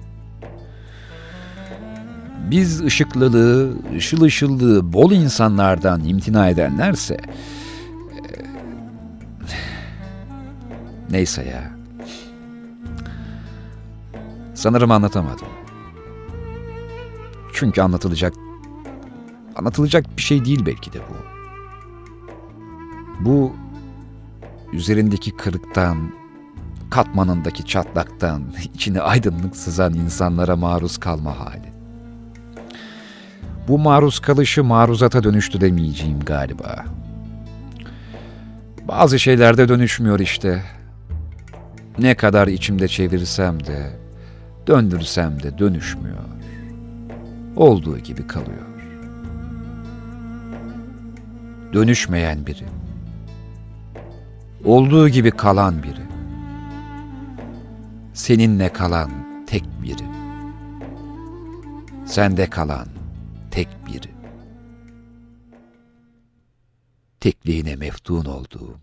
Biz 2.50 2.84
ışıklılığı, 2.84 3.74
ışıl 3.96 4.22
ışıllığı 4.22 4.92
bol 4.92 5.12
insanlardan 5.12 6.04
imtina 6.04 6.48
edenlerse... 6.48 7.14
E, 7.14 7.20
neyse 11.10 11.42
ya. 11.42 11.70
Sanırım 14.54 14.90
anlatamadım. 14.90 15.48
Çünkü 17.52 17.82
anlatılacak 17.82 18.34
anlatılacak 19.56 20.16
bir 20.16 20.22
şey 20.22 20.44
değil 20.44 20.66
belki 20.66 20.92
de 20.92 20.98
bu. 20.98 21.14
Bu 23.24 23.52
üzerindeki 24.72 25.36
kırıktan, 25.36 26.23
katmanındaki 26.94 27.64
çatlaktan, 27.64 28.42
içine 28.74 29.00
aydınlık 29.00 29.56
sızan 29.56 29.94
insanlara 29.94 30.56
maruz 30.56 30.98
kalma 30.98 31.40
hali. 31.40 31.72
Bu 33.68 33.78
maruz 33.78 34.18
kalışı 34.18 34.64
maruzata 34.64 35.22
dönüştü 35.22 35.60
demeyeceğim 35.60 36.20
galiba. 36.20 36.84
Bazı 38.88 39.18
şeylerde 39.18 39.68
dönüşmüyor 39.68 40.20
işte. 40.20 40.62
Ne 41.98 42.14
kadar 42.14 42.46
içimde 42.46 42.88
çevirsem 42.88 43.66
de, 43.66 43.90
döndürsem 44.66 45.42
de 45.42 45.58
dönüşmüyor. 45.58 46.24
Olduğu 47.56 47.98
gibi 47.98 48.26
kalıyor. 48.26 48.66
Dönüşmeyen 51.72 52.46
biri. 52.46 52.66
Olduğu 54.64 55.08
gibi 55.08 55.30
kalan 55.30 55.82
biri. 55.82 56.13
Seninle 58.14 58.72
kalan 58.72 59.10
tek 59.46 59.64
biri. 59.82 60.06
Sende 62.06 62.50
kalan 62.50 62.88
tek 63.50 63.68
biri. 63.86 64.14
Tekliğine 67.20 67.76
meftun 67.76 68.24
olduğum. 68.24 68.80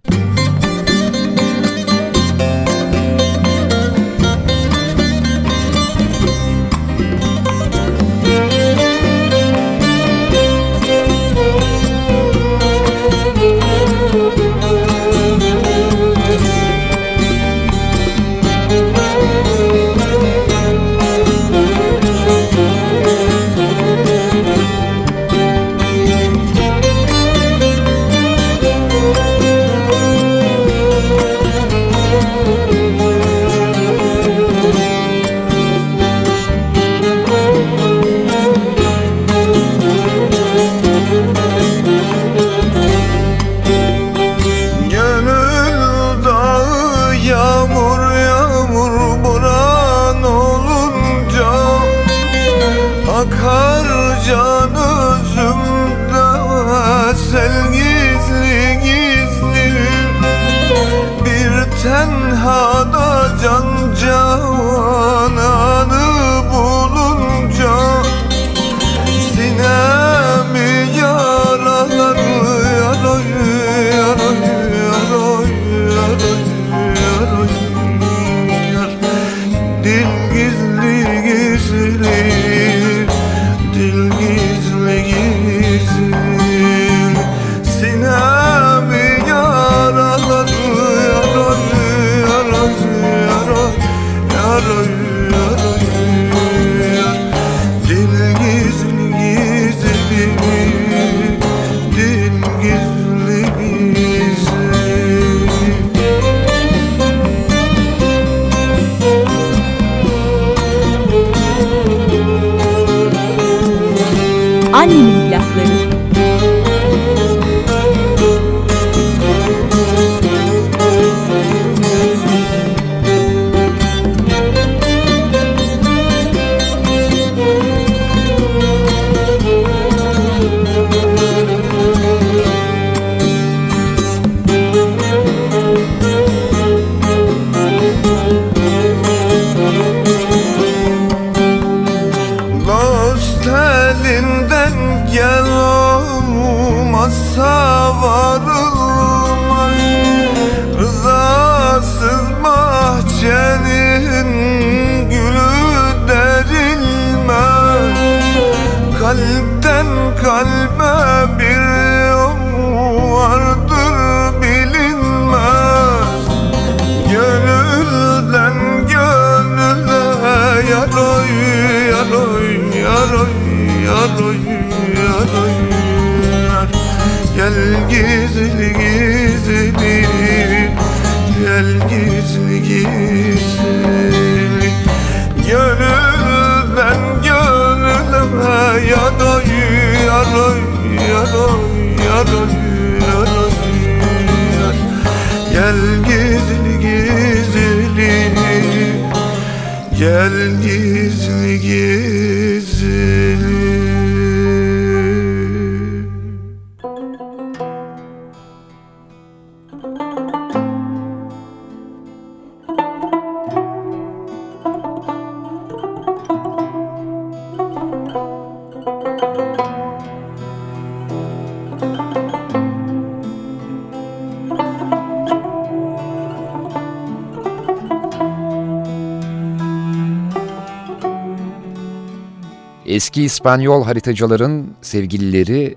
Eski 233.01 233.23
İspanyol 233.23 233.83
haritacıların 233.83 234.75
sevgilileri 234.81 235.75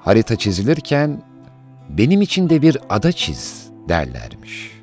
harita 0.00 0.36
çizilirken 0.36 1.22
benim 1.88 2.22
için 2.22 2.50
de 2.50 2.62
bir 2.62 2.78
ada 2.88 3.12
çiz 3.12 3.70
derlermiş. 3.88 4.80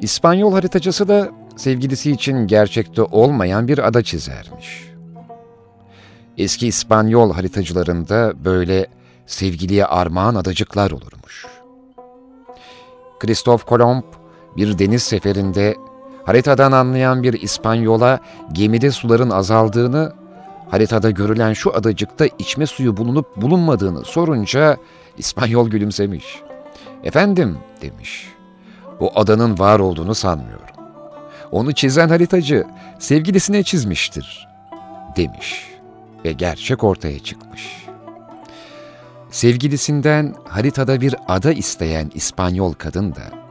İspanyol 0.00 0.52
haritacısı 0.52 1.08
da 1.08 1.30
sevgilisi 1.56 2.10
için 2.10 2.46
gerçekte 2.46 3.02
olmayan 3.02 3.68
bir 3.68 3.78
ada 3.78 4.02
çizermiş. 4.02 4.90
Eski 6.38 6.66
İspanyol 6.66 7.32
haritacılarında 7.32 8.44
böyle 8.44 8.86
sevgiliye 9.26 9.86
armağan 9.86 10.34
adacıklar 10.34 10.90
olurmuş. 10.90 11.46
Kristof 13.20 13.64
Kolomb 13.64 14.04
bir 14.56 14.78
deniz 14.78 15.02
seferinde 15.02 15.74
haritadan 16.24 16.72
anlayan 16.72 17.22
bir 17.22 17.42
İspanyola 17.42 18.20
gemide 18.52 18.90
suların 18.90 19.30
azaldığını, 19.30 20.12
haritada 20.70 21.10
görülen 21.10 21.52
şu 21.52 21.76
adacıkta 21.76 22.26
içme 22.38 22.66
suyu 22.66 22.96
bulunup 22.96 23.36
bulunmadığını 23.36 24.04
sorunca 24.04 24.76
İspanyol 25.18 25.68
gülümsemiş. 25.68 26.40
Efendim 27.04 27.58
demiş, 27.82 28.28
bu 29.00 29.12
adanın 29.14 29.58
var 29.58 29.80
olduğunu 29.80 30.14
sanmıyorum. 30.14 30.64
Onu 31.50 31.72
çizen 31.72 32.08
haritacı 32.08 32.64
sevgilisine 32.98 33.62
çizmiştir 33.62 34.48
demiş 35.16 35.70
ve 36.24 36.32
gerçek 36.32 36.84
ortaya 36.84 37.18
çıkmış. 37.18 37.84
Sevgilisinden 39.30 40.34
haritada 40.48 41.00
bir 41.00 41.14
ada 41.28 41.52
isteyen 41.52 42.10
İspanyol 42.14 42.72
kadın 42.72 43.14
da, 43.14 43.43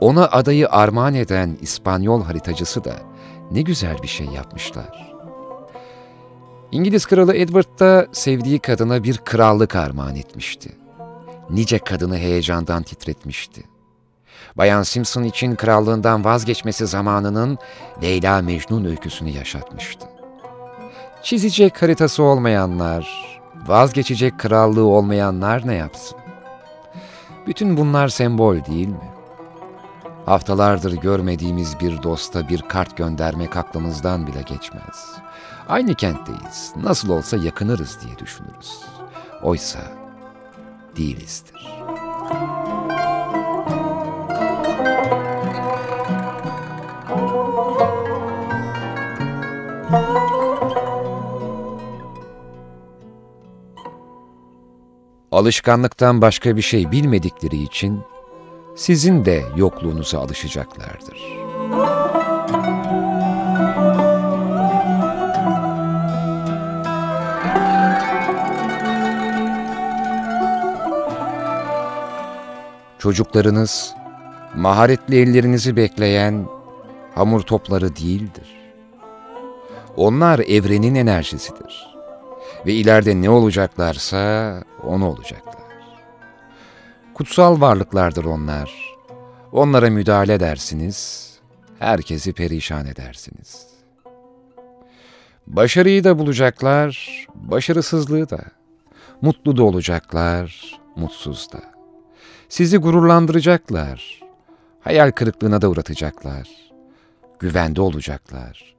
ona 0.00 0.26
adayı 0.26 0.68
armağan 0.68 1.14
eden 1.14 1.58
İspanyol 1.60 2.24
haritacısı 2.24 2.84
da 2.84 2.96
ne 3.50 3.62
güzel 3.62 4.02
bir 4.02 4.08
şey 4.08 4.26
yapmışlar. 4.26 5.16
İngiliz 6.72 7.06
kralı 7.06 7.36
Edward 7.36 7.80
da 7.80 8.06
sevdiği 8.12 8.58
kadına 8.58 9.04
bir 9.04 9.18
krallık 9.18 9.76
armağan 9.76 10.16
etmişti. 10.16 10.72
Nice 11.50 11.78
kadını 11.78 12.16
heyecandan 12.16 12.82
titretmişti. 12.82 13.62
Bayan 14.56 14.82
Simpson 14.82 15.22
için 15.22 15.54
krallığından 15.54 16.24
vazgeçmesi 16.24 16.86
zamanının 16.86 17.58
Leyla 18.02 18.42
Mecnun 18.42 18.84
öyküsünü 18.84 19.30
yaşatmıştı. 19.30 20.06
Çizecek 21.22 21.82
haritası 21.82 22.22
olmayanlar, 22.22 23.08
vazgeçecek 23.66 24.38
krallığı 24.38 24.84
olmayanlar 24.84 25.66
ne 25.66 25.74
yapsın? 25.74 26.18
Bütün 27.46 27.76
bunlar 27.76 28.08
sembol 28.08 28.64
değil 28.64 28.88
mi? 28.88 29.15
Haftalardır 30.26 30.92
görmediğimiz 30.92 31.80
bir 31.80 32.02
dosta 32.02 32.48
bir 32.48 32.62
kart 32.62 32.96
göndermek 32.96 33.56
aklımızdan 33.56 34.26
bile 34.26 34.42
geçmez. 34.42 35.16
Aynı 35.68 35.94
kentteyiz, 35.94 36.72
nasıl 36.76 37.08
olsa 37.08 37.36
yakınırız 37.36 37.98
diye 38.04 38.18
düşünürüz. 38.18 38.80
Oysa 39.42 39.78
değilizdir. 40.96 41.76
Alışkanlıktan 55.32 56.20
başka 56.20 56.56
bir 56.56 56.62
şey 56.62 56.90
bilmedikleri 56.90 57.62
için 57.62 58.02
sizin 58.76 59.24
de 59.24 59.44
yokluğunuza 59.56 60.20
alışacaklardır. 60.20 61.36
Çocuklarınız, 72.98 73.94
maharetli 74.54 75.20
ellerinizi 75.20 75.76
bekleyen 75.76 76.46
hamur 77.14 77.40
topları 77.40 77.96
değildir. 77.96 78.56
Onlar 79.96 80.38
evrenin 80.38 80.94
enerjisidir. 80.94 81.96
Ve 82.66 82.72
ileride 82.72 83.22
ne 83.22 83.30
olacaklarsa 83.30 84.54
onu 84.84 85.08
olacaklar. 85.08 85.65
Kutsal 87.16 87.60
varlıklardır 87.60 88.24
onlar. 88.24 88.96
Onlara 89.52 89.90
müdahale 89.90 90.34
edersiniz, 90.34 91.30
herkesi 91.78 92.32
perişan 92.32 92.86
edersiniz. 92.86 93.66
Başarıyı 95.46 96.04
da 96.04 96.18
bulacaklar, 96.18 97.26
başarısızlığı 97.34 98.30
da. 98.30 98.40
Mutlu 99.20 99.56
da 99.56 99.62
olacaklar, 99.62 100.78
mutsuz 100.96 101.52
da. 101.52 101.60
Sizi 102.48 102.76
gururlandıracaklar, 102.76 104.20
hayal 104.80 105.10
kırıklığına 105.10 105.62
da 105.62 105.68
uğratacaklar. 105.68 106.48
Güvende 107.38 107.80
olacaklar. 107.80 108.76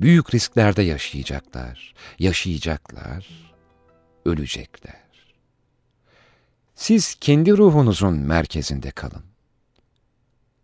Büyük 0.00 0.34
risklerde 0.34 0.82
yaşayacaklar, 0.82 1.94
yaşayacaklar, 2.18 3.52
ölecekler. 4.24 5.09
Siz 6.80 7.14
kendi 7.14 7.56
ruhunuzun 7.56 8.14
merkezinde 8.14 8.90
kalın. 8.90 9.22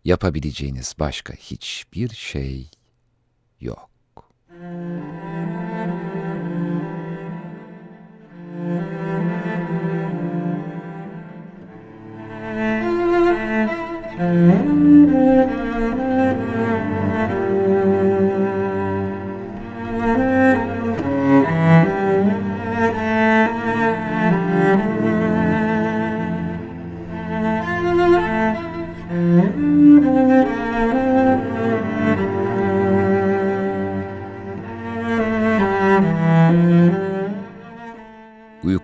Yapabileceğiniz 0.05 0.95
başka 0.99 1.33
hiçbir 1.33 2.09
şey 2.09 2.69
yok. 3.61 3.89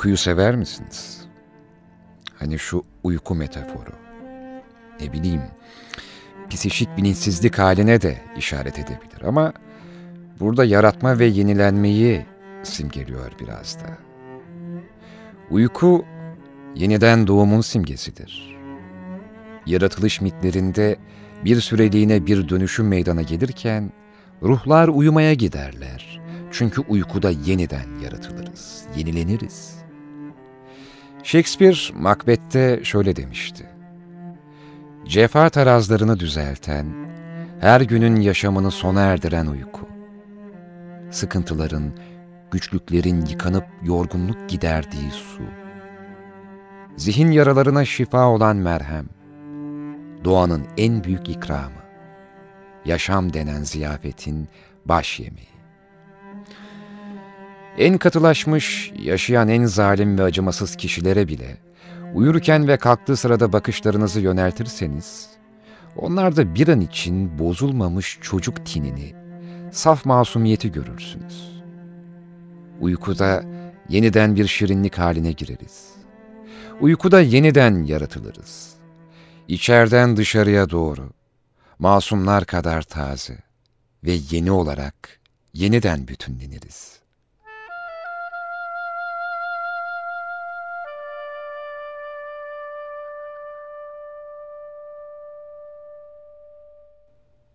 Uykuyu 0.04 0.18
sever 0.18 0.56
misiniz? 0.56 1.22
Hani 2.40 2.60
şu 2.60 2.84
uyku 3.04 3.36
metaforu. 3.36 3.92
Ne 5.02 5.14
bileyim, 5.14 5.42
psişik 6.50 6.98
bilinçsizlik 6.98 7.60
haline 7.60 8.02
de 8.02 8.22
işaret 8.38 8.80
edebilir 8.80 9.22
ama 9.26 9.54
burada 10.40 10.66
yaratma 10.66 11.20
ve 11.20 11.26
yenilenmeyi 11.26 12.26
simgeliyor 12.64 13.32
biraz 13.40 13.80
da. 13.80 13.98
Uyku 15.52 16.06
yeniden 16.76 17.28
doğumun 17.28 17.62
simgesidir. 17.62 18.58
Yaratılış 19.66 20.22
mitlerinde 20.22 20.98
bir 21.46 21.62
süreliğine 21.62 22.26
bir 22.26 22.50
dönüşüm 22.50 22.88
meydana 22.88 23.22
gelirken 23.22 23.92
ruhlar 24.42 24.88
uyumaya 24.88 25.34
giderler. 25.34 26.22
Çünkü 26.52 26.82
uykuda 26.82 27.30
yeniden 27.30 28.00
yaratılırız, 28.04 28.84
yenileniriz. 28.98 29.83
Shakespeare 31.34 31.76
Macbeth'te 31.94 32.84
şöyle 32.84 33.16
demişti. 33.16 33.66
Cefa 35.06 35.50
tarazlarını 35.50 36.20
düzelten, 36.20 36.86
her 37.60 37.82
günün 37.82 38.16
yaşamını 38.16 38.72
sona 38.72 39.02
erdiren 39.02 39.46
uyku. 39.46 39.88
Sıkıntıların, 41.12 41.94
güçlüklerin 42.52 43.26
yıkanıp 43.26 43.66
yorgunluk 43.84 44.50
giderdiği 44.50 45.12
su. 45.12 45.44
Zihin 46.98 47.32
yaralarına 47.32 47.86
şifa 47.86 48.28
olan 48.28 48.56
merhem. 48.56 49.06
Doğanın 50.24 50.66
en 50.78 51.04
büyük 51.04 51.30
ikramı. 51.30 51.84
Yaşam 52.86 53.34
denen 53.34 53.64
ziyafetin 53.64 54.48
baş 54.86 55.20
yemeği. 55.20 55.53
En 57.78 57.98
katılaşmış, 57.98 58.91
yaşayan 59.00 59.50
en 59.50 59.66
zalim 59.66 60.18
ve 60.18 60.24
acımasız 60.24 60.76
kişilere 60.76 61.28
bile 61.28 61.58
uyurken 62.14 62.68
ve 62.68 62.78
kalktığı 62.78 63.18
sırada 63.18 63.54
bakışlarınızı 63.54 64.20
yöneltirseniz, 64.20 65.30
onlarda 65.95 66.56
bir 66.56 66.68
an 66.68 66.82
için 66.82 67.40
bozulmamış 67.40 68.20
çocuk 68.22 68.66
tinini, 68.66 69.16
saf 69.72 70.06
masumiyeti 70.06 70.72
görürsünüz. 70.72 71.64
Uykuda 72.82 73.44
yeniden 73.90 74.36
bir 74.36 74.48
şirinlik 74.48 74.98
haline 74.98 75.32
gireriz. 75.32 75.94
Uykuda 76.82 77.22
yeniden 77.22 77.84
yaratılırız. 77.84 78.74
İçeriden 79.48 80.18
dışarıya 80.18 80.70
doğru, 80.70 81.10
masumlar 81.80 82.45
kadar 82.45 82.82
taze 82.82 83.38
ve 84.04 84.12
yeni 84.32 84.52
olarak 84.52 85.20
yeniden 85.54 86.08
bütünleniriz.'' 86.08 87.03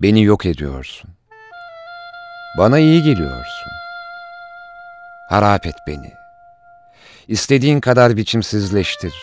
Beni 0.02 0.22
yok 0.22 0.46
ediyorsun. 0.46 1.10
Bana 2.58 2.78
iyi 2.78 3.02
geliyorsun. 3.02 3.72
Harap 5.28 5.66
et 5.66 5.74
beni. 5.86 6.12
İstediğin 7.28 7.80
kadar 7.80 8.16
biçimsizleştir. 8.16 9.14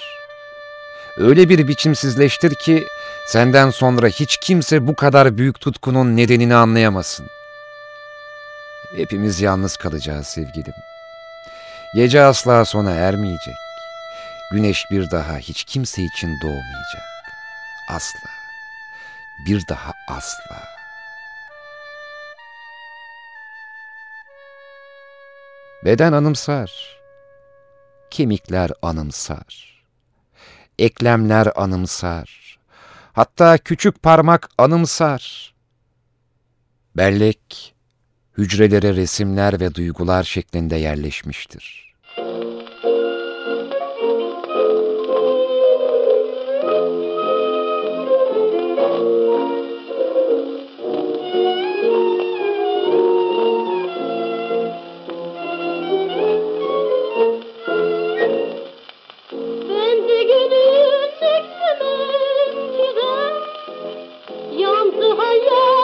Öyle 1.17 1.49
bir 1.49 1.67
biçimsizleştir 1.67 2.55
ki 2.55 2.87
senden 3.27 3.69
sonra 3.69 4.07
hiç 4.07 4.37
kimse 4.37 4.87
bu 4.87 4.95
kadar 4.95 5.37
büyük 5.37 5.59
tutkunun 5.59 6.17
nedenini 6.17 6.55
anlayamasın. 6.55 7.27
Hepimiz 8.95 9.41
yalnız 9.41 9.77
kalacağız 9.77 10.27
sevgilim. 10.27 10.73
Gece 11.95 12.21
asla 12.21 12.65
sona 12.65 12.91
ermeyecek. 12.91 13.55
Güneş 14.51 14.85
bir 14.91 15.11
daha 15.11 15.37
hiç 15.37 15.63
kimse 15.63 16.01
için 16.01 16.29
doğmayacak. 16.41 17.03
Asla 17.89 18.34
bir 19.39 19.67
daha 19.67 19.91
asla. 20.07 20.63
Beden 25.85 26.13
anımsar, 26.13 26.99
kemikler 28.09 28.71
anımsar, 28.81 29.83
eklemler 30.79 31.51
anımsar, 31.55 32.59
hatta 33.13 33.57
küçük 33.57 34.03
parmak 34.03 34.49
anımsar. 34.57 35.53
Bellek, 36.97 37.75
hücrelere 38.37 38.95
resimler 38.95 39.59
ve 39.59 39.75
duygular 39.75 40.23
şeklinde 40.23 40.75
yerleşmiştir. 40.75 41.84
Yeah. 65.33 65.74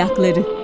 Annemin 0.00 0.57